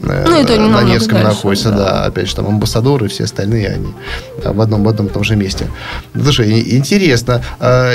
э, 0.04 0.26
ну, 0.28 0.36
это 0.36 0.60
на 0.60 0.84
Невском 0.84 1.24
находится, 1.24 1.72
да. 1.72 1.78
да, 1.78 2.06
опять 2.06 2.28
же, 2.28 2.36
там 2.36 2.48
амбассадоры, 2.48 3.06
и 3.06 3.10
все 3.10 3.24
остальные, 3.24 3.70
они 3.70 3.94
в 4.44 4.60
одном, 4.60 4.84
в 4.84 4.90
одном 4.90 5.08
том 5.08 5.24
же 5.24 5.38
месте. 5.38 5.68
Слушай, 6.14 6.76
интересно. 6.76 7.42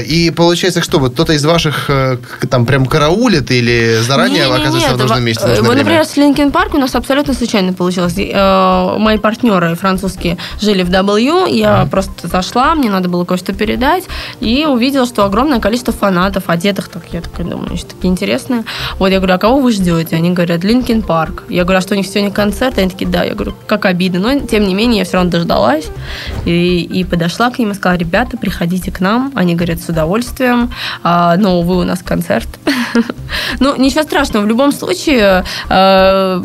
И 0.07 0.30
И 0.31 0.33
получается, 0.33 0.81
что 0.81 1.01
вот 1.01 1.15
кто-то 1.15 1.33
из 1.33 1.45
ваших 1.45 1.91
э, 1.91 2.17
там 2.49 2.65
прям 2.65 2.87
караулит 2.87 3.51
или 3.51 3.99
заранее 4.01 4.45
Не-не-не, 4.45 4.61
оказывается 4.61 4.95
в 4.95 4.99
нужном 4.99 5.25
месте 5.25 5.45
в 5.45 5.49
нужное 5.49 5.69
Вот, 5.69 5.77
например, 5.77 6.05
с 6.05 6.17
Линкен 6.17 6.53
Парк 6.53 6.75
у 6.75 6.79
нас 6.79 6.95
абсолютно 6.95 7.35
случайно 7.35 7.73
получилось. 7.73 8.15
Э, 8.17 8.97
Мои 8.97 9.19
партнеры 9.19 9.75
французские 9.75 10.37
жили 10.61 10.85
в 10.85 10.91
W, 10.91 11.51
я 11.51 11.89
просто 11.91 12.29
зашла, 12.29 12.77
мне 12.77 12.91
надо 12.91 13.09
было 13.09 13.25
кое-что 13.25 13.53
передать, 13.53 14.05
и 14.39 14.65
увидела, 14.67 15.05
что 15.05 15.25
огромное 15.25 15.59
количество 15.59 15.93
фанатов, 15.93 16.45
одетых 16.47 16.89
так, 16.89 17.03
я 17.11 17.23
такая 17.23 17.45
думаю, 17.45 17.77
что 17.77 17.97
такие 17.97 18.09
интересные. 18.09 18.63
Вот 19.01 19.09
я 19.09 19.19
говорю, 19.19 19.35
а 19.35 19.39
кого 19.39 19.59
вы 19.59 19.73
ждете? 19.73 20.15
Они 20.15 20.31
говорят, 20.31 20.63
Линкен 20.63 21.03
Парк. 21.03 21.43
Я 21.49 21.65
говорю, 21.65 21.79
а 21.79 21.81
что 21.81 21.95
у 21.95 21.97
них 21.97 22.07
сегодня 22.07 22.31
концерт? 22.31 22.79
Они 22.79 22.89
такие, 22.89 23.11
да. 23.11 23.25
Я 23.25 23.35
говорю, 23.35 23.55
как 23.67 23.85
обидно. 23.85 24.21
Но, 24.21 24.39
тем 24.39 24.69
не 24.69 24.75
менее, 24.75 24.99
я 24.99 25.05
все 25.05 25.15
равно 25.15 25.31
дождалась 25.31 25.87
и, 26.45 26.83
и 26.83 27.03
подошла 27.03 27.51
к 27.51 27.59
ним 27.59 27.73
и 27.73 27.75
сказала, 27.75 27.99
ребята, 27.99 28.37
приходите 28.37 28.93
к 28.93 29.01
нам. 29.01 29.33
Они 29.35 29.57
говорят, 29.57 29.81
с 29.81 29.89
удовольствием. 29.89 30.20
А, 31.03 31.37
но, 31.37 31.61
увы, 31.61 31.79
у 31.79 31.85
нас 31.85 32.01
концерт. 32.03 32.49
Ну, 33.61 33.77
ничего 33.77 34.03
страшного. 34.03 34.45
В 34.45 34.49
любом 34.49 34.73
случае, 34.73 35.45
э, 35.69 36.43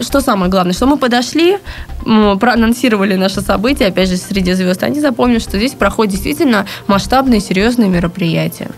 что 0.00 0.20
самое 0.20 0.50
главное, 0.50 0.72
что 0.72 0.86
мы 0.86 0.96
подошли, 0.96 1.58
проанонсировали 2.04 3.16
наше 3.16 3.40
событие, 3.40 3.88
опять 3.88 4.08
же, 4.08 4.16
среди 4.16 4.52
звезд, 4.52 4.82
они 4.82 5.00
запомнили, 5.00 5.40
что 5.40 5.58
здесь 5.58 5.72
проходят 5.72 6.12
действительно 6.12 6.66
масштабные, 6.86 7.40
серьезные 7.40 7.88
мероприятия. 7.88 8.70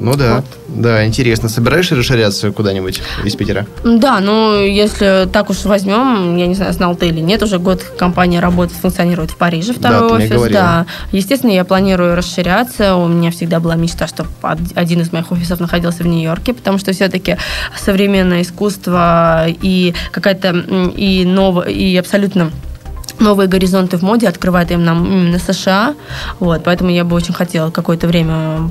Ну 0.00 0.14
да, 0.14 0.36
Вот. 0.36 0.44
да, 0.68 1.06
интересно. 1.06 1.48
Собираешься 1.48 1.96
расширяться 1.96 2.50
куда-нибудь 2.50 3.00
из 3.24 3.34
Питера? 3.34 3.66
Да, 3.84 4.20
ну, 4.20 4.60
если 4.62 5.28
так 5.32 5.50
уж 5.50 5.64
возьмем, 5.64 6.36
я 6.36 6.46
не 6.46 6.54
знаю, 6.54 6.72
знал 6.72 6.94
ты 6.96 7.08
или 7.08 7.20
нет, 7.20 7.42
уже 7.42 7.58
год 7.58 7.82
компания 7.98 8.40
работает, 8.40 8.78
функционирует 8.80 9.30
в 9.30 9.36
Париже, 9.36 9.72
второй 9.72 10.08
Да, 10.08 10.14
офис, 10.36 10.52
да. 10.52 10.86
Естественно, 11.12 11.50
я 11.52 11.64
планирую 11.64 12.14
расширяться. 12.14 12.96
У 12.96 13.08
меня 13.08 13.30
всегда 13.30 13.60
была 13.60 13.76
мечта, 13.76 14.06
чтобы 14.06 14.28
один 14.74 15.00
из 15.00 15.12
моих 15.12 15.32
офисов 15.32 15.60
находился 15.60 16.02
в 16.02 16.06
Нью-Йорке, 16.06 16.52
потому 16.52 16.78
что 16.78 16.92
все-таки 16.92 17.36
современное 17.76 18.42
искусство 18.42 19.46
и 19.48 19.94
какая-то 20.12 20.50
и 20.96 21.24
новое, 21.24 21.68
и 21.68 21.96
абсолютно 21.96 22.50
новые 23.20 23.48
горизонты 23.48 23.96
в 23.96 24.02
моде 24.02 24.28
открывает 24.28 24.70
им 24.70 24.84
нам 24.84 25.04
именно 25.06 25.38
США. 25.38 25.94
Вот, 26.40 26.64
поэтому 26.64 26.90
я 26.90 27.04
бы 27.04 27.16
очень 27.16 27.34
хотела 27.34 27.70
какое-то 27.70 28.06
время 28.06 28.70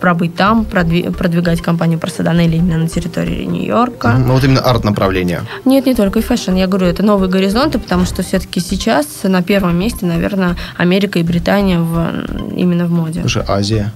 пробыть 0.00 0.34
там, 0.36 0.64
продви- 0.64 1.10
продвигать 1.12 1.60
компанию 1.60 1.98
Парсаданелли 1.98 2.56
именно 2.56 2.78
на 2.78 2.88
территории 2.88 3.44
Нью-Йорка. 3.44 4.14
Ну 4.18 4.34
вот 4.34 4.44
именно 4.44 4.60
арт-направление. 4.60 5.42
Нет, 5.64 5.86
не 5.86 5.94
только 5.94 6.18
и 6.18 6.22
fashion. 6.22 6.54
Я 6.54 6.66
говорю, 6.66 6.86
это 6.86 7.02
новые 7.02 7.30
горизонты, 7.30 7.78
потому 7.78 8.04
что 8.04 8.22
все-таки 8.22 8.60
сейчас 8.60 9.06
на 9.22 9.42
первом 9.42 9.78
месте, 9.78 10.06
наверное, 10.06 10.56
Америка 10.76 11.18
и 11.18 11.22
Британия 11.22 11.78
в, 11.78 12.12
именно 12.56 12.86
в 12.86 12.90
моде. 12.90 13.20
Слушай, 13.20 13.44
Азия. 13.48 13.92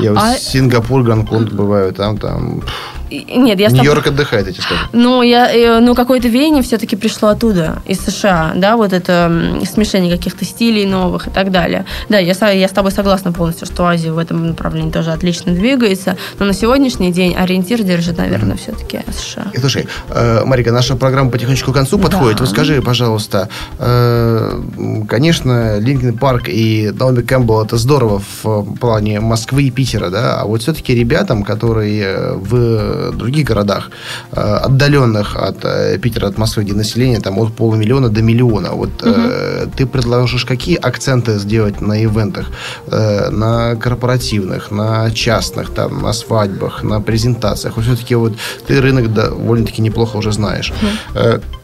Я 0.00 0.10
вот 0.12 0.20
А- 0.22 0.36
Сингапур, 0.36 1.02
Гонконг 1.02 1.52
бываю, 1.52 1.92
там, 1.92 2.18
там. 2.18 2.58
И- 2.58 2.62
Нет, 3.10 3.60
я 3.60 3.68
Нью-Йорк 3.68 4.06
отдыхает, 4.06 4.48
эти 4.48 4.60
скажу. 4.60 4.80
Ну, 4.92 5.22
я, 5.22 5.52
э, 5.52 5.80
ну, 5.80 5.94
какое-то 5.94 6.28
веяние 6.28 6.62
все-таки 6.62 6.96
пришло 6.96 7.28
оттуда, 7.28 7.82
из 7.86 8.00
США, 8.00 8.52
да, 8.56 8.76
вот 8.76 8.92
это 8.92 9.30
смешение 9.70 10.16
каких-то 10.16 10.44
стилей 10.44 10.86
новых 10.86 11.26
и 11.26 11.30
так 11.30 11.50
далее. 11.50 11.84
Да, 12.08 12.18
я, 12.18 12.34
я 12.50 12.68
с 12.68 12.72
тобой 12.72 12.90
согласна 12.90 13.32
полностью, 13.32 13.66
что 13.66 13.86
Азия 13.86 14.12
в 14.12 14.18
этом 14.18 14.46
направлении 14.46 14.90
тоже 14.90 15.12
отлично 15.12 15.52
двигается, 15.52 16.16
но 16.38 16.46
на 16.46 16.52
сегодняшний 16.52 17.12
день 17.12 17.34
ориентир 17.34 17.82
держит, 17.82 18.18
наверное, 18.18 18.56
все-таки 18.56 19.00
США. 19.12 19.46
И, 19.52 19.58
Слушай, 19.58 19.86
э, 20.08 20.44
Марика, 20.44 20.72
наша 20.72 20.96
программа 20.96 21.30
потихонечку 21.30 21.72
к 21.72 21.74
концу 21.74 21.98
Да. 21.98 22.04
подходит. 22.04 22.40
Вот 22.40 22.48
скажи, 22.48 22.80
пожалуйста, 22.82 23.48
э, 23.78 24.62
конечно, 25.08 25.78
Linkin 25.78 26.16
Park 26.16 26.48
и 26.48 26.90
Наоми 26.98 27.22
Кэмпбелл 27.22 27.64
это 27.64 27.76
здорово 27.76 28.22
в 28.42 28.46
э, 28.46 28.76
плане 28.78 29.20
Москвы 29.20 29.64
и 29.64 29.70
Питера, 29.70 30.10
да, 30.10 30.40
а 30.40 30.46
вот 30.46 30.62
все-таки 30.62 30.94
ребятам, 30.94 31.42
которые 31.42 32.32
в 32.34 32.93
других 33.12 33.46
городах, 33.46 33.90
э, 34.32 34.40
отдаленных 34.40 35.36
от 35.36 35.64
э, 35.64 35.98
Питера, 35.98 36.28
от 36.28 36.38
Москвы, 36.38 36.64
где 36.64 36.74
население 36.74 37.20
там 37.20 37.38
от 37.38 37.52
полумиллиона 37.52 38.08
до 38.08 38.22
миллиона, 38.22 38.70
вот 38.72 38.90
э, 39.02 39.66
ты 39.76 39.86
предложишь 39.86 40.44
какие 40.44 40.76
акценты 40.76 41.38
сделать 41.38 41.80
на 41.80 42.04
ивентах, 42.04 42.46
э, 42.86 43.30
на 43.30 43.76
корпоративных, 43.76 44.70
на 44.70 45.10
частных, 45.10 45.70
там, 45.74 46.02
на 46.02 46.12
свадьбах, 46.12 46.84
на 46.84 47.00
презентациях? 47.00 47.76
Вот 47.76 47.84
все-таки 47.84 48.14
вот 48.14 48.32
ты 48.66 48.80
рынок 48.80 49.12
довольно-таки 49.12 49.82
неплохо 49.82 50.16
уже 50.16 50.32
знаешь. 50.32 50.72
Э, 51.14 51.38
и 51.38 51.63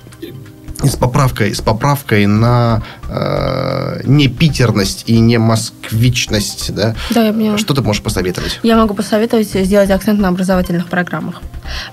с 0.83 0.97
поправкой, 0.97 1.55
с 1.55 1.61
поправкой 1.61 2.27
на 2.27 2.83
э, 3.09 4.03
не 4.05 4.29
питерность 4.29 5.05
и 5.07 5.19
не 5.19 5.39
москвичность, 5.39 6.75
да? 6.75 6.95
Да, 7.11 7.27
я 7.27 7.33
поняла. 7.33 7.59
Что 7.59 7.75
ты 7.75 7.83
можешь 7.83 8.03
посоветовать? 8.03 8.61
Я 8.63 8.77
могу 8.77 8.95
посоветовать 8.95 9.49
сделать 9.49 9.91
акцент 9.91 10.21
на 10.21 10.29
образовательных 10.29 10.87
программах, 10.87 11.43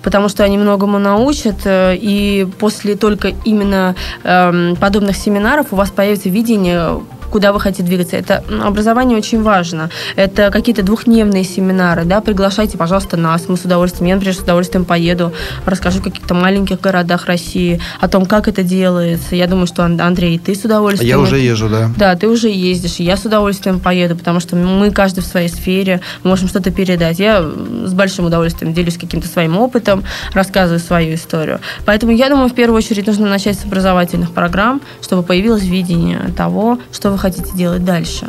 потому 0.03 0.29
что 0.29 0.43
они 0.43 0.57
многому 0.57 0.99
научат, 0.99 1.65
э, 1.65 1.95
и 1.95 2.47
после 2.59 2.95
только 2.95 3.33
именно 3.45 3.95
эм, 4.23 4.75
подобных 4.75 5.15
семинаров 5.15 5.67
у 5.71 5.75
вас 5.75 5.91
появится 5.91 6.29
видение 6.29 7.01
куда 7.37 7.53
вы 7.53 7.59
хотите 7.59 7.83
двигаться. 7.83 8.15
Это 8.15 8.43
образование 8.63 9.15
очень 9.15 9.43
важно. 9.43 9.91
Это 10.15 10.49
какие-то 10.49 10.81
двухдневные 10.81 11.43
семинары, 11.43 12.03
да, 12.03 12.19
приглашайте, 12.19 12.79
пожалуйста, 12.79 13.15
нас, 13.15 13.47
мы 13.47 13.57
с 13.57 13.61
удовольствием, 13.63 14.07
я, 14.07 14.15
например, 14.15 14.35
с 14.35 14.39
удовольствием 14.39 14.85
поеду, 14.85 15.33
расскажу 15.67 15.99
в 15.99 16.03
каких-то 16.03 16.33
маленьких 16.33 16.81
городах 16.81 17.27
России, 17.27 17.79
о 17.99 18.07
том, 18.07 18.25
как 18.25 18.47
это 18.47 18.63
делается. 18.63 19.35
Я 19.35 19.45
думаю, 19.45 19.67
что, 19.67 19.83
Ан- 19.83 20.01
Андрей, 20.01 20.39
ты 20.39 20.55
с 20.55 20.65
удовольствием. 20.65 21.09
Я 21.09 21.19
уже 21.19 21.37
езжу, 21.37 21.69
да. 21.69 21.91
да, 21.95 22.15
ты 22.15 22.27
уже 22.27 22.49
ездишь, 22.49 22.99
и 23.01 23.03
я 23.03 23.17
с 23.17 23.23
удовольствием 23.23 23.79
поеду, 23.79 24.15
потому 24.15 24.39
что 24.39 24.55
мы 24.55 24.89
каждый 24.89 25.19
в 25.19 25.27
своей 25.27 25.49
сфере 25.49 26.01
можем 26.23 26.47
что-то 26.47 26.71
передать. 26.71 27.19
Я 27.19 27.43
с 27.43 27.93
большим 27.93 28.25
удовольствием 28.25 28.73
делюсь 28.73 28.97
каким-то 28.97 29.27
своим 29.27 29.59
опытом, 29.59 30.03
рассказываю 30.33 30.79
свою 30.79 31.13
историю. 31.13 31.59
Поэтому 31.85 32.13
я 32.13 32.29
думаю, 32.29 32.49
в 32.49 32.55
первую 32.55 32.79
очередь 32.79 33.05
нужно 33.05 33.27
начать 33.29 33.59
с 33.59 33.65
образовательных 33.65 34.31
программ, 34.31 34.81
чтобы 35.03 35.21
появилось 35.21 35.65
видение 35.65 36.31
того, 36.35 36.79
что 36.91 37.11
вы 37.11 37.19
хотите 37.19 37.26
делать 37.55 37.83
дальше. 37.83 38.27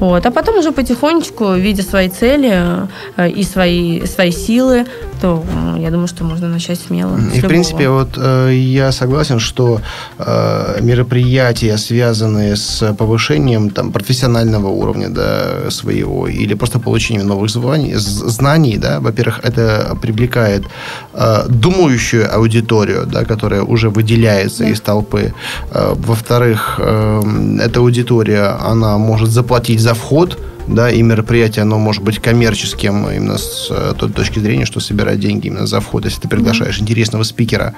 Вот. 0.00 0.26
А 0.26 0.30
потом 0.30 0.58
уже 0.58 0.72
потихонечку, 0.72 1.54
видя 1.54 1.82
свои 1.82 2.08
цели 2.08 2.86
э, 3.16 3.30
и 3.30 3.42
свои, 3.42 4.06
свои 4.06 4.30
силы, 4.30 4.86
то 5.20 5.42
я 5.78 5.90
думаю, 5.90 6.06
что 6.06 6.24
можно 6.24 6.48
начать 6.48 6.80
смело. 6.80 7.18
И, 7.34 7.40
в 7.40 7.46
принципе, 7.48 7.88
вот 7.88 8.10
э, 8.16 8.52
я 8.54 8.92
согласен, 8.92 9.40
что 9.40 9.80
э, 10.18 10.78
мероприятия, 10.80 11.76
связанные 11.78 12.54
с 12.56 12.94
повышением 12.94 13.70
там, 13.70 13.92
профессионального 13.92 14.68
уровня 14.68 15.08
да, 15.08 15.70
своего 15.70 16.28
или 16.28 16.54
просто 16.54 16.78
получением 16.78 17.26
новых 17.26 17.50
званий, 17.50 17.94
знаний, 17.96 18.76
да, 18.76 19.00
во-первых, 19.00 19.40
это 19.42 19.96
привлекает 20.00 20.64
думающую 21.48 22.32
аудиторию, 22.32 23.06
да, 23.06 23.24
которая 23.24 23.62
уже 23.62 23.90
выделяется 23.90 24.62
Да. 24.62 24.70
из 24.70 24.80
толпы. 24.80 25.32
Во-вторых, 25.72 26.76
э, 26.78 27.22
эта 27.60 27.80
аудитория, 27.80 28.56
она 28.60 28.98
может 28.98 29.30
заплатить 29.30 29.80
за 29.80 29.87
вход, 29.94 30.38
да, 30.68 30.90
и 30.90 31.02
мероприятие, 31.02 31.62
оно 31.62 31.78
может 31.78 32.02
быть 32.02 32.18
коммерческим 32.18 33.08
именно 33.08 33.38
с 33.38 33.68
э, 33.70 33.94
той 33.98 34.10
точки 34.10 34.38
зрения, 34.38 34.66
что 34.66 34.80
собирать 34.80 35.20
деньги 35.20 35.48
именно 35.48 35.66
за 35.66 35.80
вход, 35.80 36.04
если 36.04 36.20
ты 36.20 36.28
приглашаешь 36.28 36.80
интересного 36.80 37.24
спикера. 37.24 37.74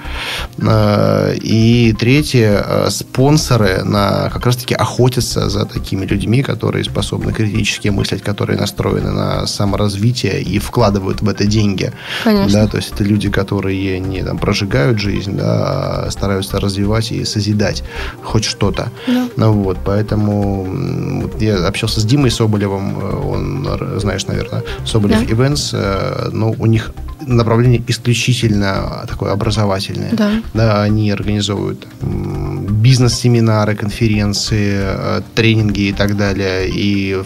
Э, 0.57 1.35
И 1.41 1.93
третье, 1.99 2.63
э, 2.65 2.89
спонсоры 2.89 3.83
на, 3.83 4.29
как 4.29 4.45
раз-таки 4.45 4.75
охотятся 4.75 5.49
за 5.49 5.65
такими 5.65 6.05
людьми, 6.05 6.43
которые 6.43 6.83
способны 6.83 7.33
критически 7.33 7.89
мыслить, 7.89 8.21
которые 8.21 8.59
настроены 8.59 9.11
на 9.11 9.47
саморазвитие 9.47 10.41
и 10.41 10.59
вкладывают 10.59 11.21
в 11.21 11.29
это 11.29 11.45
деньги. 11.45 11.91
Конечно. 12.23 12.61
Да, 12.61 12.67
то 12.67 12.77
есть 12.77 12.91
это 12.93 13.03
люди, 13.03 13.29
которые 13.29 13.99
не 13.99 14.23
там, 14.23 14.37
прожигают 14.37 14.99
жизнь, 14.99 15.37
да, 15.37 16.05
а 16.05 16.11
стараются 16.11 16.59
развивать 16.59 17.11
и 17.11 17.25
созидать 17.25 17.83
хоть 18.23 18.45
что-то. 18.45 18.91
Да. 19.07 19.27
Ну 19.37 19.53
вот, 19.53 19.77
поэтому 19.85 21.21
вот 21.21 21.41
я 21.41 21.67
общался 21.67 21.99
с 22.01 22.05
Димой 22.05 22.31
Соболевым, 22.31 22.80
э, 22.89 23.15
он, 23.15 23.99
знаешь, 23.99 24.25
наверное, 24.27 24.63
Соболев 24.85 25.19
Да. 25.19 25.33
Events, 25.33 25.69
э, 25.73 26.29
но 26.31 26.51
у 26.51 26.65
них 26.65 26.91
направление 27.27 27.81
исключительно 27.87 29.05
такое 29.07 29.31
образовательное. 29.31 30.09
Да. 30.11 30.31
Да, 30.53 30.83
они 30.83 31.11
организовывают 31.11 31.87
бизнес-семинары, 32.01 33.75
конференции, 33.75 34.79
э, 34.81 35.21
тренинги 35.35 35.81
и 35.81 35.93
так 35.93 36.17
далее. 36.17 36.67
И 36.67 37.17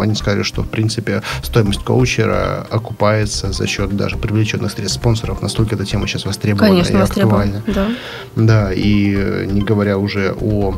они 0.00 0.14
сказали, 0.14 0.42
что, 0.42 0.62
в 0.62 0.68
принципе, 0.68 1.22
стоимость 1.42 1.84
коучера 1.84 2.66
окупается 2.70 3.52
за 3.52 3.66
счет 3.66 3.96
даже 3.96 4.16
привлеченных 4.16 4.72
средств 4.72 5.00
спонсоров. 5.00 5.42
Настолько 5.42 5.74
эта 5.74 5.84
тема 5.84 6.06
сейчас 6.06 6.24
востребована 6.24 6.70
Конечно, 6.70 6.98
и 6.98 7.00
актуальна. 7.00 7.62
Да. 7.66 7.88
Да, 8.36 8.72
и 8.72 9.46
не 9.50 9.60
говоря 9.60 9.98
уже 9.98 10.34
о 10.40 10.74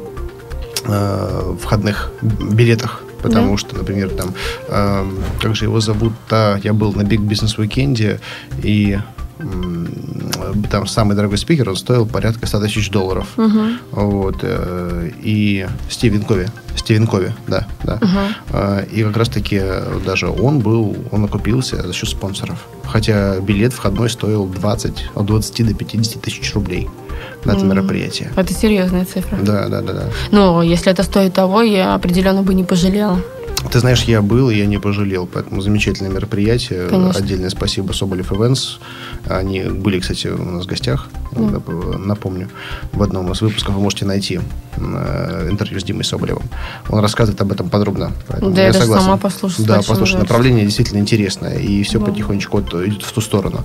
э, 0.86 1.56
входных 1.60 2.10
билетах. 2.22 3.02
Потому 3.22 3.52
Да. 3.52 3.58
что, 3.58 3.76
например, 3.76 4.10
там, 4.10 4.34
э, 4.68 5.06
как 5.40 5.56
же 5.56 5.64
его 5.64 5.80
зовут, 5.80 6.12
я 6.30 6.72
был 6.72 6.92
на 6.92 7.02
Big 7.02 7.20
Business 7.20 7.56
Weekend, 7.58 8.20
и 8.62 8.98
там 10.70 10.86
самый 10.86 11.14
дорогой 11.14 11.38
спикер, 11.38 11.68
он 11.68 11.76
стоил 11.76 12.06
порядка 12.06 12.46
100 12.46 12.60
тысяч 12.60 12.90
долларов. 12.90 13.28
Угу. 13.36 13.60
Вот. 13.92 14.44
И 15.22 15.66
Стивен 15.88 16.22
Кови. 16.22 16.48
Стивен 16.76 17.06
Кови, 17.06 17.32
да. 17.46 17.66
да. 17.84 18.00
Угу. 18.02 18.90
И 18.92 19.04
как 19.04 19.16
раз-таки 19.16 19.62
даже 20.04 20.28
он 20.28 20.58
был, 20.58 20.96
он 21.12 21.24
окупился 21.24 21.86
за 21.86 21.92
счет 21.92 22.08
спонсоров. 22.08 22.66
Хотя 22.84 23.38
билет 23.40 23.72
входной 23.72 24.10
стоил 24.10 24.46
20, 24.46 25.10
от 25.14 25.26
20 25.26 25.66
до 25.68 25.74
50 25.74 26.20
тысяч 26.20 26.52
рублей 26.54 26.88
на 27.44 27.52
это 27.52 27.60
mm. 27.60 27.68
мероприятие. 27.68 28.30
Это 28.36 28.52
серьезная 28.52 29.04
цифра. 29.04 29.38
Да, 29.40 29.68
да, 29.68 29.80
да, 29.82 29.92
да. 29.92 30.04
Ну, 30.30 30.62
если 30.62 30.92
это 30.92 31.02
стоит 31.02 31.34
того, 31.34 31.62
я 31.62 31.94
определенно 31.94 32.42
бы 32.42 32.54
не 32.54 32.64
пожалела. 32.64 33.20
Ты 33.72 33.80
знаешь, 33.80 34.04
я 34.04 34.22
был, 34.22 34.50
и 34.50 34.56
я 34.56 34.66
не 34.66 34.78
пожалел. 34.78 35.28
Поэтому 35.30 35.60
замечательное 35.60 36.10
мероприятие. 36.10 36.86
Конечно. 36.88 37.20
Отдельное 37.20 37.50
спасибо 37.50 37.92
Соболев 37.92 38.30
Events. 38.32 38.78
Они 39.26 39.62
были, 39.62 39.98
кстати, 39.98 40.28
у 40.28 40.42
нас 40.42 40.64
в 40.64 40.68
гостях. 40.68 41.08
Да. 41.32 41.60
Напомню, 41.98 42.48
в 42.92 43.02
одном 43.02 43.30
из 43.32 43.40
выпусков 43.40 43.74
вы 43.74 43.80
можете 43.80 44.04
найти 44.04 44.40
э, 44.76 45.48
интервью 45.50 45.80
с 45.80 45.84
Димой 45.84 46.04
Соболевым. 46.04 46.44
Он 46.88 47.00
рассказывает 47.00 47.40
об 47.40 47.50
этом 47.50 47.68
подробно. 47.68 48.12
Поэтому 48.28 48.52
да, 48.52 48.60
я, 48.60 48.66
я 48.68 48.72
даже 48.72 48.84
согласен. 48.84 49.04
сама 49.04 49.16
послушаю. 49.16 49.66
Да, 49.66 49.80
послушай, 49.86 50.18
направление 50.18 50.64
действительно 50.64 50.98
интересное. 50.98 51.58
И 51.58 51.82
все 51.82 51.98
да. 51.98 52.06
потихонечку 52.06 52.60
идет 52.60 53.02
в 53.02 53.12
ту 53.12 53.20
сторону. 53.20 53.64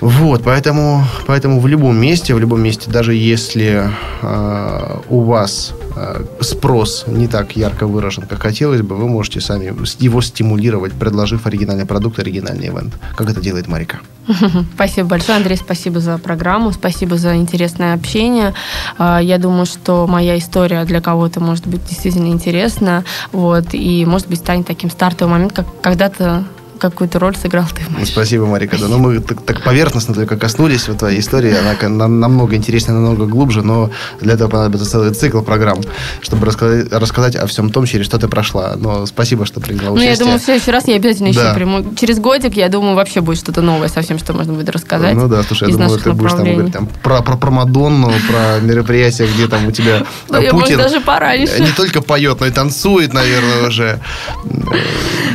Вот, 0.00 0.42
поэтому, 0.42 1.04
поэтому 1.26 1.60
в 1.60 1.66
любом 1.66 1.96
месте, 1.96 2.34
в 2.34 2.38
любом 2.38 2.62
месте, 2.62 2.90
даже 2.90 3.14
если 3.14 3.90
э, 4.22 5.00
у 5.08 5.20
вас 5.20 5.72
э, 5.96 6.24
спрос 6.40 7.04
не 7.06 7.28
так 7.28 7.56
ярко 7.56 7.86
выражен, 7.86 8.24
как 8.24 8.42
хотелось 8.42 8.82
бы, 8.82 8.96
вы 8.96 9.08
можете 9.08 9.40
сами 9.40 9.66
его 10.04 10.20
стимулировать, 10.20 10.92
предложив 10.92 11.46
оригинальный 11.46 11.86
продукт, 11.86 12.18
оригинальный 12.18 12.68
ивент, 12.68 12.94
как 13.16 13.30
это 13.30 13.40
делает 13.40 13.68
Марика. 13.68 14.00
Спасибо 14.74 15.08
большое, 15.08 15.36
Андрей, 15.36 15.56
спасибо 15.56 16.00
за 16.00 16.18
программу, 16.18 16.72
спасибо 16.72 17.16
за 17.16 17.36
интересное 17.36 17.94
общение. 17.94 18.54
А, 18.98 19.20
я 19.20 19.38
думаю, 19.38 19.66
что 19.66 20.06
моя 20.06 20.36
история 20.38 20.84
для 20.84 21.00
кого-то 21.00 21.40
может 21.40 21.66
быть 21.66 21.86
действительно 21.86 22.28
интересна, 22.28 23.04
вот, 23.32 23.66
и, 23.72 24.04
может 24.06 24.28
быть, 24.28 24.38
станет 24.38 24.66
таким 24.66 24.90
стартовым 24.90 25.34
моментом, 25.34 25.64
как 25.64 25.82
когда-то 25.82 26.44
какую-то 26.90 27.18
роль 27.18 27.36
сыграл 27.36 27.64
ты. 27.74 27.82
Ну, 27.88 28.04
спасибо, 28.04 28.46
Марика. 28.46 28.78
Да, 28.78 28.88
ну, 28.88 28.98
мы 28.98 29.20
так, 29.20 29.42
так 29.42 29.62
поверхностно 29.62 30.14
только 30.14 30.36
коснулись 30.36 30.88
вот 30.88 30.98
твоей 30.98 31.20
истории. 31.20 31.54
Она 31.54 32.08
намного 32.08 32.56
интереснее, 32.56 32.98
намного 32.98 33.26
глубже, 33.26 33.62
но 33.62 33.90
для 34.20 34.34
этого 34.34 34.48
понадобится 34.48 34.88
целый 34.90 35.12
цикл 35.12 35.40
программ, 35.40 35.80
чтобы 36.20 36.46
рассказать, 36.46 36.92
рассказать 36.92 37.36
о 37.36 37.46
всем 37.46 37.70
том, 37.70 37.86
через 37.86 38.06
что 38.06 38.18
ты 38.18 38.28
прошла. 38.28 38.74
Но 38.76 39.06
спасибо, 39.06 39.46
что 39.46 39.60
приняла 39.60 39.90
участие. 39.90 40.10
Ну, 40.10 40.12
я 40.12 40.18
думаю, 40.18 40.38
в 40.38 40.42
следующий 40.42 40.70
раз 40.70 40.88
я 40.88 40.96
обязательно 40.96 41.32
да. 41.32 41.44
еще 41.46 41.54
приму. 41.54 41.94
Через 41.94 42.18
годик, 42.18 42.56
я 42.56 42.68
думаю, 42.68 42.94
вообще 42.94 43.20
будет 43.20 43.38
что-то 43.38 43.62
новое 43.62 43.88
совсем, 43.88 44.18
что 44.18 44.32
можно 44.32 44.52
будет 44.52 44.68
рассказать. 44.70 45.14
Ну 45.14 45.28
да, 45.28 45.42
слушай, 45.42 45.70
я 45.70 45.76
думаю, 45.76 45.98
ты 45.98 46.12
будешь 46.12 46.32
там 46.32 46.44
говорить 46.44 46.72
там, 46.72 46.88
про, 47.02 47.22
про, 47.22 47.36
про 47.36 47.50
Мадонну, 47.50 48.12
про 48.28 48.60
мероприятия, 48.60 49.26
где 49.26 49.48
там 49.48 49.66
у 49.66 49.70
тебя 49.70 50.04
ну, 50.28 50.42
Путин 50.50 50.78
даже 50.78 51.00
пораньше. 51.00 51.60
не 51.60 51.70
только 51.70 52.02
поет, 52.02 52.40
но 52.40 52.46
и 52.46 52.50
танцует, 52.50 53.12
наверное, 53.12 53.68
уже. 53.68 54.00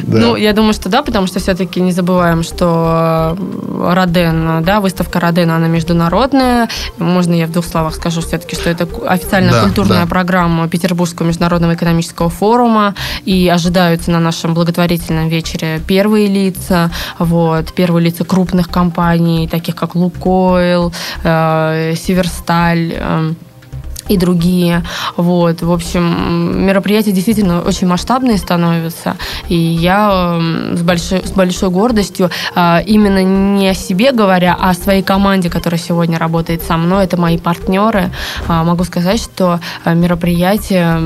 Ну, 0.08 0.36
я 0.36 0.54
думаю, 0.54 0.74
что 0.74 0.89
да, 0.89 1.02
потому 1.02 1.28
что 1.28 1.39
все-таки 1.40 1.82
не 1.82 1.92
забываем, 1.92 2.44
что 2.44 3.38
Роден, 3.80 4.64
да, 4.64 4.80
выставка 4.80 5.20
Родена, 5.20 5.56
она 5.56 5.68
международная. 5.68 6.70
Можно 6.98 7.34
я 7.34 7.48
в 7.48 7.52
двух 7.52 7.66
словах 7.66 7.96
скажу 7.96 8.22
все-таки, 8.22 8.56
что 8.56 8.70
это 8.70 8.88
официальная 9.08 9.54
да, 9.54 9.64
культурная 9.64 10.04
да. 10.04 10.08
программа 10.08 10.68
Петербургского 10.68 11.28
международного 11.28 11.74
экономического 11.74 12.30
форума. 12.30 12.96
И 13.26 13.48
ожидаются 13.48 14.12
на 14.12 14.20
нашем 14.20 14.54
благотворительном 14.54 15.30
вечере 15.30 15.82
первые 15.88 16.28
лица, 16.28 16.92
вот, 17.18 17.74
первые 17.74 18.06
лица 18.06 18.24
крупных 18.24 18.70
компаний, 18.70 19.48
таких 19.48 19.76
как 19.76 19.96
Лукойл, 19.96 20.94
э, 21.24 21.94
Северсталь, 21.96 22.94
э, 22.96 23.34
и 24.10 24.18
другие. 24.18 24.84
Вот. 25.16 25.62
В 25.62 25.72
общем, 25.72 26.66
мероприятия 26.66 27.12
действительно 27.12 27.62
очень 27.62 27.88
масштабные 27.88 28.38
становятся. 28.38 29.16
И 29.47 29.55
я 29.55 30.36
эм, 30.38 30.76
с 30.76 30.82
большой, 30.82 31.26
с 31.26 31.32
большой 31.32 31.70
гордостью, 31.70 32.30
а, 32.55 32.82
именно 32.86 33.24
не 33.24 33.70
о 33.70 33.74
себе 33.74 34.12
говоря, 34.12 34.57
а 34.60 34.72
о 34.72 34.74
своей 34.74 35.03
команде, 35.03 35.49
которая 35.49 35.80
сегодня 35.80 36.18
работает 36.20 36.64
со 36.64 36.78
мной, 36.78 37.05
это 37.05 37.18
мои 37.18 37.38
партнеры, 37.38 38.12
а, 38.47 38.64
могу 38.64 38.84
сказать, 38.84 39.22
что 39.22 39.60
э, 39.86 39.93
мероприятие 39.93 41.01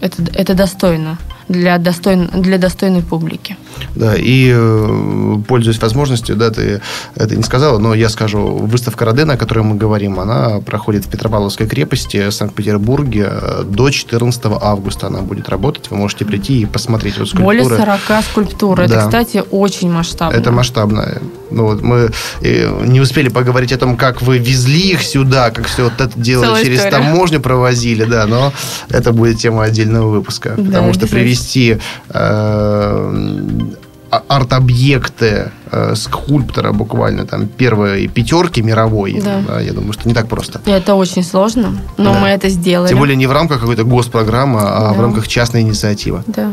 это, 0.00 0.22
это 0.34 0.54
достойно 0.54 1.18
для, 1.48 1.78
достойн, 1.78 2.28
для 2.32 2.58
достойной 2.58 3.02
публики. 3.02 3.56
Да, 3.94 4.14
и 4.16 4.52
э, 4.54 5.36
пользуясь 5.46 5.80
возможностью, 5.80 6.36
да, 6.36 6.50
ты 6.50 6.80
это 7.14 7.36
не 7.36 7.42
сказала, 7.42 7.78
но 7.78 7.94
я 7.94 8.08
скажу, 8.08 8.40
выставка 8.40 9.04
Родена, 9.04 9.34
о 9.34 9.36
которой 9.36 9.60
мы 9.60 9.76
говорим, 9.76 10.20
она 10.20 10.60
проходит 10.60 11.06
в 11.06 11.08
Петропавловской 11.08 11.66
крепости, 11.66 12.28
в 12.28 12.32
Санкт-Петербурге 12.32 13.30
до 13.64 13.90
14 13.90 14.42
августа 14.60 15.08
она 15.08 15.20
будет 15.20 15.48
работать. 15.48 15.90
Вы 15.90 15.96
можете 15.96 16.24
прийти 16.24 16.62
и 16.62 16.66
посмотреть 16.66 17.18
вот 17.18 17.28
скульптуры. 17.28 17.62
Более 17.62 17.98
40 18.08 18.24
скульптур. 18.24 18.76
Да. 18.78 18.84
Это, 18.84 18.98
кстати, 18.98 19.42
очень 19.50 19.90
масштабно. 19.90 20.36
Это 20.36 20.52
масштабно. 20.52 21.18
Ну, 21.50 21.64
вот 21.64 21.82
мы 21.82 22.10
э, 22.42 22.84
не 22.84 23.00
успели 23.00 23.28
поговорить 23.28 23.72
о 23.72 23.78
том, 23.78 23.96
как 23.96 24.22
вы 24.22 24.38
везли 24.38 24.92
их 24.92 25.02
сюда, 25.02 25.50
как 25.50 25.66
все 25.66 25.84
вот 25.84 26.00
это 26.00 26.18
делали 26.18 26.46
Целая 26.46 26.64
через 26.64 26.78
история. 26.78 26.96
таможню 26.96 27.40
провозили, 27.40 28.04
да, 28.04 28.26
но 28.26 28.52
это 28.90 29.12
будет 29.12 29.38
тема 29.38 29.64
отдельного 29.64 30.08
выпуска. 30.08 30.54
Да, 30.56 30.64
потому 30.64 30.94
что 30.94 31.06
привести 31.06 31.78
э, 32.10 33.67
арт-объекты 34.10 35.52
э, 35.70 35.94
скульптора 35.94 36.72
буквально 36.72 37.26
там 37.26 37.46
первой 37.46 38.08
пятерки 38.08 38.62
мировой. 38.62 39.20
Да. 39.20 39.42
Да, 39.46 39.60
я 39.60 39.72
думаю, 39.72 39.92
что 39.92 40.08
не 40.08 40.14
так 40.14 40.28
просто. 40.28 40.60
Это 40.66 40.94
очень 40.94 41.22
сложно, 41.22 41.78
но 41.96 42.14
да. 42.14 42.20
мы 42.20 42.28
это 42.28 42.48
сделали. 42.48 42.88
Тем 42.88 42.98
более 42.98 43.16
не 43.16 43.26
в 43.26 43.32
рамках 43.32 43.60
какой-то 43.60 43.84
госпрограммы, 43.84 44.60
а 44.62 44.88
да. 44.88 44.92
в 44.92 45.00
рамках 45.00 45.28
частной 45.28 45.60
инициативы. 45.60 46.22
Да. 46.26 46.52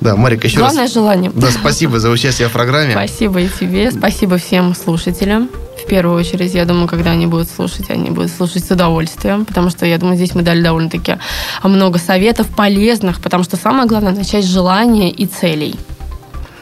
Да, 0.00 0.16
Марика, 0.16 0.46
еще 0.46 0.58
Главное 0.58 0.82
раз... 0.82 0.92
желание. 0.92 1.30
Да, 1.34 1.50
спасибо 1.50 1.98
за 1.98 2.10
участие 2.10 2.48
в 2.48 2.52
программе. 2.52 2.92
Спасибо 2.92 3.40
и 3.40 3.48
тебе. 3.48 3.90
Спасибо 3.90 4.36
всем 4.36 4.74
слушателям. 4.74 5.48
В 5.82 5.88
первую 5.88 6.18
очередь, 6.18 6.54
я 6.54 6.64
думаю, 6.64 6.88
когда 6.88 7.12
они 7.12 7.26
будут 7.26 7.48
слушать, 7.48 7.90
они 7.90 8.10
будут 8.10 8.30
слушать 8.30 8.64
с 8.64 8.70
удовольствием, 8.70 9.44
потому 9.44 9.70
что, 9.70 9.86
я 9.86 9.98
думаю, 9.98 10.16
здесь 10.16 10.34
мы 10.34 10.42
дали 10.42 10.62
довольно-таки 10.62 11.16
много 11.62 11.98
советов 11.98 12.48
полезных, 12.48 13.20
потому 13.20 13.44
что 13.44 13.56
самое 13.56 13.86
главное– 13.86 14.12
начать 14.16 14.44
с 14.44 14.48
желания 14.48 15.10
и 15.10 15.26
целей. 15.26 15.76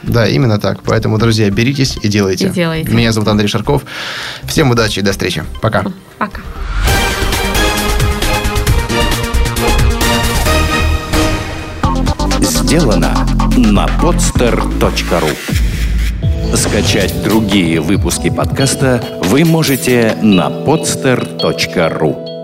Да, 0.07 0.27
именно 0.27 0.59
так. 0.59 0.83
Поэтому, 0.83 1.17
друзья, 1.17 1.49
беритесь 1.49 1.97
и 2.01 2.07
делайте. 2.07 2.47
И 2.47 2.49
делайте. 2.49 2.91
Меня 2.91 3.11
зовут 3.11 3.29
Андрей 3.29 3.47
Шарков. 3.47 3.83
Всем 4.45 4.71
удачи 4.71 4.99
и 4.99 5.01
до 5.01 5.11
встречи. 5.11 5.43
Пока. 5.61 5.85
Пока. 6.17 6.41
Сделано 12.41 13.15
на 13.57 13.85
podster.ru 14.01 15.35
Скачать 16.55 17.23
другие 17.23 17.79
выпуски 17.81 18.29
подкаста 18.29 19.03
вы 19.23 19.45
можете 19.45 20.17
на 20.21 20.47
podster.ru 20.47 22.34